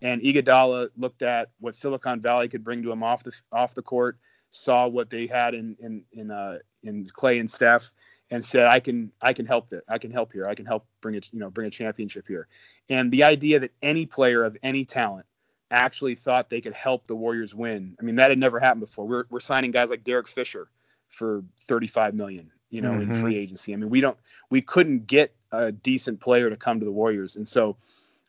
And 0.05 0.21
Iguodala 0.21 0.89
looked 0.95 1.23
at 1.23 1.49
what 1.59 1.75
Silicon 1.75 2.21
Valley 2.21 2.47
could 2.47 2.63
bring 2.63 2.83
to 2.83 2.91
him 2.91 3.01
off 3.01 3.23
the 3.23 3.31
off 3.51 3.73
the 3.73 3.81
court, 3.81 4.19
saw 4.51 4.87
what 4.87 5.09
they 5.09 5.25
had 5.25 5.55
in 5.55 5.75
in 5.79 6.03
in 6.11 6.29
uh, 6.29 6.59
in 6.83 7.05
Klay 7.05 7.39
and 7.39 7.49
Steph, 7.49 7.91
and 8.29 8.45
said, 8.45 8.67
"I 8.67 8.79
can 8.81 9.11
I 9.19 9.33
can 9.33 9.47
help 9.47 9.69
that. 9.69 9.83
I 9.89 9.97
can 9.97 10.11
help 10.11 10.31
here. 10.31 10.47
I 10.47 10.53
can 10.53 10.67
help 10.67 10.85
bring 11.01 11.15
it 11.15 11.27
you 11.33 11.39
know 11.39 11.49
bring 11.49 11.65
a 11.65 11.71
championship 11.71 12.27
here." 12.27 12.47
And 12.87 13.11
the 13.11 13.23
idea 13.23 13.61
that 13.61 13.71
any 13.81 14.05
player 14.05 14.43
of 14.43 14.55
any 14.61 14.85
talent 14.85 15.25
actually 15.71 16.13
thought 16.13 16.51
they 16.51 16.61
could 16.61 16.75
help 16.75 17.07
the 17.07 17.15
Warriors 17.15 17.55
win. 17.55 17.97
I 17.99 18.03
mean, 18.03 18.17
that 18.17 18.29
had 18.29 18.37
never 18.37 18.59
happened 18.59 18.81
before. 18.81 19.07
We're 19.07 19.25
we're 19.31 19.39
signing 19.39 19.71
guys 19.71 19.89
like 19.89 20.03
Derek 20.03 20.27
Fisher 20.27 20.69
for 21.07 21.43
35 21.61 22.13
million, 22.13 22.51
you 22.69 22.83
know, 22.83 22.91
mm-hmm. 22.91 23.11
in 23.11 23.21
free 23.21 23.37
agency. 23.37 23.73
I 23.73 23.77
mean, 23.77 23.89
we 23.89 24.01
don't 24.01 24.19
we 24.51 24.61
couldn't 24.61 25.07
get 25.07 25.33
a 25.51 25.71
decent 25.71 26.19
player 26.19 26.51
to 26.51 26.57
come 26.57 26.79
to 26.79 26.85
the 26.85 26.91
Warriors. 26.91 27.37
And 27.37 27.47
so 27.47 27.77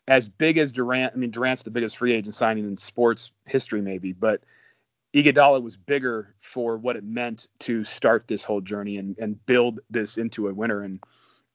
as 0.09 0.29
big 0.29 0.59
as 0.59 0.73
Durant, 0.73 1.12
I 1.14 1.16
mean, 1.16 1.31
Durant's 1.31 1.62
the 1.62 1.71
biggest 1.71 1.97
free 1.97 2.12
agent 2.12 2.35
signing 2.35 2.64
in 2.64 2.77
sports 2.77 3.33
history, 3.45 3.81
maybe, 3.81 4.12
but 4.12 4.42
Iguodala 5.14 5.62
was 5.62 5.77
bigger 5.77 6.35
for 6.38 6.77
what 6.77 6.97
it 6.97 7.05
meant 7.05 7.49
to 7.61 7.85
start 7.85 8.29
this 8.29 8.45
whole 8.45 8.61
journey 8.61 8.99
and, 8.99 9.19
and 9.19 9.45
build 9.47 9.81
this 9.90 10.19
into 10.19 10.49
a 10.49 10.55
winner. 10.55 10.83
And 10.83 11.01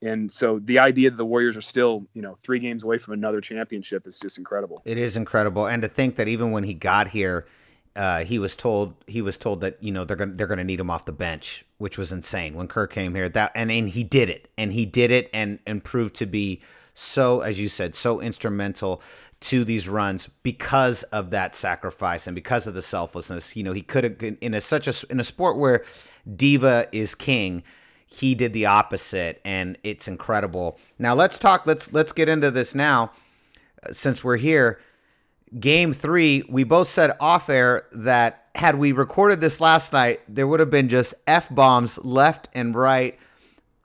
and 0.04 0.32
so 0.32 0.58
the 0.58 0.80
idea 0.80 1.12
that 1.12 1.18
the 1.18 1.26
Warriors 1.26 1.56
are 1.56 1.62
still, 1.62 2.08
you 2.14 2.24
know, 2.24 2.36
three 2.42 2.58
games 2.58 2.84
away 2.84 2.98
from 2.98 3.14
another 3.14 3.40
championship 3.40 4.08
is 4.08 4.18
just 4.18 4.40
incredible. 4.40 4.82
It 4.84 4.98
is 4.98 5.16
incredible, 5.16 5.68
and 5.68 5.82
to 5.84 5.88
think 5.88 6.16
that 6.16 6.28
even 6.28 6.50
when 6.52 6.64
he 6.64 6.74
got 6.74 7.10
here, 7.10 7.46
uh, 7.96 8.24
he 8.24 8.40
was 8.40 8.56
told 8.56 8.96
he 9.06 9.22
was 9.22 9.38
told 9.38 9.62
that 9.62 9.78
you 9.80 9.92
know 9.92 10.04
they're 10.04 10.18
gonna 10.18 10.34
they're 10.34 10.48
gonna 10.48 10.64
need 10.64 10.80
him 10.80 10.90
off 10.90 11.06
the 11.06 11.12
bench, 11.12 11.66
which 11.78 12.00
was 12.00 12.12
insane 12.12 12.56
when 12.56 12.68
Kirk 12.68 12.92
came 12.92 13.14
here. 13.14 13.30
That 13.30 13.52
and 13.54 13.72
and 13.72 13.90
he 13.90 14.04
did 14.04 14.30
it, 14.30 14.50
and 14.58 14.74
he 14.74 14.88
did 14.88 15.12
it, 15.12 15.30
and 15.34 15.60
and 15.68 15.84
proved 15.84 16.16
to 16.16 16.26
be 16.26 16.62
so, 17.02 17.42
as 17.42 17.60
you 17.60 17.68
said, 17.68 17.96
so 17.96 18.22
instrumental 18.22 19.02
to 19.40 19.64
these 19.64 19.90
runs 19.90 20.30
because 20.44 21.02
of 21.04 21.32
that 21.32 21.56
sacrifice 21.56 22.28
and 22.28 22.36
because 22.36 22.68
of 22.68 22.76
the 22.76 22.84
selflessness. 22.84 23.56
You 23.56 23.64
know, 23.64 23.72
he 23.72 23.82
could 23.82 24.04
have 24.04 24.38
in 24.40 24.54
a 24.54 24.62
such 24.62 24.88
a 24.88 24.94
in 25.10 25.20
a 25.20 25.24
sport 25.24 25.58
where 25.58 25.84
diva 26.36 26.88
is 26.92 27.16
king. 27.16 27.64
He 28.06 28.36
did 28.36 28.54
the 28.54 28.68
opposite, 28.68 29.42
and 29.44 29.80
it's 29.84 30.08
incredible. 30.08 30.78
Now 31.00 31.16
let's 31.16 31.40
talk. 31.40 31.66
Let's 31.66 31.92
let's 31.92 32.12
get 32.12 32.30
into 32.30 32.52
this 32.52 32.76
now, 32.76 33.12
uh, 33.84 33.94
since 33.94 34.24
we're 34.24 34.38
here. 34.38 34.80
Game 35.60 35.94
three, 35.94 36.44
we 36.50 36.64
both 36.64 36.88
said 36.88 37.14
off 37.20 37.50
air 37.50 37.88
that 37.94 38.46
had 38.54 38.76
we 38.76 38.92
recorded 38.92 39.42
this 39.42 39.60
last 39.60 39.92
night, 39.92 40.22
there 40.30 40.46
would 40.46 40.60
have 40.60 40.70
been 40.70 40.88
just 40.88 41.16
f 41.26 41.50
bombs 41.50 41.98
left 42.06 42.48
and 42.54 42.76
right. 42.76 43.18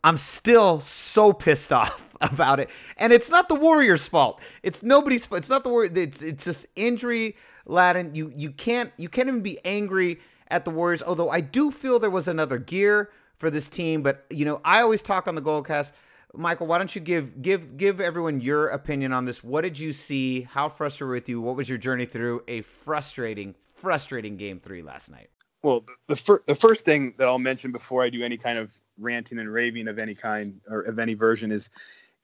I'm 0.04 0.18
still 0.18 0.80
so 0.80 1.32
pissed 1.32 1.72
off 1.72 2.05
about 2.20 2.60
it. 2.60 2.70
And 2.96 3.12
it's 3.12 3.30
not 3.30 3.48
the 3.48 3.54
Warriors' 3.54 4.06
fault. 4.06 4.40
It's 4.62 4.82
nobody's 4.82 5.26
fault. 5.26 5.40
It's 5.40 5.50
not 5.50 5.64
the 5.64 5.70
Warriors. 5.70 5.96
It's 5.96 6.22
it's 6.22 6.44
just 6.44 6.66
injury 6.76 7.36
laden. 7.66 8.14
You 8.14 8.32
you 8.34 8.50
can't 8.50 8.92
you 8.96 9.08
can't 9.08 9.28
even 9.28 9.42
be 9.42 9.58
angry 9.64 10.20
at 10.48 10.64
the 10.64 10.70
Warriors. 10.70 11.02
Although 11.02 11.28
I 11.28 11.40
do 11.40 11.70
feel 11.70 11.98
there 11.98 12.10
was 12.10 12.28
another 12.28 12.58
gear 12.58 13.10
for 13.36 13.50
this 13.50 13.68
team. 13.68 14.02
But 14.02 14.24
you 14.30 14.44
know, 14.44 14.60
I 14.64 14.80
always 14.80 15.02
talk 15.02 15.28
on 15.28 15.34
the 15.34 15.42
Goldcast. 15.42 15.92
Michael, 16.34 16.66
why 16.66 16.78
don't 16.78 16.94
you 16.94 17.00
give 17.00 17.40
give 17.42 17.76
give 17.76 18.00
everyone 18.00 18.40
your 18.40 18.68
opinion 18.68 19.12
on 19.12 19.24
this? 19.24 19.42
What 19.42 19.62
did 19.62 19.78
you 19.78 19.92
see? 19.92 20.42
How 20.42 20.68
frustrated 20.68 21.12
with 21.12 21.28
you? 21.28 21.40
What 21.40 21.56
was 21.56 21.68
your 21.68 21.78
journey 21.78 22.04
through 22.04 22.42
a 22.48 22.62
frustrating, 22.62 23.54
frustrating 23.74 24.36
game 24.36 24.60
three 24.60 24.82
last 24.82 25.10
night? 25.10 25.30
Well, 25.62 25.84
the, 26.06 26.16
fir- 26.16 26.42
the 26.46 26.54
first 26.54 26.84
thing 26.84 27.14
that 27.18 27.26
I'll 27.26 27.38
mention 27.38 27.72
before 27.72 28.04
I 28.04 28.10
do 28.10 28.22
any 28.22 28.36
kind 28.36 28.58
of 28.58 28.78
ranting 28.98 29.38
and 29.38 29.52
raving 29.52 29.88
of 29.88 29.98
any 29.98 30.14
kind 30.14 30.60
or 30.70 30.82
of 30.82 30.98
any 30.98 31.14
version 31.14 31.50
is 31.50 31.70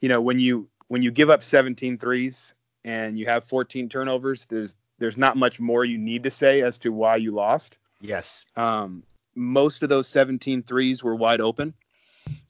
you 0.03 0.09
know, 0.09 0.21
when 0.21 0.39
you 0.39 0.69
when 0.89 1.01
you 1.01 1.11
give 1.11 1.31
up 1.31 1.43
17 1.43 1.97
threes 1.97 2.53
and 2.85 3.19
you 3.19 3.27
have 3.27 3.45
14 3.45 3.89
turnovers, 3.89 4.45
there's 4.47 4.75
there's 4.99 5.17
not 5.17 5.37
much 5.37 5.59
more 5.59 5.85
you 5.85 5.97
need 5.97 6.25
to 6.25 6.31
say 6.31 6.61
as 6.61 6.79
to 6.81 6.93
why 6.93 7.17
you 7.17 7.31
lost. 7.31 7.79
Yes. 8.01 8.45
Um, 8.57 9.05
most 9.35 9.83
of 9.83 9.89
those 9.89 10.09
17 10.09 10.65
threes 10.65 11.03
were 11.03 11.15
wide 11.15 11.41
open. 11.41 11.73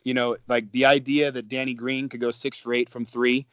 You 0.02 0.14
know, 0.14 0.36
like 0.48 0.72
the 0.72 0.86
idea 0.86 1.30
that 1.30 1.48
Danny 1.48 1.74
Green 1.74 2.08
could 2.08 2.20
go 2.20 2.30
six 2.30 2.58
for 2.58 2.74
eight 2.74 2.88
from 2.88 3.04
three 3.04 3.46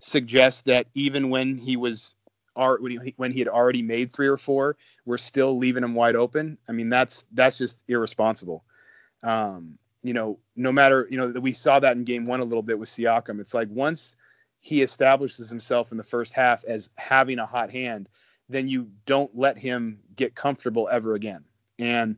suggests 0.00 0.62
that 0.62 0.86
even 0.94 1.30
when 1.30 1.56
he 1.58 1.76
was 1.76 2.16
when 2.54 3.00
he, 3.00 3.14
when 3.16 3.32
he 3.32 3.38
had 3.38 3.48
already 3.48 3.82
made 3.82 4.12
three 4.12 4.26
or 4.28 4.36
four, 4.36 4.76
we're 5.06 5.18
still 5.18 5.56
leaving 5.56 5.84
him 5.84 5.94
wide 5.94 6.16
open. 6.16 6.58
I 6.68 6.72
mean, 6.72 6.88
that's 6.88 7.24
that's 7.32 7.58
just 7.58 7.82
irresponsible. 7.86 8.64
Um, 9.22 9.78
you 10.02 10.12
know, 10.14 10.38
no 10.56 10.72
matter, 10.72 11.06
you 11.10 11.16
know, 11.16 11.30
that 11.32 11.40
we 11.40 11.52
saw 11.52 11.78
that 11.78 11.96
in 11.96 12.04
game 12.04 12.24
one 12.24 12.40
a 12.40 12.44
little 12.44 12.62
bit 12.62 12.78
with 12.78 12.88
Siakam. 12.88 13.40
It's 13.40 13.54
like 13.54 13.68
once 13.70 14.16
he 14.60 14.82
establishes 14.82 15.48
himself 15.48 15.92
in 15.92 15.98
the 15.98 16.04
first 16.04 16.32
half 16.32 16.64
as 16.64 16.90
having 16.96 17.38
a 17.38 17.46
hot 17.46 17.70
hand, 17.70 18.08
then 18.48 18.68
you 18.68 18.90
don't 19.06 19.36
let 19.36 19.58
him 19.58 20.00
get 20.14 20.34
comfortable 20.34 20.88
ever 20.90 21.14
again. 21.14 21.44
And, 21.78 22.16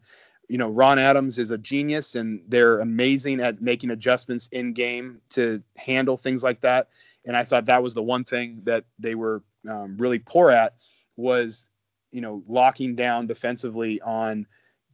you 0.48 0.58
know, 0.58 0.68
Ron 0.68 0.98
Adams 0.98 1.38
is 1.38 1.50
a 1.50 1.58
genius 1.58 2.14
and 2.14 2.42
they're 2.48 2.80
amazing 2.80 3.40
at 3.40 3.62
making 3.62 3.90
adjustments 3.90 4.48
in 4.48 4.72
game 4.72 5.20
to 5.30 5.62
handle 5.76 6.16
things 6.16 6.42
like 6.42 6.60
that. 6.62 6.88
And 7.24 7.36
I 7.36 7.44
thought 7.44 7.66
that 7.66 7.82
was 7.82 7.94
the 7.94 8.02
one 8.02 8.24
thing 8.24 8.62
that 8.64 8.84
they 8.98 9.14
were 9.14 9.42
um, 9.68 9.96
really 9.96 10.18
poor 10.18 10.50
at 10.50 10.74
was, 11.16 11.70
you 12.12 12.20
know, 12.20 12.42
locking 12.46 12.94
down 12.94 13.26
defensively 13.26 14.00
on 14.00 14.46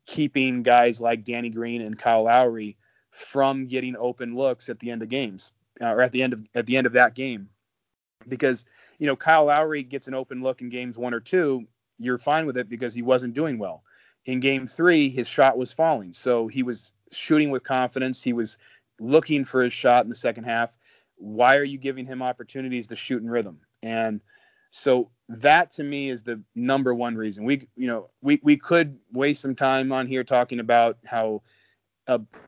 keeping 0.06 0.62
guys 0.62 1.00
like 1.00 1.24
Danny 1.24 1.50
Green 1.50 1.82
and 1.82 1.98
Kyle 1.98 2.24
Lowry 2.24 2.76
from 3.10 3.66
getting 3.66 3.96
open 3.96 4.34
looks 4.34 4.68
at 4.68 4.78
the 4.78 4.90
end 4.90 5.02
of 5.02 5.08
games 5.08 5.52
uh, 5.80 5.86
or 5.86 6.00
at 6.00 6.12
the 6.12 6.22
end 6.22 6.32
of 6.32 6.46
at 6.54 6.66
the 6.66 6.76
end 6.76 6.86
of 6.86 6.94
that 6.94 7.14
game. 7.14 7.48
Because 8.28 8.66
you 8.98 9.06
know 9.06 9.16
Kyle 9.16 9.46
Lowry 9.46 9.82
gets 9.82 10.08
an 10.08 10.14
open 10.14 10.42
look 10.42 10.60
in 10.60 10.68
games 10.68 10.98
1 10.98 11.14
or 11.14 11.20
2 11.20 11.66
you're 11.98 12.18
fine 12.18 12.46
with 12.46 12.56
it 12.56 12.68
because 12.68 12.94
he 12.94 13.02
wasn't 13.02 13.34
doing 13.34 13.58
well. 13.58 13.82
In 14.24 14.40
game 14.40 14.66
3 14.66 15.10
his 15.10 15.28
shot 15.28 15.58
was 15.58 15.72
falling. 15.72 16.12
So 16.12 16.48
he 16.48 16.62
was 16.62 16.92
shooting 17.12 17.50
with 17.50 17.62
confidence. 17.62 18.22
He 18.22 18.32
was 18.32 18.58
looking 18.98 19.44
for 19.44 19.62
his 19.62 19.72
shot 19.72 20.04
in 20.04 20.08
the 20.08 20.14
second 20.14 20.44
half. 20.44 20.76
Why 21.16 21.56
are 21.56 21.64
you 21.64 21.78
giving 21.78 22.06
him 22.06 22.22
opportunities 22.22 22.86
to 22.88 22.96
shoot 22.96 23.22
in 23.22 23.28
rhythm? 23.28 23.60
And 23.82 24.20
so 24.70 25.10
that 25.28 25.72
to 25.72 25.84
me 25.84 26.10
is 26.10 26.22
the 26.22 26.42
number 26.54 26.94
one 26.94 27.16
reason. 27.16 27.44
We 27.44 27.68
you 27.76 27.86
know 27.86 28.10
we 28.22 28.40
we 28.42 28.56
could 28.56 28.98
waste 29.12 29.42
some 29.42 29.54
time 29.54 29.92
on 29.92 30.06
here 30.06 30.24
talking 30.24 30.60
about 30.60 30.98
how 31.04 31.42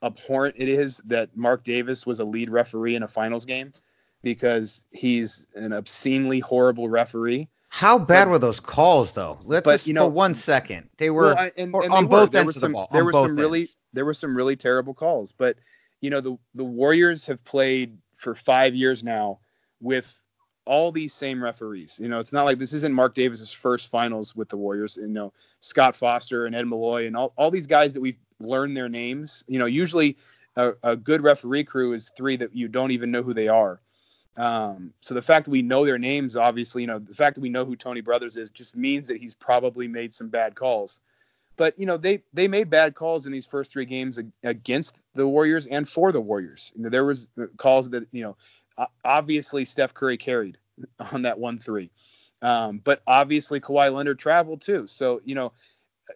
abhorrent 0.02 0.56
it 0.58 0.68
is 0.68 0.98
that 1.06 1.36
Marc 1.36 1.64
Davis 1.64 2.06
was 2.06 2.20
a 2.20 2.24
lead 2.24 2.50
referee 2.50 2.94
in 2.94 3.02
a 3.02 3.08
finals 3.08 3.46
game 3.46 3.72
because 4.22 4.84
he's 4.90 5.46
an 5.54 5.72
obscenely 5.72 6.40
horrible 6.40 6.88
referee. 6.88 7.48
How 7.68 7.98
bad 7.98 8.24
but, 8.24 8.30
were 8.30 8.38
those 8.38 8.60
calls, 8.60 9.12
though? 9.12 9.38
Let's 9.44 9.64
but, 9.64 9.72
just 9.72 9.86
you 9.86 9.94
know, 9.94 10.04
for 10.06 10.10
one 10.10 10.34
second. 10.34 10.90
They 10.98 11.10
were 11.10 11.34
well, 11.34 11.50
and, 11.56 11.74
and 11.74 11.92
on 11.92 12.06
both 12.06 12.34
ends 12.34 12.56
of 12.56 12.62
the 12.62 12.68
ball. 12.68 12.88
There 12.92 13.04
were 13.04 13.12
some 13.12 13.30
ends. 13.30 13.40
really 13.40 13.66
there 13.92 14.04
were 14.04 14.14
some 14.14 14.36
really 14.36 14.56
terrible 14.56 14.94
calls, 14.94 15.32
but 15.32 15.56
you 16.00 16.10
know 16.10 16.20
the 16.20 16.38
the 16.54 16.64
Warriors 16.64 17.26
have 17.26 17.42
played 17.44 17.96
for 18.14 18.34
five 18.34 18.74
years 18.74 19.02
now 19.02 19.40
with 19.80 20.20
all 20.64 20.92
these 20.92 21.12
same 21.12 21.42
referees. 21.42 21.98
You 22.00 22.08
know, 22.08 22.18
it's 22.18 22.32
not 22.32 22.44
like 22.44 22.58
this 22.58 22.72
isn't 22.72 22.94
Marc 22.94 23.14
Davis's 23.14 23.52
first 23.52 23.90
finals 23.90 24.36
with 24.36 24.48
the 24.48 24.56
Warriors. 24.56 24.98
You 25.00 25.08
know, 25.08 25.32
Scott 25.60 25.96
Foster 25.96 26.46
and 26.46 26.54
Ed 26.54 26.66
Malloy 26.66 27.06
and 27.06 27.16
all, 27.16 27.32
all 27.36 27.50
these 27.50 27.66
guys 27.66 27.94
that 27.94 28.00
we've 28.00 28.18
learn 28.42 28.74
their 28.74 28.88
names. 28.88 29.44
You 29.48 29.58
know, 29.58 29.66
usually 29.66 30.16
a, 30.56 30.72
a, 30.82 30.96
good 30.96 31.22
referee 31.22 31.64
crew 31.64 31.92
is 31.92 32.10
three 32.16 32.36
that 32.36 32.54
you 32.54 32.68
don't 32.68 32.90
even 32.90 33.10
know 33.10 33.22
who 33.22 33.34
they 33.34 33.48
are. 33.48 33.80
Um, 34.36 34.92
so 35.00 35.14
the 35.14 35.22
fact 35.22 35.46
that 35.46 35.50
we 35.50 35.62
know 35.62 35.84
their 35.84 35.98
names, 35.98 36.36
obviously, 36.36 36.82
you 36.82 36.88
know, 36.88 36.98
the 36.98 37.14
fact 37.14 37.34
that 37.34 37.42
we 37.42 37.50
know 37.50 37.64
who 37.64 37.76
Tony 37.76 38.00
Brothers 38.00 38.36
is 38.36 38.50
just 38.50 38.76
means 38.76 39.08
that 39.08 39.18
he's 39.18 39.34
probably 39.34 39.88
made 39.88 40.14
some 40.14 40.28
bad 40.28 40.54
calls. 40.54 41.00
But 41.56 41.78
you 41.78 41.86
know 41.86 41.96
they 41.96 42.22
they 42.32 42.48
made 42.48 42.70
bad 42.70 42.94
calls 42.94 43.26
in 43.26 43.32
these 43.32 43.46
first 43.46 43.72
three 43.72 43.84
games 43.84 44.18
against 44.42 44.96
the 45.14 45.28
Warriors 45.28 45.66
and 45.66 45.88
for 45.88 46.10
the 46.10 46.20
Warriors. 46.20 46.72
There 46.76 47.04
was 47.04 47.28
calls 47.56 47.90
that 47.90 48.08
you 48.10 48.22
know 48.22 48.36
obviously 49.04 49.64
Steph 49.64 49.92
Curry 49.92 50.16
carried 50.16 50.56
on 51.12 51.22
that 51.22 51.38
one 51.38 51.58
three, 51.58 51.90
um, 52.40 52.80
but 52.82 53.02
obviously 53.06 53.60
Kawhi 53.60 53.92
Leonard 53.92 54.18
traveled 54.18 54.62
too. 54.62 54.86
So 54.86 55.20
you 55.24 55.34
know 55.34 55.52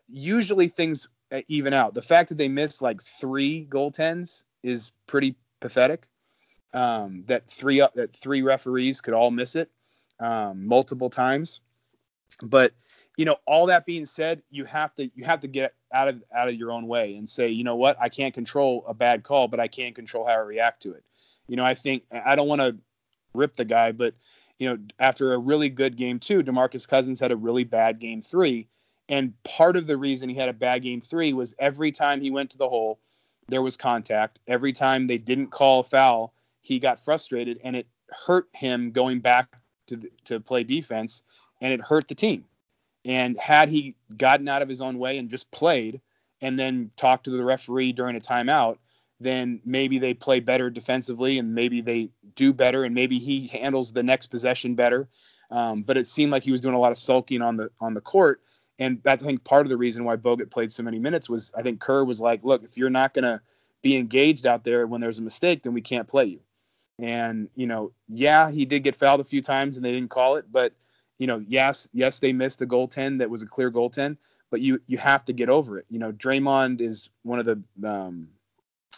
usually 0.08 0.68
things 0.68 1.08
even 1.48 1.72
out. 1.72 1.94
The 1.94 2.02
fact 2.02 2.28
that 2.30 2.38
they 2.38 2.48
missed 2.48 2.82
like 2.82 3.02
three 3.02 3.66
goaltends 3.68 4.44
is 4.62 4.92
pretty 5.06 5.36
pathetic. 5.60 6.08
Um, 6.72 7.24
that 7.26 7.48
three 7.48 7.78
that 7.94 8.14
three 8.16 8.42
referees 8.42 9.00
could 9.00 9.14
all 9.14 9.30
miss 9.30 9.56
it 9.56 9.70
um, 10.20 10.66
multiple 10.66 11.10
times. 11.10 11.60
But 12.42 12.72
you 13.16 13.24
know, 13.24 13.36
all 13.46 13.66
that 13.66 13.86
being 13.86 14.04
said, 14.04 14.42
you 14.50 14.64
have 14.64 14.94
to 14.96 15.10
you 15.14 15.24
have 15.24 15.40
to 15.40 15.48
get 15.48 15.74
out 15.92 16.08
of 16.08 16.22
out 16.34 16.48
of 16.48 16.54
your 16.54 16.72
own 16.72 16.86
way 16.86 17.16
and 17.16 17.28
say, 17.28 17.48
you 17.48 17.64
know 17.64 17.76
what, 17.76 17.96
I 18.00 18.08
can't 18.08 18.34
control 18.34 18.84
a 18.86 18.94
bad 18.94 19.22
call, 19.22 19.48
but 19.48 19.60
I 19.60 19.68
can 19.68 19.94
control 19.94 20.26
how 20.26 20.32
I 20.32 20.38
react 20.38 20.82
to 20.82 20.92
it. 20.92 21.04
You 21.48 21.56
know, 21.56 21.64
I 21.64 21.74
think 21.74 22.04
I 22.12 22.36
don't 22.36 22.48
want 22.48 22.60
to 22.60 22.76
rip 23.32 23.56
the 23.56 23.64
guy, 23.64 23.92
but 23.92 24.14
you 24.58 24.68
know, 24.68 24.78
after 24.98 25.32
a 25.32 25.38
really 25.38 25.68
good 25.68 25.96
game 25.96 26.18
two, 26.18 26.42
DeMarcus 26.42 26.88
Cousins 26.88 27.20
had 27.20 27.30
a 27.30 27.36
really 27.36 27.64
bad 27.64 27.98
game 27.98 28.22
three. 28.22 28.68
And 29.08 29.34
part 29.44 29.76
of 29.76 29.86
the 29.86 29.96
reason 29.96 30.28
he 30.28 30.34
had 30.34 30.48
a 30.48 30.54
bad 30.54 30.82
game 30.82 31.00
three 31.00 31.32
was 31.32 31.54
every 31.58 31.92
time 31.92 32.20
he 32.20 32.30
went 32.30 32.50
to 32.50 32.58
the 32.58 32.68
hole, 32.68 32.98
there 33.48 33.62
was 33.62 33.76
contact. 33.76 34.40
Every 34.46 34.72
time 34.72 35.06
they 35.06 35.18
didn't 35.18 35.48
call 35.48 35.80
a 35.80 35.84
foul, 35.84 36.34
he 36.60 36.78
got 36.78 37.00
frustrated 37.00 37.60
and 37.62 37.76
it 37.76 37.86
hurt 38.26 38.48
him 38.52 38.90
going 38.90 39.20
back 39.20 39.48
to, 39.88 40.00
to 40.24 40.40
play 40.40 40.64
defense 40.64 41.22
and 41.60 41.72
it 41.72 41.80
hurt 41.80 42.08
the 42.08 42.14
team. 42.14 42.44
And 43.04 43.38
had 43.38 43.68
he 43.68 43.94
gotten 44.16 44.48
out 44.48 44.62
of 44.62 44.68
his 44.68 44.80
own 44.80 44.98
way 44.98 45.18
and 45.18 45.30
just 45.30 45.48
played 45.52 46.00
and 46.40 46.58
then 46.58 46.90
talked 46.96 47.24
to 47.24 47.30
the 47.30 47.44
referee 47.44 47.92
during 47.92 48.16
a 48.16 48.20
timeout, 48.20 48.78
then 49.20 49.60
maybe 49.64 50.00
they 50.00 50.12
play 50.12 50.40
better 50.40 50.68
defensively 50.68 51.38
and 51.38 51.54
maybe 51.54 51.80
they 51.80 52.10
do 52.34 52.52
better 52.52 52.84
and 52.84 52.94
maybe 52.94 53.20
he 53.20 53.46
handles 53.46 53.92
the 53.92 54.02
next 54.02 54.26
possession 54.26 54.74
better. 54.74 55.08
Um, 55.52 55.82
but 55.82 55.96
it 55.96 56.08
seemed 56.08 56.32
like 56.32 56.42
he 56.42 56.50
was 56.50 56.60
doing 56.60 56.74
a 56.74 56.80
lot 56.80 56.90
of 56.90 56.98
sulking 56.98 57.40
on 57.40 57.56
the 57.56 57.70
on 57.80 57.94
the 57.94 58.00
court 58.00 58.40
and 58.78 59.00
that's 59.02 59.22
I 59.22 59.26
think 59.26 59.44
part 59.44 59.66
of 59.66 59.70
the 59.70 59.76
reason 59.76 60.04
why 60.04 60.16
Bogut 60.16 60.50
played 60.50 60.72
so 60.72 60.82
many 60.82 60.98
minutes 60.98 61.28
was 61.28 61.52
I 61.56 61.62
think 61.62 61.80
Kerr 61.80 62.04
was 62.04 62.20
like, 62.20 62.44
look, 62.44 62.64
if 62.64 62.76
you're 62.76 62.90
not 62.90 63.14
gonna 63.14 63.40
be 63.82 63.96
engaged 63.96 64.46
out 64.46 64.64
there 64.64 64.86
when 64.86 65.00
there's 65.00 65.18
a 65.18 65.22
mistake, 65.22 65.62
then 65.62 65.72
we 65.72 65.80
can't 65.80 66.08
play 66.08 66.26
you. 66.26 66.40
And 66.98 67.48
you 67.54 67.66
know, 67.66 67.92
yeah, 68.08 68.50
he 68.50 68.64
did 68.64 68.80
get 68.80 68.96
fouled 68.96 69.20
a 69.20 69.24
few 69.24 69.42
times 69.42 69.76
and 69.76 69.84
they 69.84 69.92
didn't 69.92 70.10
call 70.10 70.36
it, 70.36 70.46
but 70.50 70.72
you 71.18 71.26
know, 71.26 71.42
yes, 71.46 71.88
yes, 71.92 72.18
they 72.18 72.32
missed 72.32 72.58
the 72.58 72.66
goaltend 72.66 73.18
that 73.18 73.30
was 73.30 73.42
a 73.42 73.46
clear 73.46 73.70
goaltend, 73.70 74.18
but 74.50 74.60
you 74.60 74.80
you 74.86 74.98
have 74.98 75.24
to 75.26 75.32
get 75.32 75.48
over 75.48 75.78
it. 75.78 75.86
You 75.88 75.98
know, 75.98 76.12
Draymond 76.12 76.80
is 76.80 77.08
one 77.22 77.38
of 77.38 77.46
the 77.46 77.62
um, 77.88 78.28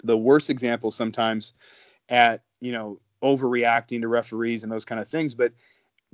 the 0.02 0.16
worst 0.16 0.50
examples 0.50 0.94
sometimes 0.94 1.54
at 2.08 2.42
you 2.60 2.72
know 2.72 3.00
overreacting 3.22 4.00
to 4.02 4.08
referees 4.08 4.62
and 4.62 4.72
those 4.72 4.84
kind 4.84 5.00
of 5.00 5.08
things, 5.08 5.34
but 5.34 5.52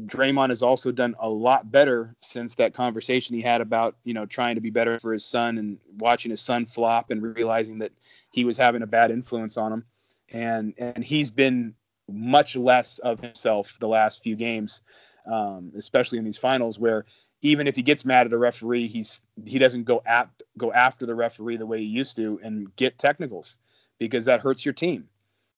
Draymond 0.03 0.49
has 0.49 0.63
also 0.63 0.91
done 0.91 1.15
a 1.21 1.29
lot 1.29 1.71
better 1.71 2.17
since 2.21 2.57
that 2.57 2.75
conversation 2.75 3.37
he 3.37 3.43
had 3.43 3.61
about, 3.61 3.97
you 4.05 4.13
know, 4.13 4.27
trying 4.27 4.57
to 4.57 4.61
be 4.61 4.71
better 4.71 4.99
for 4.99 5.13
his 5.13 5.25
son 5.25 5.57
and 5.57 5.79
watching 5.99 6.31
his 6.31 6.41
son 6.41 6.67
flop 6.67 7.11
and 7.11 7.23
realizing 7.23 7.79
that 7.79 7.93
he 8.33 8.45
was 8.45 8.57
having 8.57 8.83
a 8.83 8.87
bad 8.87 9.11
influence 9.13 9.57
on 9.57 9.73
him. 9.73 9.85
And 10.33 10.75
and 10.79 11.05
he's 11.05 11.31
been 11.31 11.75
much 12.11 12.57
less 12.57 12.99
of 12.99 13.21
himself 13.21 13.79
the 13.79 13.89
last 13.89 14.23
few 14.23 14.35
games, 14.35 14.83
um, 15.27 15.73
especially 15.77 16.19
in 16.19 16.25
these 16.25 16.39
finals 16.39 16.79
where 16.79 17.05
even 17.43 17.69
if 17.69 17.77
he 17.77 17.83
gets 17.83 18.05
mad 18.05 18.27
at 18.27 18.33
a 18.33 18.39
referee, 18.39 18.89
he's 18.89 19.21
he 19.47 19.59
doesn't 19.59 19.85
go 19.85 20.03
at 20.05 20.29
go 20.59 20.73
after 20.73 21.07
the 21.07 21.15
referee 21.15 21.57
the 21.57 21.67
way 21.67 21.79
he 21.79 21.85
used 21.85 22.17
to 22.17 22.41
and 22.43 22.75
get 22.75 22.99
technicals 22.99 23.59
because 23.99 24.25
that 24.25 24.41
hurts 24.41 24.65
your 24.65 24.75
team. 24.75 25.09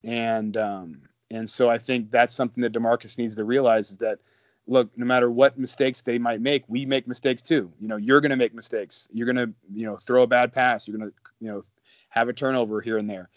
And 0.04 0.56
um, 0.56 1.02
and 1.30 1.48
so 1.48 1.68
I 1.68 1.78
think 1.78 2.10
that's 2.10 2.34
something 2.34 2.62
that 2.62 2.72
DeMarcus 2.72 3.18
needs 3.18 3.34
to 3.36 3.44
realize 3.44 3.90
is 3.90 3.96
that 3.98 4.18
look, 4.66 4.90
no 4.96 5.06
matter 5.06 5.30
what 5.30 5.58
mistakes 5.58 6.02
they 6.02 6.18
might 6.18 6.40
make, 6.40 6.64
we 6.68 6.86
make 6.86 7.06
mistakes 7.06 7.42
too. 7.42 7.72
You 7.80 7.88
know, 7.88 7.96
you're 7.96 8.20
going 8.20 8.30
to 8.30 8.36
make 8.36 8.54
mistakes. 8.54 9.08
You're 9.12 9.32
going 9.32 9.36
to, 9.48 9.54
you 9.72 9.86
know, 9.86 9.96
throw 9.96 10.22
a 10.22 10.26
bad 10.26 10.52
pass. 10.52 10.86
You're 10.86 10.98
going 10.98 11.10
to, 11.10 11.16
you 11.40 11.52
know, 11.52 11.62
have 12.08 12.28
a 12.28 12.32
turnover 12.32 12.80
here 12.80 12.96
and 12.96 13.08
there. 13.08 13.28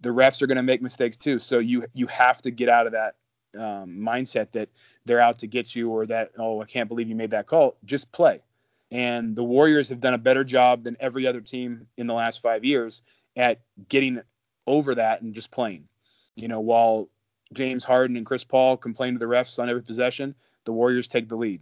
The 0.00 0.10
refs 0.10 0.42
are 0.42 0.46
going 0.46 0.56
to 0.56 0.62
make 0.62 0.80
mistakes 0.80 1.16
too. 1.16 1.38
So 1.38 1.58
you 1.58 1.84
you 1.92 2.06
have 2.06 2.40
to 2.42 2.50
get 2.50 2.68
out 2.68 2.86
of 2.86 2.92
that 2.92 3.16
um, 3.58 3.98
mindset 3.98 4.52
that 4.52 4.68
they're 5.04 5.20
out 5.20 5.40
to 5.40 5.46
get 5.46 5.74
you 5.74 5.90
or 5.90 6.06
that 6.06 6.32
oh 6.38 6.62
I 6.62 6.66
can't 6.66 6.88
believe 6.88 7.08
you 7.08 7.16
made 7.16 7.32
that 7.32 7.46
call. 7.46 7.76
Just 7.84 8.12
play. 8.12 8.42
And 8.90 9.34
the 9.36 9.44
Warriors 9.44 9.88
have 9.90 10.00
done 10.00 10.14
a 10.14 10.18
better 10.18 10.44
job 10.44 10.84
than 10.84 10.96
every 11.00 11.26
other 11.26 11.40
team 11.40 11.88
in 11.96 12.06
the 12.06 12.14
last 12.14 12.40
five 12.40 12.64
years 12.64 13.02
at 13.36 13.60
getting 13.88 14.22
over 14.66 14.94
that 14.94 15.20
and 15.20 15.34
just 15.34 15.50
playing. 15.50 15.88
You 16.36 16.48
know, 16.48 16.60
while 16.60 17.08
James 17.52 17.84
Harden 17.84 18.16
and 18.16 18.26
Chris 18.26 18.44
Paul 18.44 18.76
complain 18.76 19.14
to 19.14 19.18
the 19.18 19.26
refs 19.26 19.58
on 19.58 19.68
every 19.68 19.82
possession, 19.82 20.34
the 20.64 20.72
Warriors 20.72 21.08
take 21.08 21.28
the 21.28 21.36
lead. 21.36 21.60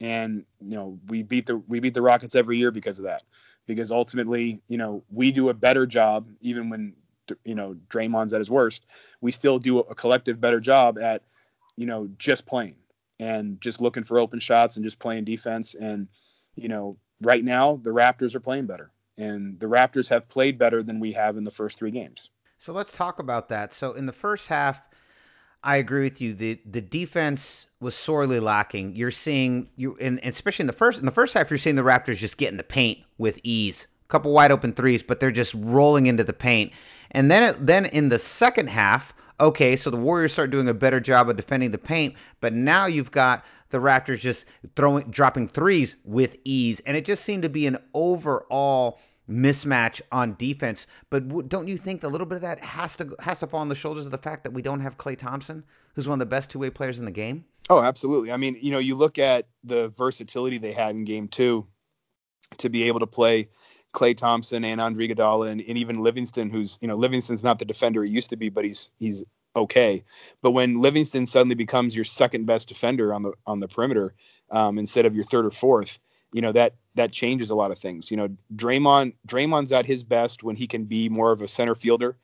And 0.00 0.44
you 0.60 0.76
know, 0.76 0.98
we 1.08 1.22
beat 1.22 1.46
the 1.46 1.56
we 1.56 1.80
beat 1.80 1.94
the 1.94 2.02
Rockets 2.02 2.34
every 2.34 2.58
year 2.58 2.70
because 2.70 2.98
of 2.98 3.04
that. 3.04 3.22
Because 3.66 3.90
ultimately, 3.90 4.62
you 4.68 4.78
know, 4.78 5.02
we 5.10 5.30
do 5.30 5.50
a 5.50 5.54
better 5.54 5.86
job 5.86 6.28
even 6.40 6.70
when 6.70 6.94
you 7.44 7.54
know 7.54 7.76
Draymond's 7.90 8.32
at 8.32 8.40
his 8.40 8.50
worst. 8.50 8.86
We 9.20 9.32
still 9.32 9.58
do 9.58 9.80
a 9.80 9.94
collective 9.94 10.40
better 10.40 10.60
job 10.60 10.98
at 10.98 11.22
you 11.76 11.86
know 11.86 12.08
just 12.16 12.46
playing 12.46 12.76
and 13.20 13.60
just 13.60 13.80
looking 13.80 14.04
for 14.04 14.18
open 14.18 14.38
shots 14.40 14.76
and 14.76 14.84
just 14.84 14.98
playing 14.98 15.24
defense. 15.24 15.74
And 15.74 16.08
you 16.54 16.68
know, 16.68 16.96
right 17.20 17.44
now 17.44 17.76
the 17.76 17.90
Raptors 17.90 18.34
are 18.34 18.40
playing 18.40 18.66
better, 18.66 18.92
and 19.18 19.58
the 19.58 19.66
Raptors 19.66 20.08
have 20.08 20.28
played 20.28 20.58
better 20.58 20.82
than 20.82 21.00
we 21.00 21.12
have 21.12 21.36
in 21.36 21.44
the 21.44 21.50
first 21.50 21.76
three 21.76 21.90
games. 21.90 22.30
So 22.58 22.72
let's 22.72 22.96
talk 22.96 23.18
about 23.18 23.48
that. 23.50 23.72
So 23.72 23.92
in 23.92 24.06
the 24.06 24.12
first 24.12 24.48
half, 24.48 24.87
I 25.62 25.76
agree 25.76 26.04
with 26.04 26.20
you. 26.20 26.34
the 26.34 26.60
The 26.64 26.80
defense 26.80 27.66
was 27.80 27.94
sorely 27.94 28.40
lacking. 28.40 28.96
You're 28.96 29.10
seeing 29.10 29.68
you, 29.76 29.96
and 30.00 30.20
especially 30.22 30.64
in 30.64 30.68
the 30.68 30.72
first 30.72 31.00
in 31.00 31.06
the 31.06 31.12
first 31.12 31.34
half, 31.34 31.50
you're 31.50 31.58
seeing 31.58 31.76
the 31.76 31.82
Raptors 31.82 32.16
just 32.16 32.38
get 32.38 32.50
in 32.50 32.56
the 32.56 32.62
paint 32.62 33.00
with 33.18 33.40
ease. 33.42 33.86
A 34.04 34.08
couple 34.08 34.32
wide 34.32 34.52
open 34.52 34.72
threes, 34.72 35.02
but 35.02 35.20
they're 35.20 35.30
just 35.30 35.54
rolling 35.54 36.06
into 36.06 36.24
the 36.24 36.32
paint. 36.32 36.72
And 37.10 37.30
then 37.30 37.54
then 37.58 37.86
in 37.86 38.08
the 38.08 38.18
second 38.18 38.68
half, 38.68 39.12
okay, 39.40 39.76
so 39.76 39.90
the 39.90 39.96
Warriors 39.96 40.32
start 40.32 40.50
doing 40.50 40.68
a 40.68 40.74
better 40.74 41.00
job 41.00 41.28
of 41.28 41.36
defending 41.36 41.72
the 41.72 41.78
paint, 41.78 42.14
but 42.40 42.52
now 42.52 42.86
you've 42.86 43.10
got 43.10 43.44
the 43.70 43.78
Raptors 43.78 44.20
just 44.20 44.46
throwing 44.76 45.10
dropping 45.10 45.48
threes 45.48 45.96
with 46.04 46.36
ease, 46.44 46.80
and 46.80 46.96
it 46.96 47.04
just 47.04 47.24
seemed 47.24 47.42
to 47.42 47.48
be 47.48 47.66
an 47.66 47.78
overall 47.94 49.00
mismatch 49.28 50.00
on 50.10 50.34
defense. 50.38 50.86
But 51.10 51.48
don't 51.48 51.68
you 51.68 51.76
think 51.76 52.02
a 52.02 52.08
little 52.08 52.26
bit 52.26 52.36
of 52.36 52.42
that 52.42 52.64
has 52.64 52.96
to 52.96 53.14
has 53.20 53.38
to 53.40 53.46
fall 53.46 53.60
on 53.60 53.68
the 53.68 53.74
shoulders 53.74 54.06
of 54.06 54.12
the 54.12 54.18
fact 54.18 54.44
that 54.44 54.52
we 54.52 54.62
don't 54.62 54.80
have 54.80 54.96
Klay 54.98 55.16
Thompson, 55.16 55.64
who's 55.94 56.08
one 56.08 56.16
of 56.16 56.20
the 56.20 56.26
best 56.26 56.50
two 56.50 56.58
way 56.58 56.70
players 56.70 56.98
in 56.98 57.04
the 57.04 57.10
game? 57.10 57.44
Oh, 57.70 57.80
absolutely. 57.80 58.32
I 58.32 58.36
mean, 58.38 58.58
you 58.60 58.72
know, 58.72 58.78
you 58.78 58.94
look 58.94 59.18
at 59.18 59.46
the 59.62 59.88
versatility 59.90 60.58
they 60.58 60.72
had 60.72 60.90
in 60.90 61.04
Game 61.04 61.28
Two 61.28 61.66
to 62.58 62.70
be 62.70 62.84
able 62.84 63.00
to 63.00 63.06
play 63.06 63.48
Klay 63.94 64.16
Thompson 64.16 64.64
and 64.64 64.80
Andre 64.80 65.08
Iguodala 65.08 65.50
and, 65.50 65.60
and 65.60 65.78
even 65.78 66.00
Livingston, 66.02 66.50
who's 66.50 66.78
you 66.80 66.88
know 66.88 66.96
Livingston's 66.96 67.42
not 67.42 67.58
the 67.58 67.64
defender 67.64 68.04
he 68.04 68.10
used 68.10 68.30
to 68.30 68.36
be, 68.36 68.48
but 68.48 68.64
he's 68.64 68.90
he's 68.98 69.24
okay. 69.54 70.04
But 70.42 70.52
when 70.52 70.80
Livingston 70.80 71.26
suddenly 71.26 71.54
becomes 71.54 71.94
your 71.94 72.04
second 72.04 72.46
best 72.46 72.68
defender 72.68 73.12
on 73.12 73.22
the 73.22 73.32
on 73.46 73.60
the 73.60 73.68
perimeter 73.68 74.14
um, 74.50 74.78
instead 74.78 75.04
of 75.06 75.14
your 75.14 75.24
third 75.24 75.46
or 75.46 75.50
fourth, 75.50 75.98
you 76.32 76.42
know 76.42 76.52
that 76.52 76.74
that 76.94 77.12
changes 77.12 77.50
a 77.50 77.54
lot 77.54 77.70
of 77.70 77.78
things. 77.78 78.10
You 78.10 78.16
know, 78.16 78.28
Draymond 78.54 79.14
Draymond's 79.26 79.72
at 79.72 79.86
his 79.86 80.02
best 80.02 80.42
when 80.42 80.56
he 80.56 80.66
can 80.66 80.84
be 80.84 81.08
more 81.08 81.32
of 81.32 81.42
a 81.42 81.48
center 81.48 81.74
fielder 81.74 82.16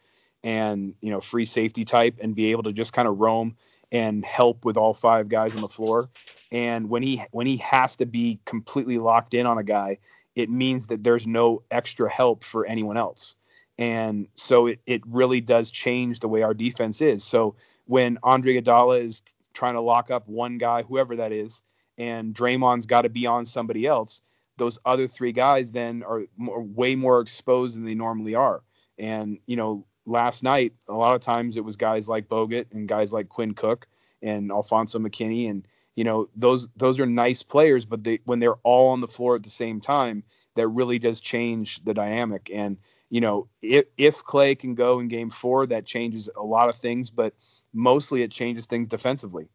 and 0.42 0.94
you 1.00 1.10
know 1.10 1.20
free 1.20 1.46
safety 1.46 1.84
type 1.84 2.18
and 2.20 2.34
be 2.34 2.50
able 2.50 2.64
to 2.64 2.72
just 2.72 2.92
kind 2.92 3.08
of 3.08 3.18
roam 3.18 3.56
and 3.92 4.24
help 4.24 4.64
with 4.64 4.76
all 4.76 4.94
five 4.94 5.28
guys 5.28 5.54
on 5.54 5.62
the 5.62 5.68
floor. 5.68 6.10
And 6.52 6.90
when 6.90 7.02
he 7.02 7.22
when 7.30 7.46
he 7.46 7.56
has 7.58 7.96
to 7.96 8.06
be 8.06 8.40
completely 8.44 8.98
locked 8.98 9.34
in 9.34 9.46
on 9.46 9.58
a 9.58 9.64
guy, 9.64 9.98
it 10.34 10.50
means 10.50 10.88
that 10.88 11.02
there's 11.02 11.26
no 11.26 11.62
extra 11.70 12.10
help 12.10 12.44
for 12.44 12.66
anyone 12.66 12.96
else. 12.96 13.36
And 13.78 14.28
so 14.34 14.68
it, 14.68 14.80
it 14.86 15.02
really 15.06 15.40
does 15.40 15.70
change 15.70 16.20
the 16.20 16.28
way 16.28 16.42
our 16.42 16.54
defense 16.54 17.00
is. 17.00 17.24
So 17.24 17.56
when 17.86 18.18
Andre 18.22 18.60
Iguodala 18.60 19.02
is 19.02 19.22
trying 19.52 19.74
to 19.74 19.80
lock 19.80 20.10
up 20.10 20.28
one 20.28 20.58
guy, 20.58 20.82
whoever 20.82 21.16
that 21.16 21.32
is, 21.32 21.62
and 21.98 22.34
Draymond's 22.34 22.86
got 22.86 23.02
to 23.02 23.08
be 23.08 23.26
on 23.26 23.44
somebody 23.44 23.86
else, 23.86 24.22
those 24.56 24.78
other 24.84 25.06
three 25.06 25.32
guys 25.32 25.72
then 25.72 26.02
are 26.02 26.22
more, 26.36 26.62
way 26.62 26.94
more 26.96 27.20
exposed 27.20 27.76
than 27.76 27.84
they 27.84 27.94
normally 27.94 28.34
are. 28.34 28.62
And 28.98 29.38
you 29.46 29.56
know, 29.56 29.86
last 30.06 30.42
night 30.42 30.74
a 30.88 30.94
lot 30.94 31.14
of 31.14 31.20
times 31.20 31.56
it 31.56 31.64
was 31.64 31.76
guys 31.76 32.08
like 32.08 32.28
Bogut 32.28 32.66
and 32.72 32.88
guys 32.88 33.12
like 33.12 33.28
Quinn 33.28 33.54
Cook 33.54 33.88
and 34.22 34.50
Alfonzo 34.50 34.98
McKinnie. 34.98 35.50
and 35.50 35.66
you 35.96 36.04
know 36.04 36.28
those 36.34 36.68
those 36.76 36.98
are 36.98 37.06
nice 37.06 37.42
players, 37.42 37.84
but 37.84 38.02
they 38.02 38.20
when 38.24 38.40
they're 38.40 38.58
all 38.64 38.90
on 38.90 39.00
the 39.00 39.08
floor 39.08 39.36
at 39.36 39.44
the 39.44 39.50
same 39.50 39.80
time, 39.80 40.24
that 40.56 40.68
really 40.68 40.98
does 40.98 41.20
change 41.20 41.82
the 41.84 41.94
dynamic. 41.94 42.50
And 42.52 42.78
you 43.10 43.20
know, 43.20 43.48
if 43.62 43.84
if 43.96 44.24
Klay 44.24 44.58
can 44.58 44.74
go 44.74 44.98
in 44.98 45.06
Game 45.08 45.30
Four, 45.30 45.66
that 45.66 45.84
changes 45.84 46.28
a 46.36 46.42
lot 46.42 46.68
of 46.68 46.76
things, 46.76 47.10
but 47.10 47.34
mostly 47.72 48.22
it 48.22 48.32
changes 48.32 48.66
things 48.66 48.88
defensively 48.88 49.48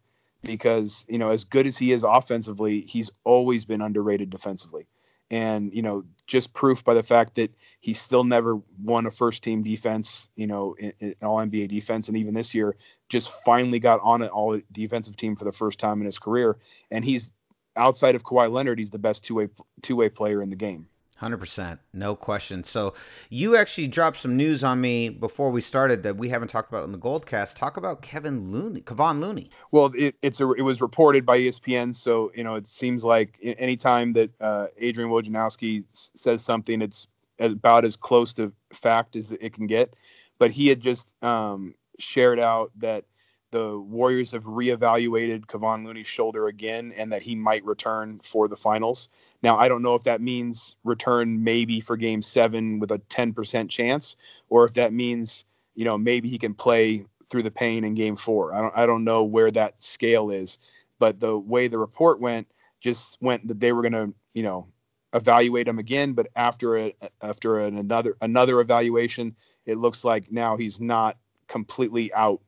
because 0.43 1.05
you 1.09 1.17
know 1.17 1.29
as 1.29 1.45
good 1.45 1.67
as 1.67 1.77
he 1.77 1.91
is 1.91 2.03
offensively, 2.03 2.81
he's 2.81 3.11
always 3.23 3.65
been 3.65 3.81
underrated 3.81 4.29
defensively. 4.29 4.87
and 5.31 5.73
you 5.73 5.81
know 5.81 6.03
just 6.27 6.53
proof 6.53 6.83
by 6.83 6.93
the 6.93 7.03
fact 7.03 7.35
that 7.35 7.51
he 7.79 7.93
still 7.93 8.23
never 8.23 8.59
won 8.83 9.05
a 9.07 9.11
first 9.11 9.43
team 9.43 9.63
defense, 9.63 10.29
you 10.35 10.45
know, 10.47 10.75
in, 10.77 11.15
all 11.23 11.37
NBA 11.37 11.67
defense, 11.67 12.07
and 12.07 12.17
even 12.17 12.33
this 12.35 12.53
year 12.53 12.75
just 13.09 13.31
finally 13.43 13.79
got 13.79 13.99
on 14.01 14.21
an 14.21 14.29
all 14.29 14.59
defensive 14.71 15.15
team 15.15 15.35
for 15.35 15.45
the 15.45 15.51
first 15.51 15.79
time 15.79 15.99
in 15.99 16.05
his 16.05 16.19
career, 16.19 16.57
and 16.91 17.03
he's 17.03 17.31
outside 17.75 18.15
of 18.15 18.23
Kawhi 18.23 18.51
Leonard, 18.51 18.79
he's 18.79 18.91
the 18.91 18.99
best 18.99 19.25
two 19.25 19.35
way 19.35 19.49
two 19.81 19.95
way 19.95 20.09
player 20.09 20.41
in 20.41 20.49
the 20.49 20.55
game. 20.55 20.87
Hundred 21.19 21.39
percent, 21.39 21.81
no 21.91 22.15
question. 22.15 22.63
So 22.63 22.93
you 23.29 23.57
actually 23.57 23.87
dropped 23.87 24.19
some 24.19 24.37
news 24.37 24.63
on 24.63 24.79
me 24.79 25.09
before 25.09 25.51
we 25.51 25.59
started 25.59 26.01
that 26.03 26.15
we 26.15 26.29
haven't 26.29 26.47
talked 26.47 26.71
about 26.71 26.85
in 26.85 26.93
the 26.93 26.97
Goldcast. 26.97 27.55
Talk 27.55 27.75
about 27.75 28.01
Kevin 28.01 28.53
Looney, 28.53 28.79
Kevon 28.79 29.19
Looney. 29.19 29.49
Well, 29.71 29.91
it, 29.97 30.15
it's 30.21 30.39
a, 30.39 30.49
it 30.53 30.61
was 30.61 30.81
reported 30.81 31.25
by 31.25 31.37
ESPN, 31.39 31.93
so 31.93 32.31
you 32.33 32.45
know 32.45 32.55
it 32.55 32.67
seems 32.67 33.03
like 33.03 33.37
anytime 33.43 34.13
that 34.13 34.29
uh, 34.39 34.67
Adrian 34.77 35.09
Wojnarowski 35.09 35.83
says 35.91 36.41
something, 36.41 36.81
it's 36.81 37.07
about 37.37 37.83
as 37.83 37.97
close 37.97 38.33
to 38.35 38.53
fact 38.71 39.17
as 39.17 39.33
it 39.33 39.51
can 39.51 39.67
get. 39.67 39.95
But 40.37 40.51
he 40.51 40.69
had 40.69 40.79
just 40.79 41.13
um, 41.21 41.75
shared 41.99 42.39
out 42.39 42.71
that 42.77 43.03
the 43.51 43.79
Warriors 43.79 44.31
have 44.31 44.43
reevaluated 44.43 45.45
Kevon 45.47 45.85
Looney's 45.85 46.07
shoulder 46.07 46.47
again 46.47 46.93
and 46.95 47.11
that 47.11 47.23
he 47.23 47.35
might 47.35 47.65
return 47.65 48.19
for 48.19 48.47
the 48.47 48.55
finals. 48.55 49.09
Now, 49.41 49.57
I 49.57 49.67
don't 49.67 49.81
know 49.81 49.95
if 49.95 50.03
that 50.03 50.21
means 50.21 50.75
return 50.83 51.43
maybe 51.43 51.79
for 51.79 51.97
game 51.97 52.21
seven 52.21 52.79
with 52.79 52.91
a 52.91 52.99
10% 52.99 53.69
chance, 53.69 54.15
or 54.49 54.65
if 54.65 54.73
that 54.75 54.93
means, 54.93 55.45
you 55.75 55.85
know, 55.85 55.97
maybe 55.97 56.29
he 56.29 56.37
can 56.37 56.53
play 56.53 57.05
through 57.29 57.43
the 57.43 57.51
pain 57.51 57.83
in 57.83 57.95
game 57.95 58.15
four. 58.15 58.53
I 58.53 58.61
don't, 58.61 58.77
I 58.77 58.85
don't 58.85 59.03
know 59.03 59.23
where 59.23 59.51
that 59.51 59.81
scale 59.81 60.29
is, 60.29 60.59
but 60.99 61.19
the 61.19 61.37
way 61.37 61.67
the 61.67 61.79
report 61.79 62.19
went 62.19 62.47
just 62.81 63.17
went 63.21 63.47
that 63.47 63.59
they 63.59 63.71
were 63.71 63.81
going 63.81 63.93
to, 63.93 64.13
you 64.33 64.43
know, 64.43 64.67
evaluate 65.13 65.67
him 65.67 65.79
again, 65.79 66.13
but 66.13 66.27
after 66.35 66.77
a, 66.77 66.95
after 67.21 67.59
an, 67.59 67.77
another, 67.77 68.15
another 68.21 68.59
evaluation, 68.59 69.35
it 69.65 69.77
looks 69.77 70.03
like 70.03 70.31
now 70.31 70.55
he's 70.55 70.79
not 70.79 71.17
completely 71.47 72.13
out 72.13 72.41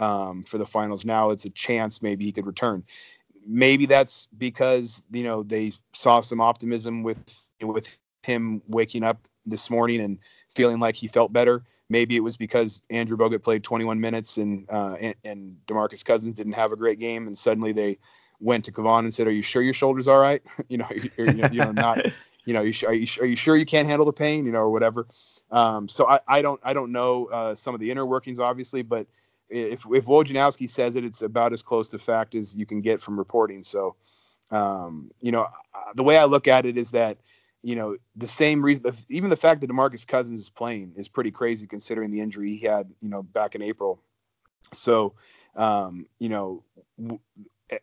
um, 0.00 0.42
for 0.44 0.58
the 0.58 0.66
finals. 0.66 1.04
Now 1.04 1.30
it's 1.30 1.44
a 1.44 1.50
chance 1.50 2.02
maybe 2.02 2.24
he 2.24 2.32
could 2.32 2.46
return. 2.46 2.84
Maybe 3.46 3.86
that's 3.86 4.26
because 4.36 5.02
you 5.10 5.24
know 5.24 5.42
they 5.42 5.72
saw 5.92 6.20
some 6.20 6.40
optimism 6.40 7.02
with 7.02 7.46
with 7.60 7.98
him 8.22 8.62
waking 8.68 9.02
up 9.02 9.26
this 9.46 9.70
morning 9.70 10.00
and 10.00 10.18
feeling 10.54 10.80
like 10.80 10.96
he 10.96 11.08
felt 11.08 11.32
better. 11.32 11.64
Maybe 11.88 12.16
it 12.16 12.20
was 12.20 12.36
because 12.36 12.82
Andrew 12.90 13.16
Bogut 13.16 13.42
played 13.42 13.64
21 13.64 14.00
minutes 14.00 14.36
and 14.36 14.66
uh, 14.68 14.96
and, 15.00 15.14
and 15.24 15.56
Demarcus 15.66 16.04
Cousins 16.04 16.36
didn't 16.36 16.52
have 16.52 16.72
a 16.72 16.76
great 16.76 16.98
game, 16.98 17.26
and 17.26 17.36
suddenly 17.36 17.72
they 17.72 17.98
went 18.40 18.66
to 18.66 18.72
Kevon 18.72 19.00
and 19.00 19.14
said, 19.14 19.26
"Are 19.26 19.32
you 19.32 19.42
sure 19.42 19.62
your 19.62 19.74
shoulder's 19.74 20.08
all 20.08 20.18
right? 20.18 20.42
you 20.68 20.78
know, 20.78 20.88
you're, 20.90 21.30
you're, 21.30 21.50
you 21.50 21.58
know, 21.60 21.72
not, 21.72 22.04
you 22.44 22.52
know, 22.52 22.62
you, 22.62 22.74
are 22.86 22.92
you 22.92 23.06
are 23.20 23.26
you 23.26 23.36
sure 23.36 23.56
you 23.56 23.64
can't 23.64 23.88
handle 23.88 24.04
the 24.04 24.12
pain? 24.12 24.44
You 24.44 24.52
know, 24.52 24.60
or 24.60 24.70
whatever." 24.70 25.06
Um, 25.50 25.88
so 25.88 26.06
I, 26.06 26.20
I 26.28 26.42
don't 26.42 26.60
I 26.62 26.74
don't 26.74 26.92
know 26.92 27.26
uh, 27.26 27.54
some 27.54 27.74
of 27.74 27.80
the 27.80 27.90
inner 27.90 28.04
workings, 28.04 28.38
obviously, 28.38 28.82
but 28.82 29.06
if 29.50 29.84
if 29.90 30.08
says 30.66 30.96
it, 30.96 31.04
it's 31.04 31.22
about 31.22 31.52
as 31.52 31.62
close 31.62 31.88
to 31.90 31.98
fact 31.98 32.34
as 32.34 32.54
you 32.54 32.66
can 32.66 32.80
get 32.80 33.00
from 33.00 33.18
reporting. 33.18 33.62
So, 33.62 33.96
um, 34.50 35.10
you 35.20 35.32
know, 35.32 35.48
the 35.94 36.02
way 36.02 36.16
I 36.16 36.24
look 36.24 36.48
at 36.48 36.66
it 36.66 36.76
is 36.76 36.92
that, 36.92 37.18
you 37.62 37.76
know, 37.76 37.96
the 38.16 38.26
same 38.26 38.62
reason, 38.62 38.84
even 39.08 39.30
the 39.30 39.36
fact 39.36 39.60
that 39.60 39.70
Demarcus 39.70 40.06
Cousins 40.06 40.40
is 40.40 40.50
playing 40.50 40.94
is 40.96 41.08
pretty 41.08 41.30
crazy 41.30 41.66
considering 41.66 42.10
the 42.10 42.20
injury 42.20 42.56
he 42.56 42.66
had, 42.66 42.90
you 43.00 43.08
know, 43.08 43.22
back 43.22 43.54
in 43.54 43.62
April. 43.62 44.00
So, 44.72 45.14
um, 45.56 46.06
you 46.18 46.28
know, 46.28 46.64
w- 46.98 47.20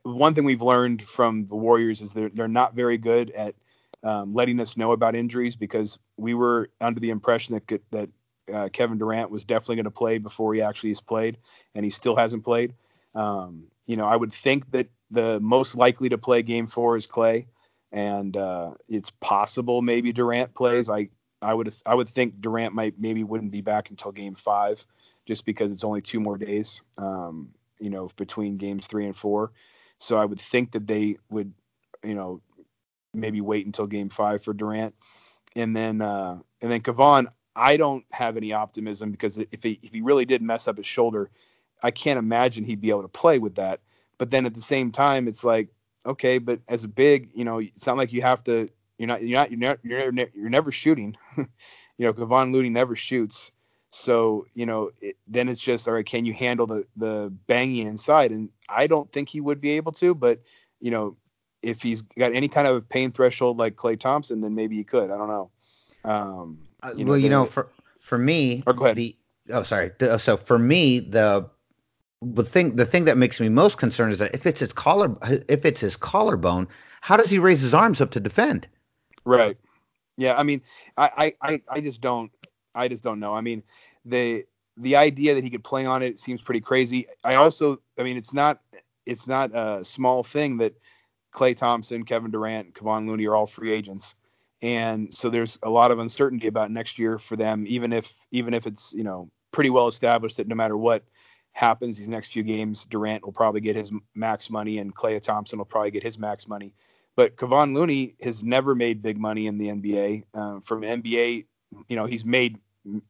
one 0.04 0.34
thing 0.34 0.46
we've 0.46 0.62
learned 0.62 1.02
from 1.02 1.46
the 1.46 1.56
Warriors 1.56 2.02
is 2.02 2.14
they're 2.14 2.30
they're 2.30 2.48
not 2.48 2.74
very 2.74 2.98
good 2.98 3.32
at 3.32 3.56
um, 4.04 4.34
letting 4.34 4.60
us 4.60 4.78
know 4.78 4.92
about 4.92 5.16
injuries 5.16 5.56
because 5.56 5.98
we 6.18 6.34
were 6.34 6.70
under 6.80 7.00
the 7.00 7.10
impression 7.10 7.56
that 7.56 7.82
that 7.92 8.10
uh, 8.52 8.70
Kevin 8.72 8.98
Durant 8.98 9.32
was 9.32 9.46
definitely 9.46 9.78
going 9.78 9.86
to 9.86 9.92
play 9.92 10.18
before 10.18 10.54
he 10.54 10.62
actually 10.62 10.90
has 10.92 11.02
played, 11.02 11.38
and 11.74 11.84
he 11.84 11.92
still 11.92 12.16
hasn't 12.16 12.44
played. 12.44 12.74
Um, 13.14 13.66
you 13.86 13.98
know, 13.98 14.06
I 14.06 14.16
would 14.16 14.34
think 14.34 14.72
that 14.72 14.88
the 15.12 15.40
most 15.40 15.76
likely 15.76 16.10
to 16.10 16.18
play 16.18 16.42
Game 16.42 16.68
Four 16.68 16.98
is 16.98 17.08
Klay, 17.08 17.48
and 17.92 18.36
uh, 18.36 18.72
it's 18.88 19.10
possible 19.10 19.82
maybe 19.82 20.12
Durant 20.12 20.54
plays. 20.54 20.90
I 20.90 21.10
I 21.42 21.54
would 21.54 21.74
I 21.86 21.96
would 21.96 22.10
think 22.10 22.42
Durant 22.42 22.74
might 22.74 23.00
maybe 23.00 23.24
wouldn't 23.24 23.52
be 23.52 23.62
back 23.62 23.90
until 23.90 24.12
Game 24.12 24.36
Five, 24.36 24.86
just 25.26 25.46
because 25.46 25.72
it's 25.72 25.84
only 25.84 26.02
two 26.02 26.20
more 26.20 26.38
days. 26.38 26.82
Um, 26.98 27.50
you 27.80 27.90
know, 27.90 28.10
between 28.16 28.58
games 28.58 28.88
three 28.88 29.06
and 29.06 29.16
four. 29.16 29.52
So 29.98 30.18
I 30.18 30.26
would 30.26 30.40
think 30.40 30.72
that 30.72 30.88
they 30.88 31.18
would, 31.30 31.54
you 32.04 32.16
know, 32.16 32.42
maybe 33.14 33.42
wait 33.42 33.66
until 33.66 33.88
game 33.88 34.10
five 34.10 34.44
for 34.44 34.54
Durant. 34.54 34.96
And 35.56 35.76
then 35.76 36.02
uh, 36.02 36.40
and 36.62 36.72
then 36.72 36.82
Kevon, 36.82 37.28
I 37.56 37.78
don't 37.78 38.06
have 38.12 38.38
any 38.38 38.54
optimism 38.54 39.12
because 39.12 39.38
if 39.38 39.64
he 39.64 39.80
if 39.82 39.94
he 39.94 40.02
really 40.02 40.26
did 40.26 40.42
mess 40.42 40.68
up 40.68 40.78
his 40.78 40.86
shoulder, 40.86 41.30
I 41.82 41.92
can't 41.92 42.20
imagine 42.20 42.64
he'd 42.64 42.82
be 42.82 42.90
able 42.90 43.04
to 43.04 43.08
play 43.08 43.40
with 43.40 43.56
that. 43.56 43.82
But 44.18 44.32
then 44.32 44.46
at 44.46 44.54
the 44.54 44.62
same 44.62 44.92
time, 44.92 45.28
it's 45.28 45.44
like 45.44 45.70
okay, 46.06 46.38
but 46.38 46.62
as 46.68 46.84
a 46.84 46.88
big, 46.88 47.32
you 47.34 47.46
know, 47.46 47.60
it's 47.60 47.86
not 47.86 47.98
like 47.98 48.14
you 48.14 48.22
have 48.22 48.44
to. 48.46 48.70
You're 48.98 49.08
not. 49.08 49.22
You're 49.22 49.40
not. 49.40 49.52
You're 49.52 49.60
never. 49.60 49.80
You're 49.84 50.12
never, 50.12 50.32
you're 50.34 50.50
never 50.50 50.72
shooting. 50.72 51.18
you 51.38 51.46
know, 52.00 52.14
Kevon 52.14 52.54
Looney 52.54 52.70
never 52.70 52.96
shoots. 52.96 53.52
So 53.90 54.46
you 54.54 54.66
know, 54.66 54.92
it, 55.02 55.18
then 55.28 55.50
it's 55.50 55.62
just 55.62 55.88
all 55.88 55.94
right. 55.94 56.06
Can 56.06 56.26
you 56.26 56.34
handle 56.34 56.68
the 56.68 56.86
the 56.96 57.34
banging 57.48 57.88
inside? 57.88 58.32
And 58.32 58.50
I 58.70 58.88
don't 58.88 59.12
think 59.12 59.30
he 59.30 59.42
would 59.42 59.62
be 59.62 59.72
able 59.72 59.94
to. 59.94 60.14
But 60.14 60.42
you 60.80 60.92
know, 60.92 61.18
if 61.62 61.82
he's 61.82 62.02
got 62.02 62.34
any 62.34 62.48
kind 62.48 62.68
of 62.68 62.88
pain 62.88 63.12
threshold 63.12 63.58
like 63.58 63.76
Klay 63.76 64.00
Thompson, 64.00 64.42
then 64.42 64.56
maybe 64.56 64.76
he 64.76 64.84
could. 64.84 65.10
I 65.10 65.18
don't 65.18 65.28
know. 65.28 65.52
Um, 66.04 66.65
uh, 66.84 66.94
you 66.96 67.06
know, 67.06 67.12
well, 67.12 67.20
you 67.20 67.30
know, 67.30 67.46
for 67.46 67.70
for 68.00 68.18
me, 68.18 68.64
or 68.68 68.74
go 68.74 68.86
ahead. 68.86 68.98
The, 68.98 69.16
oh, 69.52 69.64
sorry. 69.64 69.92
The, 69.98 70.18
so 70.18 70.38
for 70.38 70.58
me, 70.58 71.00
the 71.00 71.50
the 72.22 72.44
thing 72.44 72.76
the 72.76 72.86
thing 72.86 73.06
that 73.06 73.18
makes 73.18 73.40
me 73.40 73.50
most 73.50 73.78
concerned 73.78 74.12
is 74.12 74.20
that 74.20 74.34
if 74.34 74.46
it's 74.46 74.60
his 74.60 74.74
collar 74.74 75.16
if 75.48 75.66
it's 75.66 75.80
his 75.80 75.96
collarbone, 75.98 76.68
how 77.02 77.18
does 77.18 77.30
he 77.30 77.40
raise 77.40 77.62
his 77.62 77.74
arms 77.74 78.02
up 78.02 78.12
to 78.12 78.20
defend? 78.20 78.68
Right. 79.26 79.58
Yeah. 80.18 80.36
I 80.38 80.44
mean, 80.44 80.62
I 80.98 81.34
I 81.42 81.62
I 81.68 81.82
just 81.82 82.02
don't 82.02 82.32
I 82.74 82.88
just 82.88 83.04
don't 83.04 83.20
know. 83.20 83.34
I 83.34 83.42
mean, 83.42 83.64
the 84.06 84.46
the 84.78 84.98
idea 84.98 85.36
that 85.36 85.44
he 85.44 85.50
could 85.50 85.64
play 85.64 85.86
on 85.86 86.04
it 86.04 86.20
seems 86.20 86.42
pretty 86.42 86.62
crazy. 86.62 87.08
I 87.24 87.36
also, 87.36 87.82
I 87.98 88.04
mean, 88.04 88.18
it's 88.18 88.34
not 88.34 88.62
it's 89.06 89.28
not 89.28 89.52
a 89.54 89.84
small 89.86 90.24
thing 90.24 90.58
that 90.58 90.74
Klay 91.34 91.56
Thompson, 91.56 92.06
Kevin 92.06 92.32
Durant, 92.32 92.74
Kevon 92.74 93.08
Looney 93.08 93.28
are 93.28 93.36
all 93.36 93.46
free 93.46 93.72
agents 93.72 94.16
and 94.66 95.14
so 95.14 95.30
there's 95.30 95.60
a 95.62 95.70
lot 95.70 95.92
of 95.92 96.00
uncertainty 96.00 96.48
about 96.48 96.72
next 96.72 96.98
year 96.98 97.20
for 97.20 97.36
them 97.36 97.66
even 97.68 97.94
if 97.94 98.12
even 98.32 98.54
if 98.56 98.66
it's 98.66 98.94
you 98.94 99.04
know 99.04 99.30
pretty 99.52 99.70
well 99.70 99.88
established 99.88 100.38
that 100.38 100.48
no 100.48 100.56
matter 100.56 100.76
what 100.76 101.04
happens 101.52 101.98
these 101.98 102.08
next 102.08 102.32
few 102.32 102.42
games 102.42 102.84
Durant 102.86 103.24
will 103.24 103.32
probably 103.32 103.62
get 103.62 103.76
his 103.76 103.92
max 104.16 104.50
money 104.50 104.80
and 104.80 104.94
Klay 104.94 105.22
Thompson 105.22 105.60
will 105.60 105.66
probably 105.66 105.92
get 105.92 106.04
his 106.04 106.18
max 106.18 106.48
money. 106.48 106.74
But 107.16 107.38
Kevon 107.38 107.74
Looney 107.74 108.16
has 108.22 108.44
never 108.44 108.76
made 108.76 109.02
big 109.02 109.18
money 109.18 109.48
in 109.48 109.58
the 109.58 109.68
NBA 109.68 110.24
uh, 110.34 110.60
from 110.62 110.82
NBA 110.82 111.46
you 111.88 111.96
know 111.96 112.08
he's 112.08 112.26
made 112.26 112.58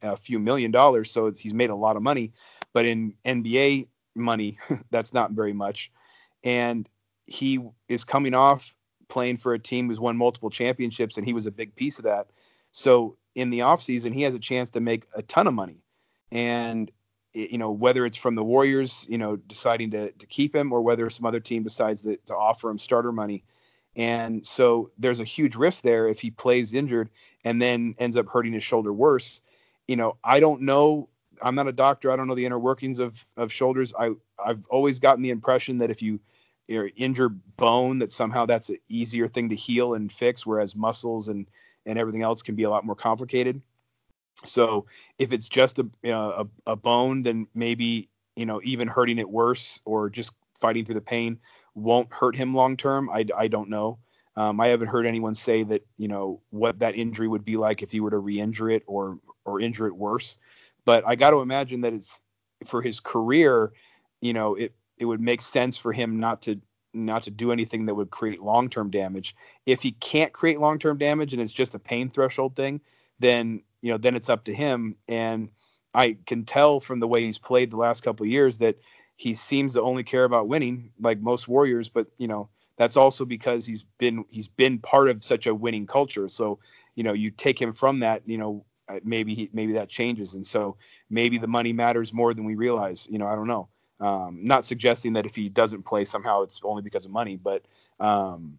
a 0.01 0.17
few 0.17 0.39
million 0.39 0.71
dollars 0.71 1.09
so 1.09 1.31
he's 1.31 1.53
made 1.53 1.69
a 1.69 1.75
lot 1.75 1.95
of 1.95 2.03
money. 2.03 2.33
But 2.73 2.85
in 2.85 3.13
NBA 3.25 3.87
money 4.13 4.57
that's 4.91 5.13
not 5.13 5.31
very 5.31 5.53
much. 5.53 5.89
And 6.43 6.87
he 7.25 7.65
is 7.87 8.03
coming 8.03 8.35
off 8.35 8.74
playing 9.07 9.37
for 9.37 9.53
a 9.53 9.59
team 9.59 9.87
who's 9.87 9.99
won 9.99 10.17
multiple 10.17 10.49
championships, 10.49 11.17
and 11.17 11.25
he 11.25 11.33
was 11.33 11.45
a 11.45 11.51
big 11.51 11.75
piece 11.75 11.99
of 11.99 12.05
that. 12.05 12.27
So 12.71 13.17
in 13.33 13.49
the 13.49 13.59
offseason, 13.59 14.13
he 14.13 14.23
has 14.23 14.35
a 14.35 14.39
chance 14.39 14.71
to 14.71 14.79
make 14.79 15.07
a 15.13 15.21
ton 15.21 15.47
of 15.47 15.53
money. 15.53 15.83
And 16.31 16.91
you 17.33 17.57
know 17.57 17.71
whether 17.71 18.05
it's 18.05 18.17
from 18.17 18.35
the 18.35 18.43
Warriors, 18.43 19.05
you 19.09 19.17
know, 19.17 19.35
deciding 19.35 19.91
to, 19.91 20.11
to 20.11 20.25
keep 20.25 20.55
him, 20.55 20.71
or 20.71 20.81
whether 20.81 21.09
some 21.09 21.25
other 21.25 21.41
team 21.41 21.63
decides 21.63 22.01
to, 22.03 22.17
to 22.27 22.35
offer 22.35 22.69
him 22.69 22.79
starter 22.79 23.11
money. 23.11 23.43
And 23.95 24.45
so 24.45 24.91
there's 24.97 25.19
a 25.19 25.25
huge 25.25 25.55
risk 25.55 25.83
there 25.83 26.07
if 26.07 26.19
he 26.19 26.31
plays 26.31 26.73
injured 26.73 27.09
and 27.43 27.61
then 27.61 27.95
ends 27.97 28.17
up 28.17 28.27
hurting 28.27 28.53
his 28.53 28.63
shoulder 28.63 28.91
worse. 28.91 29.41
You 29.87 29.95
know, 29.95 30.17
I 30.23 30.39
don't 30.39 30.61
know. 30.61 31.09
I'm 31.41 31.55
not 31.55 31.67
a 31.67 31.73
doctor. 31.73 32.11
I 32.11 32.15
don't 32.15 32.27
know 32.27 32.35
the 32.35 32.45
inner 32.45 32.59
workings 32.59 32.99
of 32.99 33.23
of 33.35 33.51
shoulders. 33.51 33.93
I 33.97 34.11
I've 34.43 34.65
always 34.67 34.99
gotten 34.99 35.21
the 35.21 35.29
impression 35.29 35.79
that 35.79 35.91
if 35.91 36.01
you 36.01 36.19
or 36.69 36.89
injure 36.95 37.29
bone 37.29 37.99
that 37.99 38.11
somehow 38.11 38.45
that's 38.45 38.69
an 38.69 38.77
easier 38.89 39.27
thing 39.27 39.49
to 39.49 39.55
heal 39.55 39.93
and 39.93 40.11
fix 40.11 40.45
whereas 40.45 40.75
muscles 40.75 41.27
and 41.27 41.47
and 41.85 41.99
everything 41.99 42.23
else 42.23 42.41
can 42.41 42.55
be 42.55 42.63
a 42.63 42.69
lot 42.69 42.83
more 42.83 42.95
complicated. 42.95 43.61
So 44.43 44.87
if 45.19 45.31
it's 45.31 45.47
just 45.47 45.79
a, 45.79 45.87
a, 46.03 46.47
a 46.65 46.75
bone 46.75 47.21
then 47.21 47.47
maybe 47.53 48.09
you 48.35 48.45
know 48.45 48.61
even 48.63 48.87
hurting 48.87 49.19
it 49.19 49.29
worse 49.29 49.79
or 49.85 50.09
just 50.09 50.33
fighting 50.55 50.85
through 50.85 50.95
the 50.95 51.01
pain 51.01 51.39
won't 51.73 52.13
hurt 52.13 52.35
him 52.35 52.53
long 52.53 52.77
term. 52.77 53.09
I, 53.09 53.25
I 53.35 53.47
don't 53.47 53.69
know. 53.69 53.99
Um, 54.37 54.59
I 54.59 54.67
haven't 54.67 54.87
heard 54.87 55.05
anyone 55.05 55.35
say 55.35 55.63
that 55.63 55.85
you 55.97 56.07
know 56.07 56.41
what 56.49 56.79
that 56.79 56.95
injury 56.95 57.27
would 57.27 57.45
be 57.45 57.57
like 57.57 57.83
if 57.83 57.91
he 57.91 57.99
were 57.99 58.11
to 58.11 58.17
re-injure 58.17 58.69
it 58.69 58.83
or 58.87 59.19
or 59.45 59.61
injure 59.61 59.87
it 59.87 59.95
worse. 59.95 60.37
But 60.83 61.07
I 61.07 61.15
got 61.15 61.31
to 61.31 61.39
imagine 61.39 61.81
that 61.81 61.93
it's 61.93 62.19
for 62.65 62.81
his 62.81 62.99
career 62.99 63.71
you 64.21 64.33
know 64.33 64.55
it 64.55 64.73
it 64.97 65.05
would 65.05 65.21
make 65.21 65.41
sense 65.41 65.77
for 65.77 65.93
him 65.93 66.19
not 66.19 66.43
to 66.43 66.61
not 66.93 67.23
to 67.23 67.31
do 67.31 67.51
anything 67.51 67.85
that 67.85 67.95
would 67.95 68.09
create 68.09 68.41
long-term 68.41 68.89
damage. 68.89 69.35
If 69.65 69.81
he 69.81 69.91
can't 69.91 70.31
create 70.31 70.59
long-term 70.61 70.97
damage 70.97 71.33
and 71.33 71.41
it's 71.41 71.51
just 71.51 71.75
a 71.75 71.79
pain 71.79 72.09
threshold 72.09 72.55
thing, 72.55 72.81
then 73.19 73.63
you 73.81 73.91
know 73.91 73.97
then 73.97 74.15
it's 74.15 74.29
up 74.29 74.45
to 74.45 74.53
him. 74.53 74.95
And 75.07 75.49
I 75.93 76.17
can 76.25 76.45
tell 76.45 76.79
from 76.79 76.99
the 76.99 77.07
way 77.07 77.23
he's 77.23 77.37
played 77.37 77.71
the 77.71 77.77
last 77.77 78.01
couple 78.01 78.25
years 78.25 78.59
that 78.59 78.77
he 79.15 79.35
seems 79.35 79.73
to 79.73 79.81
only 79.81 80.03
care 80.03 80.23
about 80.23 80.47
winning, 80.47 80.91
like 80.99 81.19
most 81.19 81.47
Warriors. 81.47 81.89
But 81.89 82.07
you 82.17 82.27
know 82.27 82.49
that's 82.77 82.97
also 82.97 83.25
because 83.25 83.65
he's 83.65 83.83
been 83.97 84.25
he's 84.29 84.47
been 84.47 84.79
part 84.79 85.09
of 85.09 85.23
such 85.23 85.47
a 85.47 85.55
winning 85.55 85.87
culture. 85.87 86.29
So 86.29 86.59
you 86.95 87.03
know 87.03 87.13
you 87.13 87.31
take 87.31 87.61
him 87.61 87.73
from 87.73 87.99
that, 87.99 88.23
you 88.25 88.37
know 88.37 88.65
uh, 88.87 88.99
maybe 89.03 89.33
he 89.33 89.49
maybe 89.53 89.73
that 89.73 89.89
changes, 89.89 90.35
and 90.35 90.45
so 90.45 90.77
maybe 91.09 91.37
the 91.37 91.47
money 91.47 91.73
matters 91.73 92.13
more 92.13 92.33
than 92.33 92.45
we 92.45 92.55
realize. 92.55 93.07
You 93.09 93.17
know 93.17 93.27
I 93.27 93.35
don't 93.35 93.47
know. 93.47 93.69
Um, 93.99 94.39
not 94.43 94.65
suggesting 94.65 95.13
that 95.13 95.25
if 95.25 95.35
he 95.35 95.47
doesn't 95.47 95.83
play 95.83 96.03
somehow 96.03 96.41
it's 96.41 96.59
only 96.63 96.81
because 96.81 97.05
of 97.05 97.11
money, 97.11 97.37
but 97.37 97.63
um, 97.99 98.57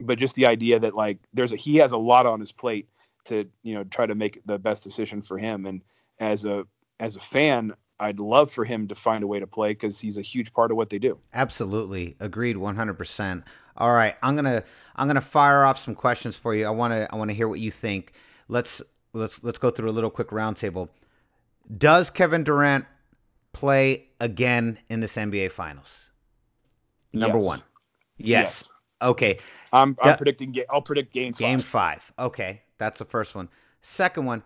but 0.00 0.18
just 0.18 0.34
the 0.36 0.46
idea 0.46 0.78
that 0.78 0.94
like 0.94 1.18
there's 1.34 1.52
a 1.52 1.56
he 1.56 1.76
has 1.76 1.92
a 1.92 1.96
lot 1.96 2.26
on 2.26 2.40
his 2.40 2.52
plate 2.52 2.88
to 3.24 3.48
you 3.62 3.74
know 3.74 3.84
try 3.84 4.06
to 4.06 4.14
make 4.14 4.42
the 4.46 4.58
best 4.58 4.84
decision 4.84 5.22
for 5.22 5.38
him. 5.38 5.66
And 5.66 5.82
as 6.20 6.44
a 6.44 6.66
as 7.00 7.16
a 7.16 7.20
fan, 7.20 7.72
I'd 7.98 8.20
love 8.20 8.50
for 8.50 8.64
him 8.64 8.88
to 8.88 8.94
find 8.94 9.24
a 9.24 9.26
way 9.26 9.40
to 9.40 9.46
play 9.46 9.70
because 9.70 9.98
he's 9.98 10.18
a 10.18 10.22
huge 10.22 10.52
part 10.52 10.70
of 10.70 10.76
what 10.76 10.90
they 10.90 10.98
do. 10.98 11.18
Absolutely, 11.34 12.16
agreed, 12.20 12.56
one 12.56 12.76
hundred 12.76 12.94
percent. 12.94 13.44
All 13.76 13.92
right, 13.92 14.16
I'm 14.22 14.36
gonna 14.36 14.64
I'm 14.94 15.06
gonna 15.06 15.20
fire 15.20 15.64
off 15.64 15.78
some 15.78 15.94
questions 15.94 16.38
for 16.38 16.54
you. 16.54 16.66
I 16.66 16.70
wanna 16.70 17.08
I 17.10 17.16
wanna 17.16 17.32
hear 17.32 17.48
what 17.48 17.60
you 17.60 17.70
think. 17.70 18.12
Let's 18.48 18.82
let's 19.12 19.42
let's 19.42 19.58
go 19.58 19.70
through 19.70 19.90
a 19.90 19.92
little 19.92 20.10
quick 20.10 20.28
roundtable. 20.28 20.88
Does 21.76 22.10
Kevin 22.10 22.44
Durant 22.44 22.84
play 23.56 24.08
again 24.20 24.78
in 24.90 25.00
this 25.00 25.16
NBA 25.16 25.50
Finals? 25.50 26.10
Number 27.14 27.38
Yes. 27.38 27.46
one. 27.46 27.62
Yes. 28.18 28.64
Okay. 29.00 29.38
I'm, 29.72 29.96
I'm 30.02 30.10
Yeah. 30.10 30.16
predicting. 30.16 30.54
I'll 30.70 30.82
predict 30.82 31.12
game 31.14 31.32
five. 31.32 31.38
Game 31.38 31.58
five. 31.60 32.12
Okay. 32.18 32.62
That's 32.76 32.98
the 32.98 33.06
first 33.06 33.34
one. 33.34 33.48
Second 33.80 34.26
one. 34.26 34.42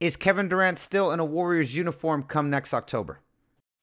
Is 0.00 0.16
Kevin 0.16 0.48
Durant 0.48 0.78
still 0.78 1.12
in 1.12 1.20
a 1.20 1.24
Warriors 1.24 1.76
uniform 1.76 2.22
come 2.22 2.48
next 2.48 2.72
October? 2.72 3.20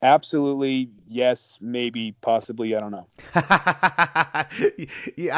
Absolutely. 0.01 0.89
Yes. 1.07 1.59
Maybe. 1.61 2.13
Possibly. 2.21 2.75
I 2.75 2.79
don't 2.79 2.91
know. 2.91 3.07
I 3.35 4.45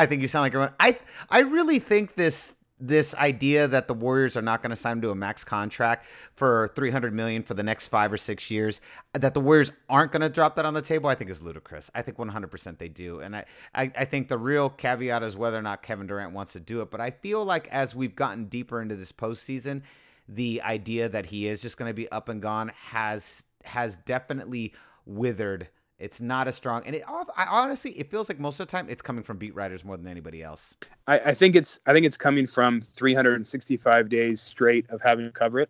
think 0.07 0.21
you 0.21 0.27
sound 0.29 0.43
like 0.43 0.53
everyone. 0.53 0.73
I 0.79 0.97
I 1.29 1.41
really 1.41 1.79
think 1.79 2.15
this 2.15 2.55
this 2.79 3.15
idea 3.15 3.67
that 3.67 3.87
the 3.87 3.93
Warriors 3.93 4.35
are 4.35 4.41
not 4.41 4.61
going 4.61 4.71
to 4.71 4.75
sign 4.75 4.93
him 4.93 5.01
to 5.01 5.11
a 5.11 5.15
max 5.15 5.43
contract 5.43 6.05
for 6.35 6.71
300 6.75 7.13
million 7.13 7.43
for 7.43 7.53
the 7.53 7.63
next 7.63 7.87
5 7.87 8.13
or 8.13 8.17
6 8.17 8.51
years 8.51 8.81
that 9.13 9.33
the 9.33 9.39
Warriors 9.39 9.71
aren't 9.89 10.11
going 10.11 10.21
to 10.21 10.29
drop 10.29 10.55
that 10.55 10.65
on 10.65 10.73
the 10.73 10.81
table 10.81 11.09
I 11.09 11.15
think 11.15 11.29
is 11.29 11.41
ludicrous. 11.41 11.89
I 11.95 12.01
think 12.01 12.17
100% 12.17 12.77
they 12.77 12.89
do. 12.89 13.19
And 13.19 13.35
I, 13.35 13.45
I 13.73 13.91
I 13.97 14.05
think 14.05 14.27
the 14.27 14.37
real 14.37 14.69
caveat 14.69 15.23
is 15.23 15.37
whether 15.37 15.57
or 15.57 15.61
not 15.61 15.83
Kevin 15.83 16.07
Durant 16.07 16.33
wants 16.33 16.53
to 16.53 16.59
do 16.59 16.81
it, 16.81 16.91
but 16.91 16.99
I 16.99 17.11
feel 17.11 17.45
like 17.45 17.67
as 17.69 17.95
we've 17.95 18.15
gotten 18.15 18.45
deeper 18.45 18.81
into 18.81 18.95
this 18.95 19.11
postseason, 19.11 19.83
the 20.27 20.61
idea 20.63 21.09
that 21.09 21.27
he 21.27 21.47
is 21.47 21.61
just 21.61 21.77
going 21.77 21.89
to 21.89 21.93
be 21.93 22.09
up 22.11 22.29
and 22.29 22.41
gone 22.41 22.71
has 22.75 23.45
has 23.65 23.97
definitely 23.97 24.73
withered. 25.05 25.69
It's 25.99 26.19
not 26.19 26.47
as 26.47 26.55
strong, 26.55 26.83
and 26.85 26.95
it 26.95 27.03
I, 27.07 27.45
honestly 27.45 27.91
it 27.91 28.09
feels 28.09 28.27
like 28.27 28.39
most 28.39 28.59
of 28.59 28.67
the 28.67 28.71
time 28.71 28.89
it's 28.89 29.01
coming 29.01 29.23
from 29.23 29.37
beat 29.37 29.55
writers 29.55 29.85
more 29.85 29.95
than 29.95 30.07
anybody 30.07 30.41
else. 30.41 30.75
I, 31.07 31.19
I 31.19 31.33
think 31.33 31.55
it's. 31.55 31.79
I 31.85 31.93
think 31.93 32.05
it's 32.05 32.17
coming 32.17 32.47
from 32.47 32.81
365 32.81 34.09
days 34.09 34.41
straight 34.41 34.89
of 34.89 35.01
having 35.01 35.25
to 35.25 35.31
cover 35.31 35.59
it, 35.59 35.69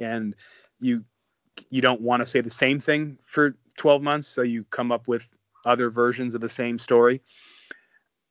and 0.00 0.34
you 0.80 1.04
you 1.70 1.80
don't 1.82 2.00
want 2.00 2.20
to 2.20 2.26
say 2.26 2.40
the 2.40 2.50
same 2.50 2.80
thing 2.80 3.18
for 3.24 3.56
12 3.76 4.02
months, 4.02 4.28
so 4.28 4.42
you 4.42 4.64
come 4.64 4.90
up 4.90 5.06
with 5.08 5.28
other 5.64 5.88
versions 5.88 6.34
of 6.34 6.40
the 6.40 6.48
same 6.48 6.78
story. 6.78 7.22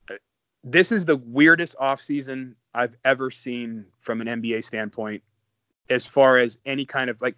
Uh, 0.09 0.15
This 0.63 0.91
is 0.91 1.05
the 1.05 1.15
weirdest 1.15 1.77
offseason 1.77 2.55
I've 2.73 2.97
ever 3.05 3.31
seen 3.31 3.85
from 3.99 4.21
an 4.21 4.27
NBA 4.27 4.63
standpoint, 4.63 5.23
as 5.89 6.05
far 6.05 6.37
as 6.37 6.59
any 6.65 6.85
kind 6.85 7.09
of 7.09 7.21
like 7.21 7.37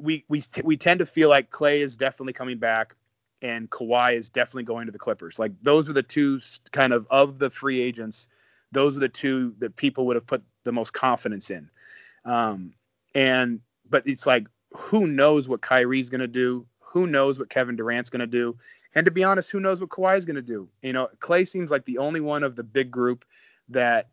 we 0.00 0.24
we 0.28 0.42
we 0.62 0.76
tend 0.76 1.00
to 1.00 1.06
feel 1.06 1.28
like 1.28 1.50
Klay 1.50 1.78
is 1.78 1.96
definitely 1.96 2.32
coming 2.32 2.58
back 2.58 2.94
and 3.40 3.68
Kawhi 3.68 4.14
is 4.14 4.30
definitely 4.30 4.64
going 4.64 4.86
to 4.86 4.92
the 4.92 4.98
Clippers. 4.98 5.38
Like 5.38 5.52
those 5.62 5.88
are 5.88 5.92
the 5.92 6.02
two 6.02 6.40
kind 6.70 6.92
of 6.92 7.06
of 7.10 7.38
the 7.38 7.50
free 7.50 7.80
agents. 7.80 8.28
Those 8.70 8.96
are 8.96 9.00
the 9.00 9.08
two 9.08 9.54
that 9.58 9.76
people 9.76 10.06
would 10.06 10.16
have 10.16 10.26
put 10.26 10.42
the 10.64 10.72
most 10.72 10.92
confidence 10.92 11.50
in. 11.50 11.70
Um, 12.24 12.74
and 13.14 13.60
but 13.88 14.06
it's 14.06 14.26
like 14.26 14.46
who 14.74 15.06
knows 15.06 15.48
what 15.48 15.60
Kyrie's 15.60 16.10
going 16.10 16.20
to 16.20 16.28
do? 16.28 16.66
Who 16.80 17.06
knows 17.06 17.38
what 17.38 17.50
Kevin 17.50 17.76
Durant's 17.76 18.10
going 18.10 18.20
to 18.20 18.26
do? 18.26 18.56
And 18.94 19.06
to 19.06 19.10
be 19.10 19.24
honest, 19.24 19.50
who 19.50 19.60
knows 19.60 19.80
what 19.80 19.88
Kawhi's 19.88 20.24
going 20.24 20.36
to 20.36 20.42
do? 20.42 20.68
You 20.82 20.92
know, 20.92 21.08
Klay 21.18 21.48
seems 21.48 21.70
like 21.70 21.84
the 21.84 21.98
only 21.98 22.20
one 22.20 22.42
of 22.42 22.56
the 22.56 22.64
big 22.64 22.90
group 22.90 23.24
that 23.70 24.08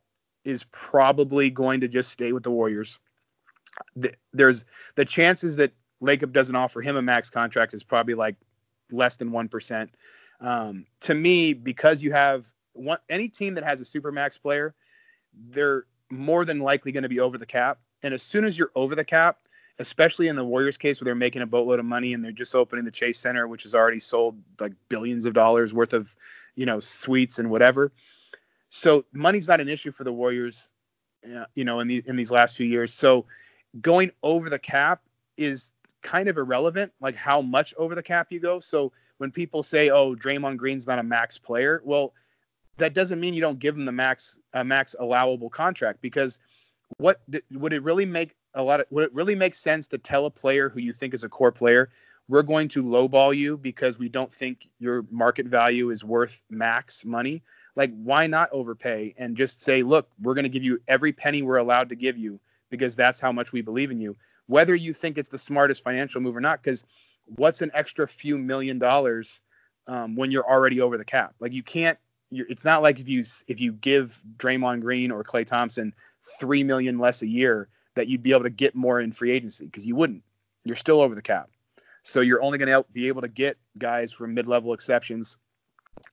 is 0.46 0.64
probably 0.72 1.50
going 1.50 1.82
to 1.82 1.88
just 1.88 2.12
stay 2.12 2.32
with 2.32 2.44
the 2.44 2.52
Warriors. 2.52 3.00
Th- 4.02 4.16
There's 4.34 4.66
the 4.96 5.06
chances 5.06 5.58
that 5.58 5.72
Lacob 6.02 6.32
doesn't 6.32 6.56
offer 6.56 6.82
him 6.82 6.96
a 6.96 7.02
max 7.02 7.30
contract 7.30 7.74
is 7.74 7.84
probably 7.84 8.16
like 8.16 8.36
less 8.92 9.18
than 9.18 9.32
1%. 9.32 9.90
Um, 10.42 10.86
to 11.02 11.14
me, 11.14 11.54
because 11.54 12.02
you 12.02 12.12
have 12.12 12.48
one, 12.74 13.00
any 13.10 13.28
team 13.30 13.56
that 13.56 13.64
has 13.64 13.82
a 13.82 13.86
super 13.86 14.12
max 14.12 14.38
player, 14.38 14.74
they're 15.34 15.86
more 16.10 16.46
than 16.46 16.60
likely 16.60 16.92
going 16.92 17.04
to 17.04 17.10
be 17.10 17.20
over 17.20 17.38
the 17.38 17.46
cap. 17.46 17.80
And 18.02 18.14
as 18.14 18.24
soon 18.24 18.46
as 18.46 18.58
you're 18.58 18.72
over 18.76 18.96
the 18.96 19.04
cap, 19.04 19.38
especially 19.78 20.28
in 20.28 20.36
the 20.36 20.44
Warriors 20.44 20.78
case 20.78 21.00
where 21.00 21.06
they're 21.06 21.16
making 21.16 21.42
a 21.42 21.46
boatload 21.46 21.80
of 21.80 21.86
money 21.86 22.14
and 22.14 22.24
they're 22.24 22.32
just 22.32 22.56
opening 22.56 22.86
the 22.86 22.92
Chase 22.92 23.20
Center, 23.20 23.48
which 23.48 23.64
has 23.64 23.76
already 23.76 24.00
sold 24.00 24.42
like 24.60 24.74
billions 24.90 25.26
of 25.26 25.34
dollars 25.34 25.74
worth 25.74 25.94
of, 25.94 26.14
you 26.56 26.66
know, 26.66 26.80
suites 26.80 27.40
and 27.40 27.50
whatever. 27.50 27.92
So 28.70 29.06
money's 29.14 29.48
not 29.48 29.62
an 29.62 29.70
issue 29.70 29.92
for 29.92 30.04
the 30.04 30.12
Warriors, 30.12 30.70
uh, 31.26 31.46
you 31.56 31.64
know, 31.64 31.80
in 31.80 31.88
the 31.88 32.04
in 32.06 32.16
these 32.16 32.32
last 32.32 32.58
few 32.58 32.66
years. 32.66 32.94
So 32.94 33.26
going 33.80 34.12
over 34.24 34.50
the 34.50 34.60
cap 34.60 35.02
is 35.38 35.72
kind 36.02 36.30
of 36.30 36.38
irrelevant, 36.38 36.94
like 37.00 37.16
how 37.16 37.42
much 37.42 37.74
over 37.78 37.96
the 37.96 38.04
cap 38.04 38.32
you 38.32 38.40
go. 38.40 38.60
So 38.60 38.92
when 39.18 39.32
people 39.32 39.64
say, 39.64 39.90
"Oh, 39.90 40.16
Draymond 40.16 40.58
Green's 40.58 40.88
not 40.88 41.00
a 41.00 41.04
max 41.04 41.38
player," 41.38 41.82
well, 41.84 42.14
that 42.78 42.94
doesn't 42.94 43.20
mean 43.20 43.34
you 43.34 43.42
don't 43.42 43.60
give 43.60 43.76
him 43.76 43.86
the 43.86 43.92
max 43.92 44.38
max 44.66 44.96
allowable 45.00 45.50
contract 45.50 46.02
because 46.02 46.40
what 46.98 47.22
would 47.52 47.74
it 47.74 47.84
really 47.84 48.06
make 48.06 48.36
a 48.54 48.64
lot 48.64 48.80
of 48.80 48.88
would 48.90 49.06
it 49.06 49.14
really 49.14 49.36
make 49.36 49.54
sense 49.54 49.88
to 49.88 49.98
tell 49.98 50.26
a 50.26 50.32
player 50.32 50.70
who 50.70 50.80
you 50.80 50.92
think 50.92 51.14
is 51.14 51.24
a 51.24 51.30
core 51.30 51.52
player 51.52 51.90
we're 52.28 52.44
going 52.44 52.68
to 52.70 52.84
lowball 52.84 53.36
you 53.36 53.58
because 53.58 54.00
we 54.00 54.10
don't 54.10 54.32
think 54.32 54.68
your 54.80 55.04
market 55.12 55.46
value 55.46 55.90
is 55.92 56.04
worth 56.04 56.42
max 56.50 57.06
money 57.06 57.44
like 57.76 57.92
why 57.94 58.28
not 58.28 58.50
overpay 58.52 59.14
and 59.18 59.38
just 59.38 59.62
say 59.62 59.84
look 59.84 60.10
we're 60.22 60.34
going 60.34 60.44
to 60.44 60.50
give 60.50 60.64
you 60.64 60.82
every 60.88 61.12
penny 61.12 61.42
we're 61.42 61.58
allowed 61.58 61.90
to 61.90 61.96
give 61.96 62.18
you 62.18 62.40
because 62.70 62.96
that's 62.96 63.20
how 63.20 63.32
much 63.32 63.52
we 63.52 63.62
believe 63.62 63.92
in 63.92 64.00
you 64.00 64.16
whether 64.48 64.76
you 64.76 64.94
think 64.94 65.18
it's 65.18 65.30
the 65.30 65.38
smartest 65.38 65.84
financial 65.84 66.22
move 66.22 66.36
or 66.36 66.42
not 66.42 66.62
because 66.62 66.84
what's 67.26 67.62
an 67.62 67.72
extra 67.74 68.08
few 68.08 68.38
million 68.38 68.80
dollars 68.80 69.42
um, 69.88 70.16
when 70.16 70.32
you're 70.32 70.48
already 70.48 70.82
over 70.82 70.98
the 70.98 71.06
cap 71.06 71.34
like 71.40 71.54
you 71.54 71.64
can't 71.64 71.98
it's 72.32 72.64
not 72.64 72.82
like 72.82 73.00
if 73.00 73.10
you 73.10 73.24
if 73.48 73.60
you 73.60 73.72
give 73.72 74.22
Draymond 74.38 74.82
Green 74.82 75.12
or 75.12 75.24
Klay 75.24 75.46
Thompson 75.46 75.94
three 76.40 76.64
million 76.64 77.00
less 77.00 77.22
a 77.22 77.28
year 77.28 77.70
that 77.96 78.08
you'd 78.08 78.22
be 78.22 78.32
able 78.32 78.44
to 78.44 78.50
get 78.50 78.76
more 78.76 79.00
in 79.00 79.12
free 79.12 79.32
agency 79.32 79.66
because 79.66 79.86
you 79.86 79.96
wouldn't. 79.96 80.24
You're 80.64 80.76
still 80.76 81.02
over 81.02 81.16
the 81.16 81.22
cap, 81.22 81.50
so 82.04 82.22
you're 82.22 82.44
only 82.44 82.58
going 82.58 82.70
to 82.70 82.86
be 82.92 83.08
able 83.08 83.22
to 83.22 83.28
get 83.28 83.58
guys 83.78 84.12
from 84.12 84.34
mid-level 84.34 84.74
exceptions 84.74 85.38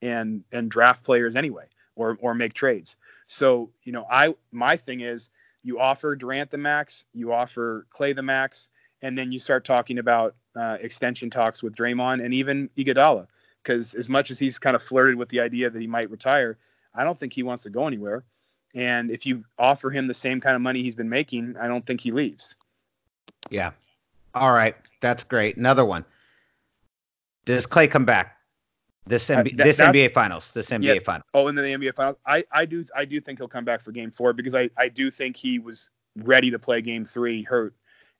and 0.01 0.45
and 0.53 0.71
draft 0.71 1.05
players 1.05 1.37
anyway, 1.37 1.67
or 1.95 2.17
or 2.21 2.35
make 2.35 2.55
trades. 2.55 2.97
So 3.27 3.71
you 3.83 3.93
know, 3.93 4.07
I 4.11 4.35
my 4.53 4.77
thing 4.77 5.01
is 5.01 5.31
you 5.67 5.81
offer 5.81 6.15
Durant 6.15 6.51
the 6.51 6.59
max, 6.59 7.05
you 7.13 7.33
offer 7.33 7.87
Klay 7.91 8.15
the 8.15 8.23
max, 8.23 8.69
and 9.03 9.19
then 9.19 9.33
you 9.33 9.41
start 9.41 9.65
talking 9.65 9.99
about 9.99 10.37
uh, 10.55 10.79
extension 10.81 11.29
talks 11.29 11.61
with 11.61 11.75
Draymond 11.75 12.25
and 12.25 12.33
even 12.33 12.71
Iguodala 12.77 13.27
because 13.63 13.95
as 13.95 14.09
much 14.09 14.31
as 14.31 14.39
he's 14.39 14.61
kind 14.61 14.77
of 14.77 14.83
flirted 14.83 15.17
with 15.17 15.29
the 15.29 15.41
idea 15.41 15.69
that 15.69 15.81
he 15.81 15.89
might 15.89 16.09
retire, 16.09 16.57
I 16.95 17.03
don't 17.03 17.19
think 17.19 17.33
he 17.33 17.43
wants 17.43 17.65
to 17.65 17.71
go 17.71 17.89
anywhere. 17.89 18.23
And 18.77 19.11
if 19.11 19.27
you 19.27 19.45
offer 19.59 19.91
him 19.91 20.07
the 20.07 20.15
same 20.15 20.41
kind 20.41 20.55
of 20.55 20.63
money 20.63 20.83
he's 20.83 20.95
been 20.95 21.09
making, 21.09 21.57
I 21.59 21.67
don't 21.67 21.85
think 21.85 22.01
he 22.01 22.13
leaves. 22.13 22.55
Yeah. 23.51 23.73
All 24.35 24.53
right. 24.53 24.77
That's 25.01 25.25
great. 25.25 25.57
Another 25.57 25.85
one. 25.85 26.05
Does 27.45 27.67
Klay 27.67 27.91
come 27.91 28.05
back? 28.05 28.36
This 29.07 29.31
Uh, 29.31 29.37
NBA, 29.37 29.57
that- 29.57 29.65
this 29.65 29.79
NBA 29.81 30.09
Finals. 30.13 30.51
This 30.53 30.71
NBA 30.71 30.95
Yeah. 30.95 31.01
Finals. 31.01 31.25
Oh, 31.35 31.49
and 31.49 31.57
then 31.57 31.65
the 31.65 31.73
NBA 31.73 31.95
Finals, 31.95 32.17
I, 32.27 32.43
I 32.51 32.65
do 32.67 32.85
I 32.95 33.05
do 33.05 33.21
think 33.21 33.39
he'll 33.39 33.49
come 33.49 33.65
back 33.65 33.81
for 33.81 33.93
Game 33.93 34.11
Four 34.11 34.33
because 34.33 34.55
I, 34.55 34.69
I 34.77 34.89
do 34.89 35.11
think 35.11 35.37
he 35.37 35.59
was 35.59 35.91
ready 36.17 36.51
to 36.51 36.59
play 36.59 36.81
Game 36.83 37.05
Three 37.05 37.43
hurt, 37.43 37.75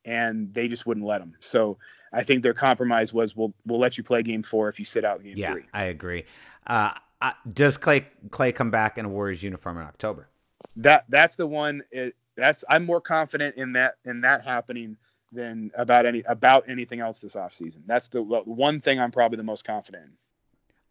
and 0.05 0.53
they 0.55 0.69
just 0.69 0.87
wouldn't 0.87 1.07
let 1.07 1.21
him. 1.21 1.35
So 1.41 1.79
I 2.13 2.23
think 2.23 2.43
their 2.43 2.55
compromise 2.55 3.13
was 3.13 3.35
we'll 3.35 3.53
we'll 3.67 3.81
let 3.81 3.99
you 3.99 4.05
play 4.05 4.23
Game 4.23 4.43
Four 4.43 4.69
if 4.69 4.79
you 4.79 4.85
sit 4.85 5.05
out 5.05 5.23
Game 5.23 5.35
Yeah, 5.37 5.53
Three. 5.53 5.65
I 5.73 5.85
agree. 5.85 6.25
Uh, 6.67 6.93
uh, 7.21 7.33
does 7.53 7.77
Klay 7.79 8.05
Klay 8.29 8.55
come 8.55 8.71
back 8.71 8.99
in 8.99 9.05
a 9.05 9.09
Warriors 9.09 9.43
uniform 9.43 9.79
in 9.79 9.85
October? 9.85 10.29
That 10.77 11.05
that's 11.09 11.37
the 11.37 11.47
one. 11.47 11.83
It, 11.91 12.15
that's 12.37 12.65
I'm 12.69 12.85
more 12.85 13.01
confident 13.01 13.57
in 13.57 13.73
that 13.73 13.97
in 14.05 14.21
that 14.21 14.45
happening 14.45 14.97
than 15.33 15.71
about 15.77 16.07
any 16.07 16.23
about 16.29 16.69
anything 16.69 17.01
else 17.01 17.19
this 17.19 17.35
offseason. 17.35 17.81
That's 17.87 18.09
the 18.09 18.23
one 18.23 18.79
thing 18.81 19.01
I'm 19.01 19.11
probably 19.11 19.37
the 19.37 19.43
most 19.45 19.65
confident 19.65 20.05
in. 20.05 20.11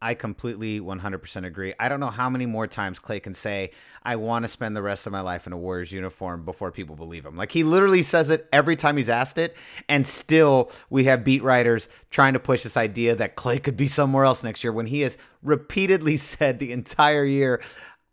I 0.01 0.13
completely 0.13 0.79
100% 0.79 1.45
agree. 1.45 1.73
I 1.79 1.89
don't 1.89 1.99
know 1.99 2.09
how 2.09 2.29
many 2.29 2.45
more 2.45 2.67
times 2.67 2.99
Klay 2.99 3.23
can 3.23 3.33
say, 3.33 3.71
I 4.03 4.17
want 4.17 4.43
to 4.43 4.49
spend 4.49 4.75
the 4.75 4.81
rest 4.81 5.07
of 5.07 5.13
my 5.13 5.21
life 5.21 5.47
in 5.47 5.53
a 5.53 5.57
Warriors 5.57 5.91
uniform 5.91 6.43
before 6.45 6.71
people 6.71 6.95
believe 6.95 7.25
him. 7.25 7.35
Like 7.35 7.51
he 7.51 7.63
literally 7.63 8.01
says 8.01 8.29
it 8.29 8.47
every 8.51 8.75
time 8.75 8.97
he's 8.97 9.09
asked 9.09 9.37
it. 9.37 9.55
And 9.87 10.05
still, 10.05 10.71
we 10.89 11.05
have 11.05 11.23
beat 11.23 11.43
writers 11.43 11.89
trying 12.09 12.33
to 12.33 12.39
push 12.39 12.63
this 12.63 12.77
idea 12.77 13.15
that 13.15 13.35
Klay 13.35 13.61
could 13.61 13.77
be 13.77 13.87
somewhere 13.87 14.25
else 14.25 14.43
next 14.43 14.63
year 14.63 14.73
when 14.73 14.87
he 14.87 15.01
has 15.01 15.17
repeatedly 15.41 16.17
said 16.17 16.59
the 16.59 16.71
entire 16.71 17.25
year, 17.25 17.61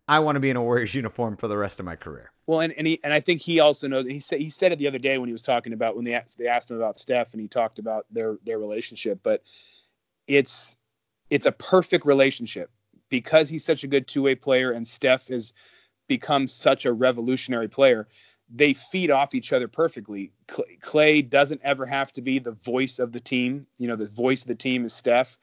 I 0.07 0.19
want 0.19 0.35
to 0.35 0.39
be 0.39 0.49
in 0.49 0.57
a 0.57 0.63
Warriors 0.63 0.95
uniform 0.95 1.37
for 1.37 1.47
the 1.47 1.57
rest 1.57 1.79
of 1.79 1.85
my 1.85 1.95
career. 1.95 2.31
Well, 2.45 2.59
and 2.59 2.73
and, 2.73 2.85
he, 2.85 2.99
and 3.03 3.13
I 3.13 3.21
think 3.21 3.39
he 3.39 3.59
also 3.59 3.87
knows. 3.87 4.05
He 4.05 4.19
said 4.19 4.41
he 4.41 4.49
said 4.49 4.73
it 4.73 4.79
the 4.79 4.87
other 4.87 4.99
day 4.99 5.17
when 5.17 5.29
he 5.29 5.33
was 5.33 5.41
talking 5.41 5.71
about 5.71 5.95
when 5.95 6.03
they 6.03 6.13
asked, 6.13 6.37
they 6.37 6.47
asked 6.47 6.69
him 6.69 6.77
about 6.77 6.99
Steph 6.99 7.31
and 7.31 7.41
he 7.41 7.47
talked 7.47 7.79
about 7.79 8.05
their 8.11 8.37
their 8.43 8.59
relationship. 8.59 9.19
But 9.23 9.43
it's 10.27 10.75
it's 11.29 11.45
a 11.45 11.51
perfect 11.51 12.05
relationship 12.05 12.69
because 13.09 13.49
he's 13.49 13.63
such 13.63 13.83
a 13.83 13.87
good 13.87 14.07
two 14.07 14.21
way 14.21 14.35
player 14.35 14.71
and 14.71 14.87
Steph 14.87 15.27
has 15.27 15.53
become 16.07 16.47
such 16.47 16.85
a 16.85 16.93
revolutionary 16.93 17.67
player. 17.67 18.07
They 18.53 18.73
feed 18.73 19.09
off 19.09 19.33
each 19.33 19.53
other 19.53 19.67
perfectly. 19.67 20.31
Klay 20.47 21.27
doesn't 21.27 21.61
ever 21.63 21.85
have 21.85 22.13
to 22.13 22.21
be 22.21 22.39
the 22.39 22.51
voice 22.51 22.99
of 22.99 23.11
the 23.11 23.19
team. 23.19 23.67
You 23.77 23.87
know, 23.87 23.95
the 23.95 24.09
voice 24.09 24.41
of 24.41 24.47
the 24.47 24.55
team 24.55 24.85
is 24.85 24.93
Steph. 24.93 25.37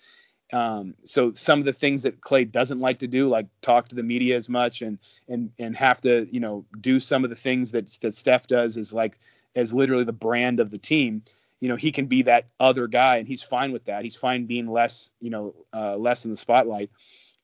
Um, 0.52 0.94
so 1.04 1.32
some 1.32 1.60
of 1.60 1.64
the 1.64 1.72
things 1.72 2.02
that 2.02 2.20
Klay 2.20 2.50
doesn't 2.50 2.80
like 2.80 2.98
to 3.00 3.06
do, 3.06 3.28
like 3.28 3.46
talk 3.62 3.88
to 3.88 3.94
the 3.94 4.02
media 4.02 4.36
as 4.36 4.48
much 4.48 4.82
and 4.82 4.98
and 5.28 5.52
and 5.58 5.76
have 5.76 6.00
to, 6.02 6.28
you 6.30 6.40
know, 6.40 6.66
do 6.80 7.00
some 7.00 7.24
of 7.24 7.30
the 7.30 7.36
things 7.36 7.70
that 7.72 7.88
that 8.02 8.14
Steph 8.14 8.46
does 8.46 8.76
is 8.76 8.92
like 8.92 9.18
as 9.54 9.72
literally 9.72 10.04
the 10.04 10.12
brand 10.12 10.60
of 10.60 10.70
the 10.70 10.78
team 10.78 11.22
you 11.60 11.68
know 11.68 11.76
he 11.76 11.92
can 11.92 12.06
be 12.06 12.22
that 12.22 12.46
other 12.58 12.86
guy 12.86 13.18
and 13.18 13.28
he's 13.28 13.42
fine 13.42 13.72
with 13.72 13.84
that. 13.86 14.04
He's 14.04 14.16
fine 14.16 14.46
being 14.46 14.70
less 14.70 15.10
you 15.20 15.30
know 15.30 15.54
uh, 15.72 15.96
less 15.96 16.24
in 16.24 16.30
the 16.30 16.36
spotlight. 16.36 16.90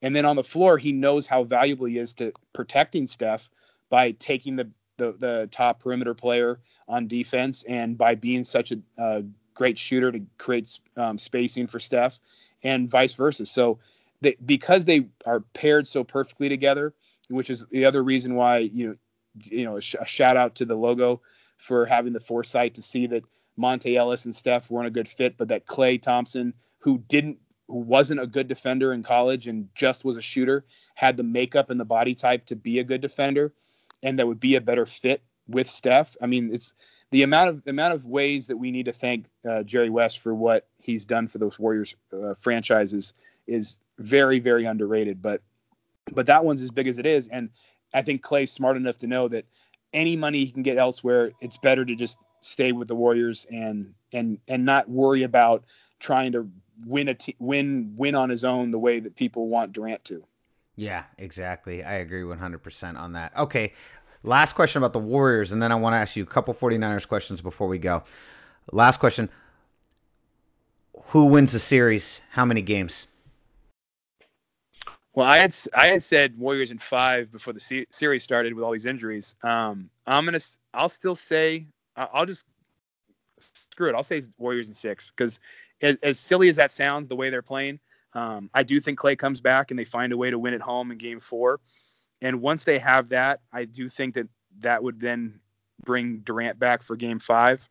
And 0.02 0.14
then 0.14 0.24
on 0.24 0.36
the 0.36 0.44
floor 0.44 0.78
he 0.78 0.92
knows 0.92 1.26
how 1.26 1.44
valuable 1.44 1.86
he 1.86 1.98
is 1.98 2.14
to 2.14 2.32
protecting 2.52 3.06
steph 3.06 3.48
by 3.88 4.12
taking 4.12 4.56
the 4.56 4.70
the, 4.98 5.12
the 5.12 5.48
top 5.50 5.80
perimeter 5.80 6.14
player 6.14 6.58
on 6.88 7.06
defense 7.06 7.64
and 7.64 7.98
by 7.98 8.14
being 8.14 8.44
such 8.44 8.72
a 8.98 9.24
great 9.52 9.78
shooter 9.78 10.10
to 10.10 10.22
create 10.38 10.78
um, 10.96 11.18
spacing 11.18 11.66
for 11.66 11.78
steph 11.78 12.18
and 12.62 12.90
vice 12.90 13.14
versa. 13.14 13.44
So 13.44 13.78
they, 14.22 14.36
because 14.44 14.86
they 14.86 15.08
are 15.26 15.40
paired 15.40 15.86
so 15.86 16.02
perfectly 16.02 16.48
together 16.48 16.94
which 17.28 17.50
is 17.50 17.66
the 17.70 17.84
other 17.84 18.02
reason 18.02 18.34
why 18.34 18.58
you 18.58 18.88
know 18.88 18.96
you 19.44 19.64
know 19.64 19.76
a, 19.76 19.80
sh- 19.80 19.96
a 20.00 20.06
shout 20.06 20.36
out 20.36 20.56
to 20.56 20.64
the 20.64 20.74
logo 20.74 21.20
for 21.56 21.86
having 21.86 22.12
the 22.12 22.20
foresight 22.20 22.74
to 22.74 22.82
see 22.82 23.06
that 23.06 23.24
Monta 23.58 23.94
Ellis 23.96 24.24
and 24.24 24.34
Steph 24.34 24.70
weren't 24.70 24.86
a 24.86 24.90
good 24.90 25.08
fit, 25.08 25.36
but 25.36 25.48
that 25.48 25.66
Klay 25.66 26.00
Thompson, 26.00 26.54
who 26.78 26.98
didn't 26.98 27.38
who 27.68 27.78
wasn't 27.78 28.20
a 28.20 28.26
good 28.26 28.46
defender 28.46 28.92
in 28.92 29.02
college 29.02 29.48
and 29.48 29.68
just 29.74 30.04
was 30.04 30.16
a 30.16 30.22
shooter, 30.22 30.64
had 30.94 31.16
the 31.16 31.24
makeup 31.24 31.68
and 31.68 31.80
the 31.80 31.84
body 31.84 32.14
type 32.14 32.46
to 32.46 32.54
be 32.54 32.78
a 32.78 32.84
good 32.84 33.00
defender, 33.00 33.52
and 34.02 34.18
that 34.18 34.26
would 34.26 34.38
be 34.38 34.54
a 34.54 34.60
better 34.60 34.86
fit 34.86 35.22
with 35.48 35.68
Steph. 35.68 36.16
I 36.20 36.26
mean, 36.26 36.52
it's 36.52 36.74
the 37.10 37.22
amount 37.22 37.50
of 37.50 37.64
the 37.64 37.70
amount 37.70 37.94
of 37.94 38.04
ways 38.04 38.46
that 38.48 38.56
we 38.56 38.70
need 38.70 38.86
to 38.86 38.92
thank 38.92 39.26
uh, 39.48 39.62
Jerry 39.62 39.90
West 39.90 40.20
for 40.20 40.34
what 40.34 40.68
he's 40.78 41.04
done 41.04 41.28
for 41.28 41.38
those 41.38 41.58
Warriors 41.58 41.94
uh, 42.12 42.34
franchises 42.34 43.14
is 43.46 43.78
very 43.98 44.38
very 44.38 44.64
underrated. 44.64 45.22
But 45.22 45.42
but 46.12 46.26
that 46.26 46.44
one's 46.44 46.62
as 46.62 46.70
big 46.70 46.88
as 46.88 46.98
it 46.98 47.06
is, 47.06 47.28
and 47.28 47.50
I 47.94 48.02
think 48.02 48.22
Klay's 48.22 48.52
smart 48.52 48.76
enough 48.76 48.98
to 48.98 49.06
know 49.06 49.28
that 49.28 49.46
any 49.92 50.16
money 50.16 50.44
he 50.44 50.50
can 50.50 50.62
get 50.62 50.76
elsewhere, 50.76 51.32
it's 51.40 51.56
better 51.56 51.84
to 51.84 51.94
just 51.94 52.18
stay 52.40 52.72
with 52.72 52.88
the 52.88 52.94
Warriors 52.94 53.46
and 53.50 53.94
and 54.12 54.38
and 54.48 54.64
not 54.64 54.88
worry 54.88 55.22
about 55.22 55.64
trying 55.98 56.32
to 56.32 56.50
win 56.84 57.08
a 57.08 57.14
t- 57.14 57.36
win 57.38 57.94
win 57.96 58.14
on 58.14 58.28
his 58.28 58.44
own 58.44 58.70
the 58.70 58.78
way 58.78 59.00
that 59.00 59.16
people 59.16 59.48
want 59.48 59.72
Durant 59.72 60.04
to. 60.04 60.24
Yeah, 60.76 61.04
exactly. 61.16 61.82
I 61.82 61.94
agree 61.94 62.22
100% 62.22 62.98
on 62.98 63.14
that. 63.14 63.34
Okay, 63.36 63.72
last 64.22 64.52
question 64.52 64.82
about 64.82 64.92
the 64.92 64.98
Warriors 64.98 65.52
and 65.52 65.62
then 65.62 65.72
I 65.72 65.74
want 65.74 65.94
to 65.94 65.98
ask 65.98 66.16
you 66.16 66.22
a 66.22 66.26
couple 66.26 66.52
49ers 66.52 67.08
questions 67.08 67.40
before 67.40 67.66
we 67.66 67.78
go. 67.78 68.02
Last 68.72 68.98
question. 68.98 69.30
Who 71.08 71.26
wins 71.26 71.52
the 71.52 71.60
series? 71.60 72.20
How 72.30 72.44
many 72.44 72.62
games? 72.62 73.06
Well, 75.14 75.26
I 75.26 75.38
had 75.38 75.56
I 75.74 75.86
had 75.86 76.02
said 76.02 76.38
Warriors 76.38 76.70
in 76.70 76.78
five 76.78 77.32
before 77.32 77.54
the 77.54 77.86
series 77.90 78.22
started 78.22 78.52
with 78.52 78.62
all 78.62 78.72
these 78.72 78.84
injuries. 78.84 79.34
Um, 79.42 79.88
I'm 80.06 80.26
gonna 80.26 80.40
I'll 80.74 80.90
still 80.90 81.16
say 81.16 81.68
I'll 81.96 82.26
just 82.26 82.44
screw 83.72 83.88
it. 83.88 83.94
I'll 83.94 84.02
say 84.02 84.22
Warriors 84.38 84.68
in 84.68 84.74
six 84.74 85.10
because 85.10 85.40
as, 85.80 85.96
as, 86.02 86.18
silly 86.18 86.48
as 86.48 86.56
that 86.56 86.72
sounds, 86.72 87.08
the 87.08 87.16
way 87.16 87.30
they're 87.30 87.42
playing, 87.42 87.80
um, 88.14 88.50
I 88.54 88.62
do 88.62 88.80
think 88.80 88.98
Klay 88.98 89.18
comes 89.18 89.40
back 89.40 89.70
and 89.70 89.78
they 89.78 89.84
find 89.84 90.12
a 90.12 90.16
way 90.16 90.30
to 90.30 90.38
win 90.38 90.54
at 90.54 90.60
home 90.60 90.90
in 90.90 90.98
Game 90.98 91.20
Four. 91.20 91.60
And 92.22 92.40
once 92.40 92.64
they 92.64 92.78
have 92.78 93.10
that, 93.10 93.40
I 93.52 93.66
do 93.66 93.90
think 93.90 94.14
that 94.14 94.28
that 94.60 94.82
would 94.82 95.00
then 95.00 95.40
bring 95.84 96.18
Durant 96.18 96.58
back 96.58 96.82
for 96.82 96.96
Game 96.96 97.18
Five. 97.18 97.66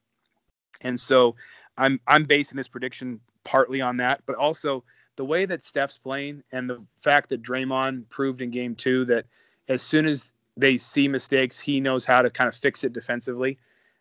And 0.81 0.99
so 0.99 1.35
I'm 1.77 1.99
I'm 2.05 2.25
basing 2.25 2.57
this 2.57 2.67
prediction 2.67 3.21
partly 3.43 3.81
on 3.81 3.97
that, 3.97 4.21
but 4.25 4.35
also 4.35 4.83
the 5.15 5.25
way 5.25 5.45
that 5.45 5.63
Steph's 5.63 5.97
playing 5.97 6.43
and 6.51 6.69
the 6.69 6.83
fact 7.01 7.29
that 7.29 7.41
Draymond 7.41 8.09
proved 8.09 8.41
in 8.41 8.51
Game 8.51 8.75
Two 8.75 9.05
that 9.05 9.25
as 9.67 9.81
soon 9.81 10.05
as 10.05 10.25
they 10.57 10.77
see 10.77 11.07
mistakes, 11.07 11.59
he 11.59 11.79
knows 11.79 12.05
how 12.05 12.21
to 12.21 12.29
kind 12.29 12.47
of 12.47 12.55
fix 12.55 12.83
it 12.83 12.93
defensively 12.93 13.57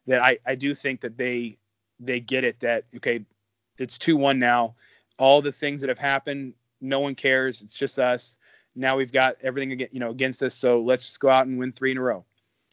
that 0.06 0.22
I, 0.22 0.38
I 0.46 0.54
do 0.54 0.74
think 0.74 1.00
that 1.02 1.16
they 1.16 1.58
they 2.00 2.20
get 2.20 2.44
it 2.44 2.60
that 2.60 2.84
okay 2.96 3.24
it's 3.78 3.98
2-1 3.98 4.38
now. 4.38 4.76
All 5.18 5.42
the 5.42 5.52
things 5.52 5.80
that 5.80 5.88
have 5.88 5.98
happened 5.98 6.54
no 6.80 7.00
one 7.00 7.14
cares. 7.14 7.62
It's 7.62 7.76
just 7.76 7.98
us. 7.98 8.38
Now 8.76 8.96
we've 8.96 9.12
got 9.12 9.36
everything 9.42 9.88
you 9.90 10.00
know 10.00 10.10
against 10.10 10.42
us. 10.42 10.54
So 10.54 10.80
let's 10.80 11.04
just 11.04 11.20
go 11.20 11.30
out 11.30 11.46
and 11.46 11.58
win 11.58 11.72
three 11.72 11.92
in 11.92 11.98
a 11.98 12.02
row. 12.02 12.24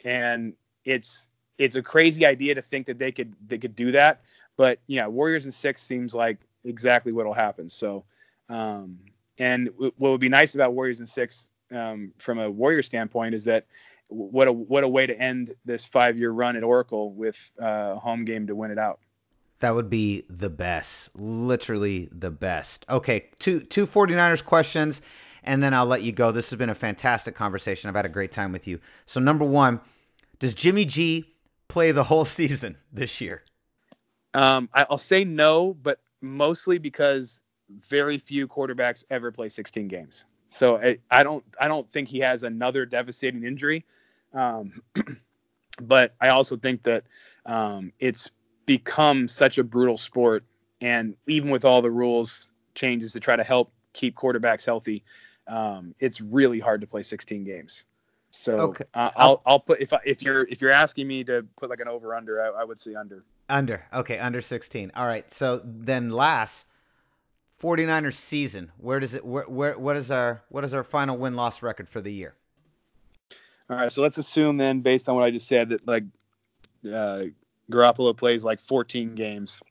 And 0.03 0.53
it's 0.83 1.29
it's 1.57 1.75
a 1.75 1.81
crazy 1.81 2.25
idea 2.25 2.55
to 2.55 2.61
think 2.61 2.87
that 2.87 2.99
they 2.99 3.11
could 3.11 3.35
they 3.47 3.57
could 3.57 3.75
do 3.75 3.91
that. 3.93 4.21
But 4.57 4.79
yeah 4.87 5.07
warriors 5.07 5.45
and 5.45 5.53
six 5.53 5.81
seems 5.81 6.13
like 6.13 6.39
exactly 6.63 7.11
what'll 7.11 7.33
happen. 7.33 7.69
So 7.69 8.03
um 8.49 8.99
and 9.37 9.69
what 9.77 9.93
would 9.97 10.19
be 10.19 10.29
nice 10.29 10.55
about 10.55 10.73
warriors 10.73 10.99
and 10.99 11.09
six 11.09 11.49
um, 11.71 12.13
from 12.17 12.39
a 12.39 12.49
warrior 12.49 12.81
standpoint 12.81 13.33
is 13.33 13.45
that 13.45 13.65
what 14.11 14.47
a 14.47 14.51
what 14.51 14.83
a 14.83 14.87
way 14.87 15.07
to 15.07 15.17
end 15.17 15.51
this 15.65 15.85
five 15.85 16.17
year 16.17 16.31
run 16.31 16.55
at 16.55 16.63
Oracle 16.63 17.13
with 17.13 17.51
uh, 17.61 17.93
a 17.93 17.99
home 17.99 18.25
game 18.25 18.47
to 18.47 18.55
win 18.55 18.71
it 18.71 18.77
out. 18.77 18.99
That 19.59 19.75
would 19.75 19.89
be 19.89 20.25
the 20.29 20.49
best, 20.49 21.15
literally 21.15 22.09
the 22.11 22.31
best. 22.31 22.85
Okay, 22.89 23.29
two 23.39 23.61
two 23.61 23.87
49ers 23.87 24.43
questions, 24.43 25.01
and 25.43 25.63
then 25.63 25.73
I'll 25.73 25.85
let 25.85 26.01
you 26.01 26.11
go. 26.11 26.31
This 26.31 26.49
has 26.49 26.57
been 26.57 26.69
a 26.69 26.75
fantastic 26.75 27.35
conversation. 27.35 27.89
I've 27.89 27.95
had 27.95 28.05
a 28.05 28.09
great 28.09 28.31
time 28.31 28.51
with 28.51 28.67
you. 28.67 28.79
So 29.05 29.19
number 29.19 29.45
one, 29.45 29.79
does 30.39 30.53
Jimmy 30.53 30.85
G 30.85 31.33
play 31.67 31.91
the 31.91 32.03
whole 32.03 32.25
season 32.39 32.77
this 32.91 33.21
year? 33.21 33.43
Um, 34.33 34.69
I'll 34.73 34.97
say 34.97 35.23
no, 35.23 35.73
but 35.73 35.99
mostly 36.21 36.77
because 36.77 37.41
very 37.87 38.17
few 38.17 38.47
quarterbacks 38.47 39.03
ever 39.09 39.31
play 39.31 39.49
16 39.49 39.87
games. 39.87 40.25
So 40.49 40.77
I, 40.77 40.97
I 41.09 41.23
don't 41.23 41.43
I 41.59 41.67
don't 41.67 41.89
think 41.89 42.09
he 42.09 42.19
has 42.19 42.43
another 42.43 42.85
devastating 42.85 43.43
injury. 43.45 43.85
Um, 44.33 44.81
but 45.81 46.15
I 46.21 46.29
also 46.29 46.57
think 46.57 46.83
that 46.83 47.03
um, 47.45 47.91
it's 47.99 48.31
become 48.65 49.27
such 49.27 49.57
a 49.57 49.63
brutal 49.63 49.97
sport, 49.97 50.43
and 50.79 51.15
even 51.27 51.49
with 51.49 51.65
all 51.65 51.81
the 51.81 51.91
rules 51.91 52.51
changes 52.75 53.13
to 53.13 53.19
try 53.19 53.35
to 53.35 53.43
help 53.43 53.71
keep 53.93 54.15
quarterbacks 54.15 54.65
healthy, 54.65 55.03
um, 55.47 55.93
it's 55.99 56.21
really 56.21 56.59
hard 56.59 56.81
to 56.81 56.87
play 56.87 57.03
16 57.03 57.43
games. 57.43 57.85
So 58.31 58.57
okay. 58.59 58.85
uh, 58.93 59.11
I'll 59.17 59.41
I'll 59.45 59.59
put 59.59 59.81
if 59.81 59.91
I, 59.91 59.99
if 60.05 60.21
you're 60.23 60.43
if 60.43 60.61
you're 60.61 60.71
asking 60.71 61.07
me 61.07 61.23
to 61.25 61.45
put 61.57 61.69
like 61.69 61.81
an 61.81 61.89
over 61.89 62.15
under, 62.15 62.41
I, 62.41 62.61
I 62.61 62.63
would 62.63 62.79
say 62.79 62.95
under. 62.95 63.25
Under 63.49 63.85
okay, 63.93 64.17
under 64.19 64.41
16. 64.41 64.93
All 64.95 65.05
right. 65.05 65.29
So 65.29 65.61
then 65.65 66.09
last 66.09 66.65
49ers 67.61 68.13
season, 68.13 68.71
where 68.77 69.01
does 69.01 69.13
it 69.13 69.25
where, 69.25 69.43
where 69.43 69.77
what 69.77 69.97
is 69.97 70.09
our 70.09 70.43
what 70.47 70.63
is 70.63 70.73
our 70.73 70.83
final 70.83 71.17
win 71.17 71.35
loss 71.35 71.61
record 71.61 71.89
for 71.89 71.99
the 71.99 72.13
year? 72.13 72.35
All 73.71 73.77
right, 73.77 73.89
so 73.89 74.01
let's 74.01 74.17
assume 74.17 74.57
then, 74.57 74.81
based 74.81 75.07
on 75.07 75.15
what 75.15 75.23
I 75.23 75.31
just 75.31 75.47
said, 75.47 75.69
that 75.69 75.87
like 75.87 76.03
uh, 76.85 77.23
Garoppolo 77.71 78.15
plays 78.15 78.43
like 78.43 78.59
14 78.59 79.15
games. 79.15 79.61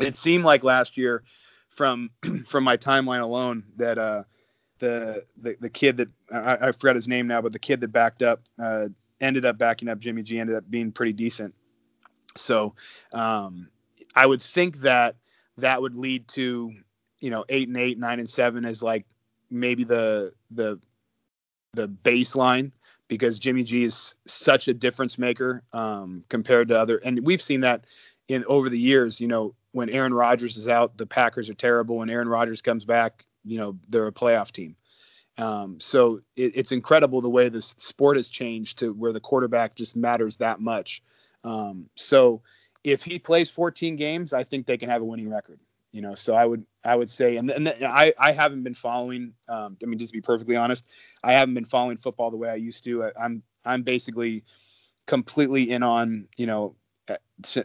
It 0.00 0.16
seemed 0.16 0.44
like 0.44 0.64
last 0.64 0.96
year, 0.96 1.22
from 1.68 2.08
from 2.46 2.64
my 2.64 2.78
timeline 2.78 3.20
alone, 3.20 3.64
that 3.76 3.98
uh, 3.98 4.22
the, 4.78 5.26
the 5.36 5.58
the 5.60 5.68
kid 5.68 5.98
that 5.98 6.08
I, 6.32 6.68
I 6.68 6.72
forgot 6.72 6.96
his 6.96 7.06
name 7.06 7.26
now, 7.26 7.42
but 7.42 7.52
the 7.52 7.58
kid 7.58 7.82
that 7.82 7.88
backed 7.88 8.22
up 8.22 8.40
uh, 8.58 8.88
ended 9.20 9.44
up 9.44 9.58
backing 9.58 9.90
up 9.90 9.98
Jimmy 9.98 10.22
G, 10.22 10.38
ended 10.38 10.56
up 10.56 10.64
being 10.70 10.90
pretty 10.90 11.12
decent. 11.12 11.54
So 12.38 12.74
um, 13.12 13.68
I 14.14 14.24
would 14.24 14.40
think 14.40 14.80
that 14.80 15.16
that 15.58 15.82
would 15.82 15.96
lead 15.96 16.28
to 16.28 16.72
you 17.20 17.30
know 17.30 17.44
eight 17.50 17.68
and 17.68 17.76
eight, 17.76 17.98
nine 17.98 18.20
and 18.20 18.28
seven 18.28 18.64
as 18.64 18.82
like 18.82 19.04
maybe 19.50 19.84
the 19.84 20.32
the 20.50 20.80
the 21.74 21.88
baseline 21.88 22.72
because 23.08 23.38
Jimmy 23.38 23.62
G 23.62 23.84
is 23.84 24.16
such 24.26 24.68
a 24.68 24.74
difference 24.74 25.18
maker 25.18 25.62
um, 25.72 26.24
compared 26.28 26.68
to 26.68 26.78
other, 26.78 26.98
and 26.98 27.20
we've 27.24 27.42
seen 27.42 27.60
that 27.60 27.84
in 28.28 28.44
over 28.46 28.68
the 28.68 28.78
years. 28.78 29.20
You 29.20 29.28
know, 29.28 29.54
when 29.72 29.90
Aaron 29.90 30.14
Rodgers 30.14 30.56
is 30.56 30.68
out, 30.68 30.96
the 30.96 31.06
Packers 31.06 31.50
are 31.50 31.54
terrible. 31.54 31.98
When 31.98 32.10
Aaron 32.10 32.28
Rodgers 32.28 32.62
comes 32.62 32.84
back, 32.84 33.24
you 33.44 33.58
know 33.58 33.78
they're 33.88 34.06
a 34.06 34.12
playoff 34.12 34.52
team. 34.52 34.76
Um, 35.36 35.80
so 35.80 36.20
it, 36.36 36.52
it's 36.54 36.72
incredible 36.72 37.20
the 37.20 37.30
way 37.30 37.48
this 37.48 37.74
sport 37.78 38.16
has 38.16 38.28
changed 38.28 38.78
to 38.78 38.92
where 38.92 39.12
the 39.12 39.20
quarterback 39.20 39.74
just 39.74 39.96
matters 39.96 40.36
that 40.36 40.60
much. 40.60 41.02
Um, 41.42 41.90
so 41.96 42.42
if 42.84 43.02
he 43.02 43.18
plays 43.18 43.50
14 43.50 43.96
games, 43.96 44.32
I 44.32 44.44
think 44.44 44.66
they 44.66 44.76
can 44.76 44.90
have 44.90 45.02
a 45.02 45.04
winning 45.04 45.30
record. 45.30 45.58
You 45.94 46.02
know, 46.02 46.16
so 46.16 46.34
I 46.34 46.44
would 46.44 46.66
I 46.84 46.96
would 46.96 47.08
say, 47.08 47.36
and, 47.36 47.48
and 47.52 47.68
I 47.68 48.12
I 48.18 48.32
haven't 48.32 48.64
been 48.64 48.74
following. 48.74 49.34
Um, 49.48 49.76
I 49.80 49.86
mean, 49.86 50.00
just 50.00 50.12
to 50.12 50.18
be 50.18 50.22
perfectly 50.22 50.56
honest, 50.56 50.84
I 51.22 51.34
haven't 51.34 51.54
been 51.54 51.66
following 51.66 51.98
football 51.98 52.32
the 52.32 52.36
way 52.36 52.50
I 52.50 52.56
used 52.56 52.82
to. 52.82 53.04
I, 53.04 53.12
I'm 53.16 53.44
I'm 53.64 53.84
basically 53.84 54.42
completely 55.06 55.70
in 55.70 55.84
on 55.84 56.26
you 56.36 56.46
know 56.46 56.74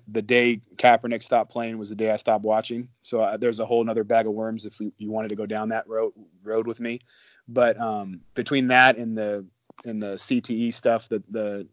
the 0.08 0.22
day 0.22 0.62
Kaepernick 0.76 1.24
stopped 1.24 1.52
playing 1.52 1.80
was 1.80 1.90
the 1.90 1.96
day 1.96 2.12
I 2.12 2.18
stopped 2.18 2.46
watching. 2.46 2.90
So 3.02 3.22
uh, 3.22 3.38
there's 3.38 3.60
a 3.60 3.66
whole 3.66 3.84
nother 3.84 4.04
bag 4.04 4.28
of 4.28 4.34
worms 4.34 4.68
if 4.68 4.80
we, 4.80 4.92
you 5.00 5.12
wanted 5.12 5.30
to 5.30 5.36
go 5.36 5.48
down 5.48 5.70
that 5.70 5.88
road 5.88 6.14
road 6.44 6.68
with 6.68 6.80
me. 6.80 7.00
But 7.48 7.82
um, 7.82 8.22
between 8.36 8.68
that 8.68 8.98
and 8.98 9.18
the 9.18 9.48
and 9.86 10.04
the 10.04 10.18
CTE 10.18 10.72
stuff 10.72 11.10
that 11.10 11.24
the 11.32 11.68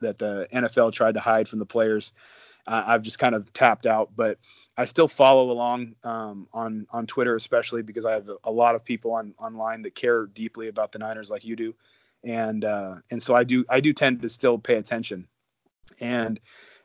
that 0.00 0.18
the 0.18 0.48
NFL 0.52 0.92
tried 0.92 1.14
to 1.14 1.20
hide 1.20 1.48
from 1.48 1.58
the 1.58 1.66
players, 1.66 2.14
uh, 2.66 2.84
I've 2.86 3.02
just 3.02 3.18
kind 3.18 3.34
of 3.34 3.52
tapped 3.52 3.86
out. 3.86 4.10
But 4.14 4.38
I 4.76 4.84
still 4.84 5.08
follow 5.08 5.50
along 5.50 5.96
um, 6.04 6.48
on 6.52 6.86
on 6.90 7.06
Twitter, 7.06 7.34
especially 7.34 7.82
because 7.82 8.04
I 8.04 8.12
have 8.12 8.30
a, 8.44 8.52
lot 8.52 8.74
of 8.74 8.84
people 8.84 9.12
on 9.12 9.34
online 9.38 9.82
that 9.82 9.94
care 9.94 10.26
deeply 10.26 10.68
about 10.68 10.92
the 10.92 10.98
Niners, 10.98 11.30
like 11.30 11.44
you 11.44 11.56
do, 11.56 11.74
and 12.24 12.64
uh, 12.64 12.96
and 13.10 13.22
so 13.22 13.34
I 13.34 13.44
do 13.44 13.64
I 13.68 13.80
do 13.80 13.92
tend 13.92 14.22
to 14.22 14.28
still 14.28 14.58
pay 14.58 14.76
attention, 14.76 15.26
and 16.00 16.40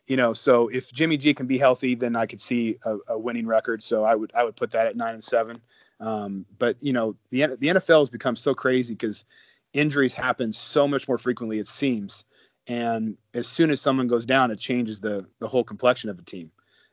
you 0.08 0.16
know, 0.16 0.34
so 0.34 0.70
if 0.70 0.92
Jimmy 0.92 1.18
G 1.18 1.34
can 1.34 1.48
be 1.48 1.58
healthy, 1.58 1.96
then 1.96 2.16
I 2.16 2.26
could 2.26 2.42
see 2.42 2.78
a, 2.84 2.98
a 3.10 3.20
winning 3.20 3.46
record. 3.46 3.84
So 3.84 4.04
I 4.04 4.16
would 4.16 4.32
I 4.34 4.44
would 4.44 4.56
put 4.56 4.72
that 4.72 4.88
at 4.88 4.96
nine 4.96 5.14
and 5.14 5.24
seven. 5.24 5.62
Um, 6.00 6.46
but 6.58 6.78
you 6.82 6.94
know, 6.94 7.16
the 7.30 7.48
the 7.60 7.68
NFL 7.68 8.00
has 8.00 8.10
become 8.10 8.36
so 8.36 8.54
crazy 8.54 8.94
because 8.94 9.26
injuries 9.74 10.14
happen 10.14 10.52
so 10.52 10.88
much 10.88 11.08
more 11.08 11.18
frequently, 11.18 11.60
it 11.60 11.68
seems. 11.68 12.24
And 12.68 13.18
as 13.34 13.48
soon 13.48 13.72
as 13.72 13.80
someone 13.80 14.08
goes 14.08 14.26
down, 14.26 14.52
it 14.52 14.60
changes 14.60 15.00
the 15.00 15.26
the 15.40 15.48
whole 15.48 15.64
complexion 15.64 16.10
of 16.10 16.20
a 16.20 16.24
team. 16.24 16.52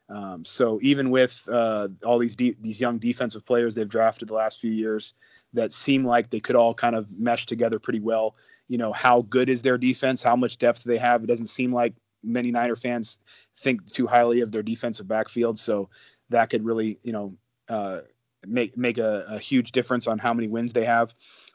Um, 0.09 0.45
so 0.45 0.79
even 0.83 1.11
with 1.11 1.41
uh, 1.51 1.89
all 2.05 2.19
these 2.19 2.37
de- 2.37 2.57
these 2.61 2.79
young 2.79 2.99
defensive 2.99 3.45
players 3.47 3.75
they've 3.75 3.89
drafted 3.89 4.29
the 4.29 4.35
last 4.35 4.61
few 4.61 4.71
years 4.71 5.15
that 5.55 5.73
seem 5.73 6.05
like 6.05 6.29
they 6.29 6.41
could 6.41 6.57
all 6.57 6.75
kind 6.75 6.95
of 6.95 7.11
mesh 7.11 7.47
together 7.47 7.79
pretty 7.79 8.01
well. 8.01 8.37
You 8.69 8.79
know, 8.79 8.93
how 8.93 9.23
good 9.23 9.49
is 9.49 9.63
their 9.63 9.79
defense? 9.79 10.23
How 10.23 10.37
much 10.37 10.59
depth 10.59 10.85
do 10.85 10.91
they 10.91 10.99
have? 10.99 11.25
It 11.25 11.27
doesn't 11.27 11.47
seem 11.47 11.73
like 11.73 11.95
many 12.23 12.51
Niner 12.51 12.77
fans 12.77 13.19
think 13.59 13.91
too 13.91 14.07
highly 14.07 14.41
of 14.41 14.51
their 14.53 14.63
defensive 14.63 15.09
backfield. 15.09 15.59
So 15.59 15.91
that 16.31 16.51
could 16.51 16.65
really, 16.65 16.99
you 17.03 17.13
know, 17.13 17.37
uh, 17.69 18.01
make 18.47 18.77
make 18.77 18.99
a, 18.99 19.25
a, 19.29 19.39
huge 19.39 19.73
difference 19.73 20.07
on 20.07 20.19
how 20.19 20.35
many 20.35 20.49
wins 20.49 20.73
they 20.73 20.85
have. 20.85 21.15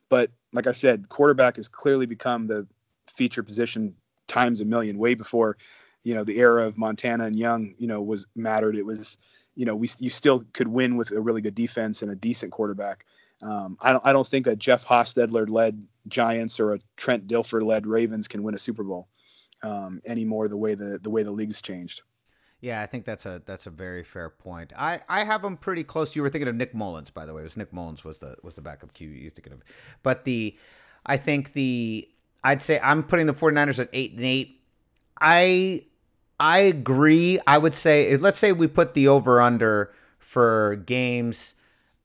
But 0.10 0.32
like 0.54 0.66
I 0.66 0.72
said, 0.72 1.08
quarterback 1.08 1.58
has 1.58 1.68
clearly 1.68 2.08
become 2.08 2.48
the 2.48 2.68
feature 3.08 3.44
position 3.44 3.96
times 4.30 4.62
a 4.62 4.66
million. 4.66 4.98
Way 4.98 5.16
before, 5.16 5.58
you 6.04 6.16
know, 6.16 6.24
the 6.24 6.38
era 6.38 6.66
of 6.66 6.78
Montana 6.78 7.26
and 7.26 7.38
Young, 7.38 7.76
you 7.78 7.88
know, 7.88 8.02
was 8.02 8.26
mattered. 8.36 8.78
It 8.78 8.86
was, 8.86 9.18
you 9.56 9.66
know, 9.66 9.76
we 9.76 9.90
you 10.00 10.10
still 10.10 10.46
could 10.54 10.68
win 10.68 10.96
with 10.96 11.12
a 11.12 11.20
really 11.20 11.42
good 11.42 11.56
defense 11.56 12.02
and 12.02 12.12
a 12.12 12.16
decent 12.16 12.52
quarterback. 12.52 13.06
Um, 13.42 13.78
I 13.82 13.92
don't 13.92 14.06
I 14.06 14.14
don't 14.14 14.28
think 14.28 14.48
a 14.48 14.56
Jeff 14.56 14.86
Hostetler 14.86 15.50
led 15.50 15.86
Giants 16.08 16.60
or 16.60 16.74
a 16.74 16.80
Trent 16.98 17.28
Dilfer 17.28 17.66
led 17.66 17.86
Ravens 17.88 18.28
can 18.28 18.44
win 18.44 18.56
a 18.56 18.60
Super 18.60 18.84
Bowl 18.84 19.08
um, 19.64 20.02
anymore. 20.06 20.48
The 20.48 20.58
way 20.58 20.76
the 20.76 21.00
the 21.00 21.10
way 21.10 21.24
the 21.24 21.32
league's 21.32 21.62
changed. 21.62 22.02
Yeah, 22.62 22.82
I 22.82 22.88
think 22.88 23.06
that's 23.06 23.26
a 23.26 23.42
that's 23.46 23.68
a 23.68 23.70
very 23.70 24.04
fair 24.04 24.30
point. 24.30 24.74
I, 24.78 25.00
I 25.08 25.24
have 25.24 25.42
them 25.42 25.56
pretty 25.56 25.86
close. 25.86 26.16
You 26.16 26.22
were 26.22 26.30
thinking 26.30 26.50
of 26.50 26.56
Nick 26.56 26.74
Mullens, 26.74 27.10
by 27.10 27.26
the 27.26 27.34
way. 27.34 27.42
It 27.42 27.46
was 27.46 27.56
Nick 27.56 27.72
Mullens 27.72 28.04
was 28.04 28.20
the 28.20 28.36
was 28.44 28.56
the 28.56 28.62
backup 28.62 28.94
Q 28.94 29.08
you're 29.08 29.32
thinking 29.32 29.54
of. 29.54 29.64
But 30.04 30.26
the 30.26 30.58
I 31.06 31.16
think 31.16 31.54
the 31.54 32.10
I'd 32.44 32.62
say 32.62 32.80
I'm 32.82 33.04
putting 33.04 33.26
the 33.26 33.34
49ers 33.34 33.80
at 33.80 33.90
8 33.92 34.14
and 34.14 34.24
8. 34.24 34.62
I 35.22 35.82
I 36.40 36.60
agree. 36.60 37.40
I 37.46 37.58
would 37.58 37.76
say 37.76 38.16
let's 38.18 38.40
say 38.40 38.52
we 38.52 38.68
put 38.68 38.94
the 38.94 39.08
over 39.08 39.42
under 39.42 39.94
for 40.18 40.76
games 40.86 41.56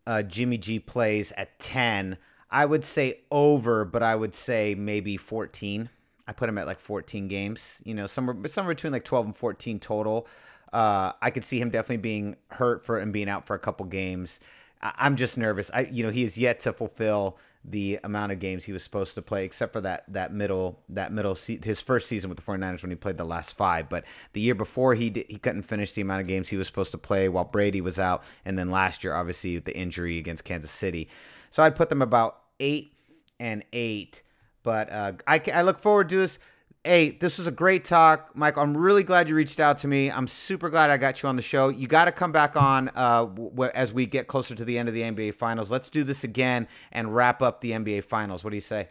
uh, 0.07 0.23
Jimmy 0.23 0.59
G 0.59 0.79
plays 0.79 1.33
at 1.37 1.59
10. 1.59 2.19
I 2.51 2.67
would 2.67 2.85
say 2.85 3.21
over, 3.31 3.85
but 3.85 4.03
I 4.03 4.15
would 4.15 4.35
say 4.35 4.75
maybe 4.75 5.17
14. 5.17 5.89
I 6.27 6.33
put 6.33 6.49
him 6.49 6.57
at 6.59 6.67
like 6.67 6.81
14 6.81 7.29
games, 7.29 7.83
you 7.85 7.95
know, 7.95 8.07
somewhere 8.07 8.37
somewhere 8.49 8.75
between 8.75 8.93
like 8.93 9.05
12 9.05 9.27
and 9.27 9.37
14 9.37 9.79
total. 9.79 10.27
Uh, 10.73 11.13
I 11.21 11.31
could 11.31 11.45
see 11.45 11.61
him 11.61 11.71
definitely 11.71 11.99
being 11.99 12.37
hurt 12.49 12.85
for 12.85 12.99
and 12.99 13.13
being 13.13 13.29
out 13.29 13.47
for 13.47 13.55
a 13.55 13.59
couple 13.59 13.87
games. 13.87 14.41
I, 14.81 15.07
am 15.07 15.17
just 15.17 15.39
nervous. 15.39 15.71
I, 15.73 15.83
you 15.83 16.03
know, 16.03 16.11
he 16.11 16.23
is 16.23 16.39
yet 16.39 16.61
to 16.61 16.73
fulfill 16.73 17.39
the 17.65 17.99
amount 18.05 18.31
of 18.31 18.39
games 18.39 18.65
he 18.65 18.73
was 18.73 18.83
supposed 18.83 19.15
to 19.15 19.23
play, 19.23 19.45
except 19.45 19.73
for 19.73 19.81
that 19.81 20.05
that 20.09 20.33
middle 20.33 20.81
that 20.89 21.13
middle 21.13 21.35
se- 21.35 21.61
his 21.65 21.81
first 21.81 22.09
season 22.09 22.29
with 22.29 22.39
the 22.39 22.45
49ers 22.45 22.83
when 22.83 22.91
he 22.91 22.97
played 22.97 23.17
the 23.17 23.25
last 23.25 23.57
five. 23.57 23.89
But 23.89 24.05
the 24.35 24.41
year 24.41 24.55
before 24.55 24.95
he 24.95 25.25
he 25.29 25.39
couldn't 25.39 25.63
finish 25.63 25.93
the 25.93 26.03
amount 26.03 26.21
of 26.21 26.27
games 26.27 26.49
he 26.49 26.57
was 26.57 26.67
supposed 26.67 26.91
to 26.93 26.99
play 26.99 27.29
while 27.29 27.45
Brady 27.45 27.81
was 27.81 27.99
out, 27.99 28.23
and 28.45 28.59
then 28.59 28.71
last 28.71 29.03
year 29.03 29.15
obviously 29.15 29.59
the 29.59 29.77
injury 29.77 30.19
against 30.19 30.45
Kansas 30.45 30.71
City. 30.71 31.09
So 31.51 31.63
I'd 31.63 31.77
put 31.77 31.89
them 31.89 32.03
about 32.03 32.41
eight 32.61 32.93
and 33.41 33.65
eight. 33.73 34.23
But 34.63 34.91
uh, 34.91 35.13
I, 35.27 35.41
I 35.53 35.63
look 35.63 35.79
forward 35.79 36.09
to 36.11 36.17
this. 36.17 36.39
Hey, 36.87 37.13
this 37.13 37.39
was 37.39 37.47
a 37.47 37.51
great 37.51 37.87
talk, 37.87 38.33
Mike. 38.35 38.59
I'm 38.59 38.77
really 38.77 39.05
glad 39.05 39.27
you 39.27 39.35
reached 39.35 39.59
out 39.59 39.79
to 39.79 39.89
me. 39.89 40.11
I'm 40.11 40.27
super 40.27 40.69
glad 40.69 40.91
I 40.91 40.99
got 40.99 41.23
you 41.23 41.31
on 41.31 41.37
the 41.37 41.41
show. 41.41 41.71
You 41.71 41.87
got 41.87 42.05
to 42.05 42.13
come 42.13 42.31
back 42.31 42.59
on 42.59 42.91
uh, 42.95 43.25
w- 43.25 43.71
as 43.75 43.91
we 43.91 44.05
get 44.05 44.27
closer 44.27 44.55
to 44.55 44.67
the 44.67 44.77
end 44.77 44.91
of 44.91 44.95
the 44.95 45.01
NBA 45.01 45.35
Finals. 45.35 45.71
Let's 45.71 45.89
do 45.89 46.05
this 46.05 46.25
again 46.25 46.69
and 46.93 47.15
wrap 47.15 47.41
up 47.41 47.63
the 47.63 47.71
NBA 47.71 48.05
Finals. 48.05 48.45
What 48.45 48.51
do 48.51 48.57
you 48.57 48.61
say? 48.61 48.91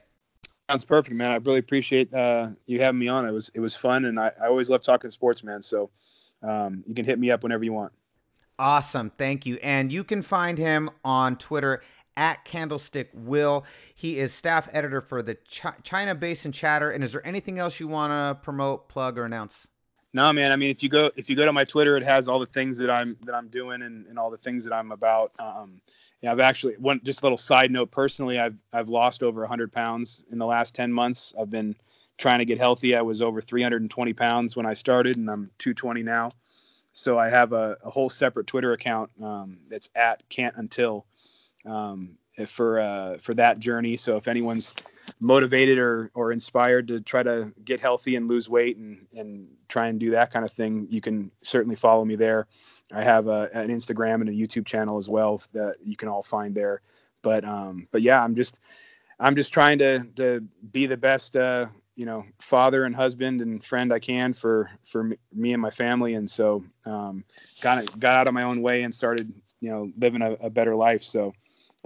Sounds 0.71 0.85
perfect, 0.85 1.15
man. 1.15 1.31
I 1.31 1.35
really 1.35 1.59
appreciate 1.59 2.11
uh, 2.15 2.47
you 2.65 2.79
having 2.79 2.97
me 2.97 3.09
on. 3.09 3.27
It 3.27 3.31
was 3.31 3.51
it 3.53 3.59
was 3.59 3.75
fun, 3.75 4.05
and 4.05 4.19
I, 4.19 4.31
I 4.41 4.47
always 4.47 4.71
love 4.71 4.81
talking 4.81 5.11
sports, 5.11 5.43
man. 5.43 5.61
So 5.61 5.91
um, 6.41 6.83
you 6.87 6.95
can 6.95 7.05
hit 7.05 7.19
me 7.19 7.29
up 7.29 7.43
whenever 7.43 7.63
you 7.63 7.73
want. 7.73 7.93
Awesome. 8.57 9.11
Thank 9.17 9.45
you. 9.45 9.57
And 9.61 9.91
you 9.91 10.03
can 10.03 10.21
find 10.21 10.57
him 10.57 10.89
on 11.03 11.37
Twitter 11.37 11.81
at 12.15 12.45
Candlestick 12.45 13.09
Will. 13.13 13.65
He 13.93 14.19
is 14.19 14.33
staff 14.33 14.69
editor 14.71 15.01
for 15.01 15.21
the 15.21 15.35
Ch- 15.35 15.65
China 15.83 16.15
Basin 16.15 16.51
Chatter. 16.51 16.89
And 16.91 17.03
is 17.03 17.11
there 17.11 17.25
anything 17.25 17.59
else 17.59 17.79
you 17.79 17.87
want 17.87 18.11
to 18.11 18.43
promote, 18.43 18.89
plug, 18.89 19.17
or 19.17 19.25
announce? 19.25 19.67
No, 20.13 20.31
man. 20.31 20.51
I 20.51 20.55
mean, 20.55 20.69
if 20.69 20.83
you 20.83 20.89
go 20.89 21.09
if 21.15 21.29
you 21.29 21.35
go 21.35 21.45
to 21.45 21.53
my 21.53 21.65
Twitter, 21.65 21.97
it 21.97 22.03
has 22.03 22.27
all 22.27 22.39
the 22.39 22.45
things 22.45 22.77
that 22.77 22.89
I'm 22.89 23.17
that 23.23 23.33
I'm 23.33 23.47
doing 23.47 23.81
and, 23.81 24.05
and 24.05 24.19
all 24.19 24.29
the 24.29 24.37
things 24.37 24.63
that 24.63 24.73
I'm 24.73 24.91
about. 24.91 25.31
Um, 25.39 25.81
yeah, 26.21 26.31
I've 26.31 26.39
actually 26.39 26.75
one 26.75 27.01
just 27.03 27.21
a 27.21 27.25
little 27.25 27.37
side 27.37 27.71
note. 27.71 27.89
Personally, 27.89 28.39
I've 28.39 28.55
I've 28.71 28.89
lost 28.89 29.23
over 29.23 29.41
100 29.41 29.71
pounds 29.71 30.23
in 30.31 30.37
the 30.37 30.45
last 30.45 30.75
10 30.75 30.93
months. 30.93 31.33
I've 31.39 31.49
been 31.49 31.75
trying 32.17 32.39
to 32.39 32.45
get 32.45 32.59
healthy. 32.59 32.95
I 32.95 33.01
was 33.01 33.23
over 33.23 33.41
320 33.41 34.13
pounds 34.13 34.55
when 34.55 34.67
I 34.67 34.73
started, 34.73 35.17
and 35.17 35.29
I'm 35.29 35.49
220 35.57 36.03
now. 36.03 36.31
So 36.93 37.17
I 37.17 37.29
have 37.29 37.53
a, 37.53 37.75
a 37.83 37.89
whole 37.89 38.09
separate 38.09 38.45
Twitter 38.45 38.71
account 38.73 39.09
um, 39.21 39.57
that's 39.67 39.89
at 39.95 40.21
can't 40.29 40.55
until 40.57 41.07
um, 41.65 42.17
for 42.47 42.79
uh, 42.79 43.17
for 43.17 43.33
that 43.35 43.59
journey. 43.59 43.97
So 43.97 44.17
if 44.17 44.27
anyone's 44.27 44.73
motivated 45.19 45.77
or 45.77 46.11
or 46.13 46.31
inspired 46.31 46.87
to 46.89 47.01
try 47.01 47.23
to 47.23 47.53
get 47.63 47.79
healthy 47.79 48.15
and 48.15 48.27
lose 48.27 48.49
weight 48.49 48.77
and 48.77 49.05
and 49.17 49.47
try 49.67 49.87
and 49.87 49.99
do 49.99 50.11
that 50.11 50.31
kind 50.31 50.45
of 50.45 50.51
thing, 50.51 50.87
you 50.89 51.01
can 51.01 51.31
certainly 51.41 51.75
follow 51.75 52.03
me 52.03 52.15
there. 52.15 52.47
I 52.91 53.03
have 53.03 53.27
a, 53.27 53.49
an 53.53 53.69
Instagram 53.69 54.15
and 54.15 54.29
a 54.29 54.33
YouTube 54.33 54.65
channel 54.65 54.97
as 54.97 55.09
well 55.09 55.41
that 55.53 55.77
you 55.83 55.95
can 55.95 56.09
all 56.09 56.21
find 56.21 56.55
there. 56.55 56.81
But 57.21 57.43
um, 57.45 57.87
but 57.91 58.01
yeah, 58.01 58.23
I'm 58.23 58.35
just 58.35 58.59
I'm 59.19 59.35
just 59.35 59.53
trying 59.53 59.79
to 59.79 60.05
to 60.15 60.43
be 60.71 60.87
the 60.87 60.97
best 60.97 61.35
uh, 61.35 61.67
you 61.95 62.05
know 62.05 62.25
father 62.39 62.83
and 62.83 62.95
husband 62.95 63.41
and 63.41 63.63
friend 63.63 63.93
I 63.93 63.99
can 63.99 64.33
for 64.33 64.69
for 64.83 65.11
me 65.33 65.53
and 65.53 65.61
my 65.61 65.69
family. 65.69 66.13
And 66.15 66.29
so 66.29 66.63
um, 66.85 67.23
got 67.61 67.99
got 67.99 68.15
out 68.15 68.27
of 68.27 68.33
my 68.33 68.43
own 68.43 68.61
way 68.61 68.83
and 68.83 68.93
started 68.93 69.31
you 69.59 69.69
know 69.69 69.91
living 69.97 70.21
a, 70.21 70.33
a 70.33 70.49
better 70.49 70.75
life. 70.75 71.03
So 71.03 71.33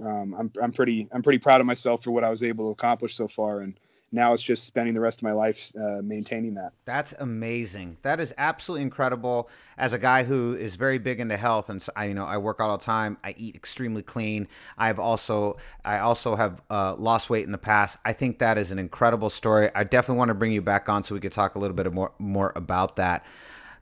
um, 0.00 0.34
I'm 0.38 0.52
I'm 0.62 0.72
pretty 0.72 1.08
I'm 1.12 1.22
pretty 1.22 1.38
proud 1.38 1.60
of 1.60 1.66
myself 1.66 2.04
for 2.04 2.10
what 2.10 2.24
I 2.24 2.30
was 2.30 2.42
able 2.42 2.66
to 2.66 2.70
accomplish 2.70 3.14
so 3.14 3.28
far, 3.28 3.60
and 3.60 3.78
now 4.10 4.32
it's 4.32 4.42
just 4.42 4.64
spending 4.64 4.94
the 4.94 5.00
rest 5.00 5.18
of 5.18 5.24
my 5.24 5.32
life 5.32 5.70
uh, 5.78 6.00
maintaining 6.02 6.54
that. 6.54 6.72
That's 6.86 7.12
amazing. 7.18 7.98
That 8.02 8.20
is 8.20 8.32
absolutely 8.38 8.82
incredible. 8.82 9.50
As 9.76 9.92
a 9.92 9.98
guy 9.98 10.24
who 10.24 10.54
is 10.54 10.76
very 10.76 10.98
big 10.98 11.20
into 11.20 11.36
health, 11.36 11.68
and 11.68 11.84
I, 11.94 12.06
you 12.06 12.14
know, 12.14 12.24
I 12.24 12.38
work 12.38 12.58
out 12.60 12.70
all 12.70 12.78
the 12.78 12.84
time. 12.84 13.18
I 13.22 13.34
eat 13.36 13.54
extremely 13.54 14.02
clean. 14.02 14.48
I've 14.78 14.98
also, 14.98 15.58
I 15.84 15.98
also 15.98 16.36
have 16.36 16.62
uh, 16.70 16.94
lost 16.96 17.28
weight 17.28 17.44
in 17.44 17.52
the 17.52 17.58
past. 17.58 17.98
I 18.04 18.12
think 18.14 18.38
that 18.38 18.56
is 18.56 18.72
an 18.72 18.78
incredible 18.78 19.30
story. 19.30 19.70
I 19.74 19.84
definitely 19.84 20.18
want 20.18 20.30
to 20.30 20.34
bring 20.34 20.52
you 20.52 20.62
back 20.62 20.88
on 20.88 21.02
so 21.02 21.14
we 21.14 21.20
could 21.20 21.32
talk 21.32 21.54
a 21.54 21.58
little 21.58 21.76
bit 21.76 21.92
more 21.92 22.12
more 22.18 22.52
about 22.56 22.96
that. 22.96 23.24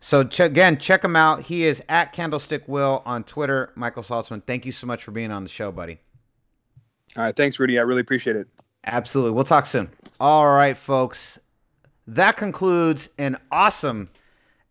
So 0.01 0.25
ch- 0.25 0.41
again, 0.41 0.77
check 0.79 1.05
him 1.05 1.17
out. 1.17 1.45
He 1.45 1.64
is 1.64 1.83
at 1.89 2.12
Candlestick 2.12 2.67
Will 2.67 3.03
on 3.07 3.25
Twitter. 3.25 3.73
Michael 3.75 4.03
Saltzman, 4.03 4.45
thank 4.45 4.67
you 4.67 4.73
so 4.73 4.87
much 4.87 5.03
for 5.03 5.12
being 5.12 5.31
on 5.31 5.43
the 5.43 5.49
show, 5.49 5.73
buddy. 5.73 6.01
All 7.17 7.25
right. 7.25 7.35
Thanks, 7.35 7.59
Rudy. 7.59 7.79
I 7.79 7.83
really 7.83 8.01
appreciate 8.01 8.37
it. 8.37 8.47
Absolutely. 8.85 9.33
We'll 9.33 9.45
talk 9.45 9.67
soon. 9.67 9.91
All 10.21 10.47
right, 10.55 10.77
folks. 10.77 11.39
That 12.07 12.37
concludes 12.37 13.09
an 13.19 13.37
awesome 13.51 14.11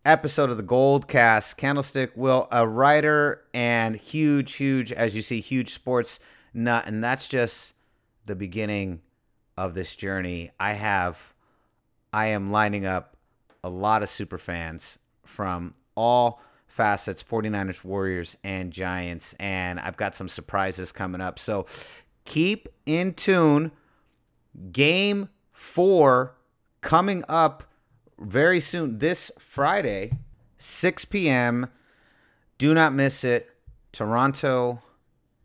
episode 0.04 0.48
of 0.48 0.56
the 0.56 0.62
Gold 0.62 1.08
Cast. 1.08 1.56
Candlestick 1.56 2.12
Will, 2.16 2.48
a 2.50 2.66
writer 2.66 3.42
and 3.52 3.96
huge, 3.96 4.54
huge, 4.54 4.92
as 4.92 5.14
you 5.14 5.22
see, 5.22 5.40
huge 5.40 5.74
sports 5.74 6.20
nut, 6.54 6.84
and 6.86 7.02
that's 7.04 7.28
just 7.28 7.74
the 8.24 8.36
beginning 8.36 9.02
of 9.58 9.74
this 9.74 9.96
journey. 9.96 10.50
I 10.58 10.72
have, 10.72 11.34
I 12.12 12.26
am 12.26 12.50
lining 12.50 12.86
up 12.86 13.16
a 13.62 13.68
lot 13.68 14.02
of 14.02 14.08
super 14.08 14.38
fans 14.38 14.98
from 15.24 15.74
all 15.94 16.40
facets 16.66 17.22
49ers, 17.22 17.84
Warriors, 17.84 18.36
and 18.44 18.72
Giants. 18.72 19.34
And 19.40 19.80
I've 19.80 19.96
got 19.96 20.14
some 20.14 20.28
surprises 20.28 20.92
coming 20.92 21.20
up. 21.20 21.38
So 21.38 21.66
keep 22.26 22.68
in 22.84 23.14
tune. 23.14 23.72
Game 24.72 25.30
four 25.52 26.36
coming 26.82 27.24
up 27.28 27.64
very 28.18 28.60
soon 28.60 28.98
this 28.98 29.30
Friday, 29.38 30.12
6 30.58 31.04
p.m. 31.06 31.68
Do 32.58 32.74
not 32.74 32.94
miss 32.94 33.24
it. 33.24 33.50
Toronto 33.92 34.82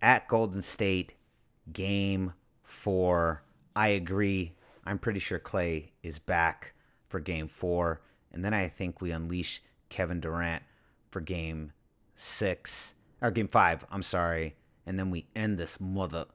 at 0.01 0.27
Golden 0.27 0.61
State, 0.61 1.13
game 1.71 2.33
four. 2.63 3.43
I 3.75 3.89
agree. 3.89 4.53
I'm 4.85 4.99
pretty 4.99 5.19
sure 5.19 5.39
Klay 5.39 5.89
is 6.03 6.19
back 6.19 6.73
for 7.07 7.19
game 7.19 7.47
four. 7.47 8.01
And 8.31 8.43
then 8.43 8.53
I 8.53 8.67
think 8.67 9.01
we 9.01 9.11
unleash 9.11 9.61
Kevin 9.89 10.19
Durant 10.19 10.63
for 11.09 11.21
game 11.21 11.73
six, 12.15 12.95
or 13.21 13.31
game 13.31 13.47
five, 13.47 13.85
I'm 13.91 14.03
sorry. 14.03 14.55
And 14.85 14.97
then 14.97 15.11
we 15.11 15.25
end 15.35 15.57
this 15.57 15.79
mother. 15.79 16.25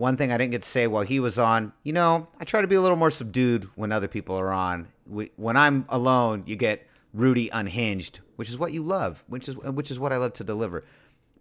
One 0.00 0.16
thing 0.16 0.32
I 0.32 0.38
didn't 0.38 0.52
get 0.52 0.62
to 0.62 0.68
say 0.68 0.86
while 0.86 1.02
he 1.02 1.20
was 1.20 1.38
on, 1.38 1.74
you 1.82 1.92
know, 1.92 2.26
I 2.38 2.44
try 2.44 2.62
to 2.62 2.66
be 2.66 2.74
a 2.74 2.80
little 2.80 2.96
more 2.96 3.10
subdued 3.10 3.68
when 3.74 3.92
other 3.92 4.08
people 4.08 4.34
are 4.34 4.50
on. 4.50 4.88
We, 5.06 5.30
when 5.36 5.58
I'm 5.58 5.84
alone, 5.90 6.44
you 6.46 6.56
get 6.56 6.88
Rudy 7.12 7.50
unhinged, 7.52 8.20
which 8.36 8.48
is 8.48 8.56
what 8.56 8.72
you 8.72 8.80
love, 8.82 9.22
which 9.26 9.46
is 9.46 9.58
which 9.58 9.90
is 9.90 10.00
what 10.00 10.10
I 10.10 10.16
love 10.16 10.32
to 10.34 10.44
deliver. 10.44 10.84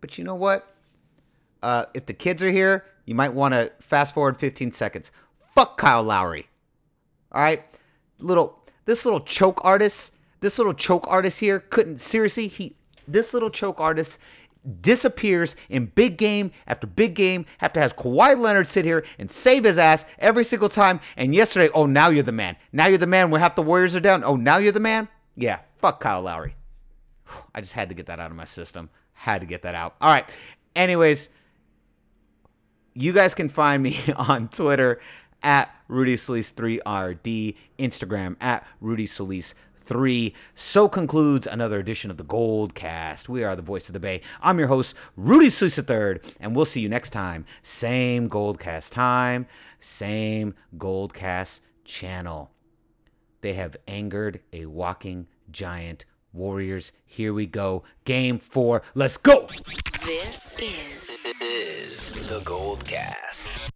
But 0.01 0.17
you 0.17 0.25
know 0.25 0.35
what? 0.35 0.75
Uh, 1.63 1.85
if 1.93 2.05
the 2.05 2.13
kids 2.13 2.43
are 2.43 2.51
here, 2.51 2.83
you 3.05 3.15
might 3.15 3.33
want 3.33 3.53
to 3.53 3.71
fast 3.79 4.13
forward 4.13 4.35
15 4.35 4.73
seconds. 4.73 5.09
Fuck 5.53 5.77
Kyle 5.77 6.03
Lowry. 6.03 6.49
All 7.31 7.41
right, 7.41 7.63
little 8.19 8.61
this 8.83 9.05
little 9.05 9.21
choke 9.21 9.63
artist, 9.63 10.11
this 10.41 10.57
little 10.57 10.73
choke 10.73 11.05
artist 11.07 11.39
here 11.39 11.61
couldn't 11.61 12.01
seriously. 12.01 12.49
He 12.49 12.75
this 13.07 13.33
little 13.33 13.51
choke 13.51 13.79
artist 13.79 14.19
disappears 14.81 15.55
in 15.69 15.87
big 15.87 16.17
game 16.17 16.51
after 16.67 16.85
big 16.87 17.15
game 17.15 17.45
after 17.61 17.79
has 17.79 17.93
Kawhi 17.93 18.37
Leonard 18.37 18.67
sit 18.67 18.85
here 18.85 19.05
and 19.17 19.29
save 19.29 19.63
his 19.63 19.77
ass 19.77 20.05
every 20.19 20.43
single 20.43 20.69
time. 20.69 20.99
And 21.15 21.33
yesterday, 21.33 21.69
oh 21.73 21.85
now 21.85 22.09
you're 22.09 22.23
the 22.23 22.31
man. 22.31 22.55
Now 22.71 22.87
you're 22.87 22.97
the 22.97 23.07
man. 23.07 23.31
When 23.31 23.41
half 23.41 23.55
the 23.55 23.61
Warriors 23.61 23.95
are 23.95 24.01
down. 24.01 24.23
Oh 24.23 24.35
now 24.35 24.57
you're 24.57 24.71
the 24.71 24.79
man. 24.79 25.07
Yeah, 25.35 25.59
fuck 25.77 25.99
Kyle 25.99 26.21
Lowry. 26.21 26.55
I 27.55 27.61
just 27.61 27.73
had 27.73 27.89
to 27.89 27.95
get 27.95 28.07
that 28.07 28.19
out 28.19 28.31
of 28.31 28.37
my 28.37 28.45
system. 28.45 28.89
Had 29.13 29.41
to 29.41 29.47
get 29.47 29.63
that 29.63 29.75
out. 29.75 29.95
All 30.01 30.11
right. 30.11 30.29
Anyways, 30.75 31.29
you 32.93 33.13
guys 33.13 33.33
can 33.33 33.49
find 33.49 33.81
me 33.81 33.97
on 34.15 34.49
Twitter 34.49 34.99
at 35.41 35.73
Rudy 35.87 36.17
Solis 36.17 36.51
3RD, 36.51 37.55
Instagram 37.77 38.35
at 38.41 38.65
Rudy 38.81 39.07
Solis 39.07 39.55
3. 39.89 40.33
So 40.53 40.87
concludes 40.87 41.47
another 41.47 41.79
edition 41.79 42.11
of 42.11 42.17
the 42.17 42.23
Gold 42.23 42.75
Cast. 42.75 43.27
We 43.27 43.43
are 43.43 43.55
the 43.55 43.63
voice 43.63 43.89
of 43.89 43.93
the 43.93 43.99
Bay. 43.99 44.21
I'm 44.39 44.59
your 44.59 44.67
host, 44.67 44.95
Rudy 45.17 45.49
Solis 45.49 45.79
III, 45.79 46.19
and 46.39 46.55
we'll 46.55 46.65
see 46.65 46.79
you 46.79 46.87
next 46.87 47.09
time. 47.09 47.43
Same 47.63 48.27
Gold 48.27 48.59
Cast 48.59 48.93
time, 48.93 49.47
same 49.79 50.53
Gold 50.77 51.15
Cast 51.15 51.63
channel. 51.83 52.51
They 53.41 53.53
have 53.53 53.77
angered 53.87 54.41
a 54.53 54.67
walking 54.67 55.27
giant. 55.49 56.05
Warriors, 56.31 56.91
here 57.03 57.33
we 57.33 57.47
go. 57.47 57.83
Game 58.05 58.37
four. 58.37 58.83
Let's 58.93 59.17
go. 59.17 59.47
This 60.05 60.59
is, 60.59 61.35
this 61.39 62.11
is 62.15 62.29
the 62.29 62.43
Gold 62.45 62.85
Cast. 62.85 63.68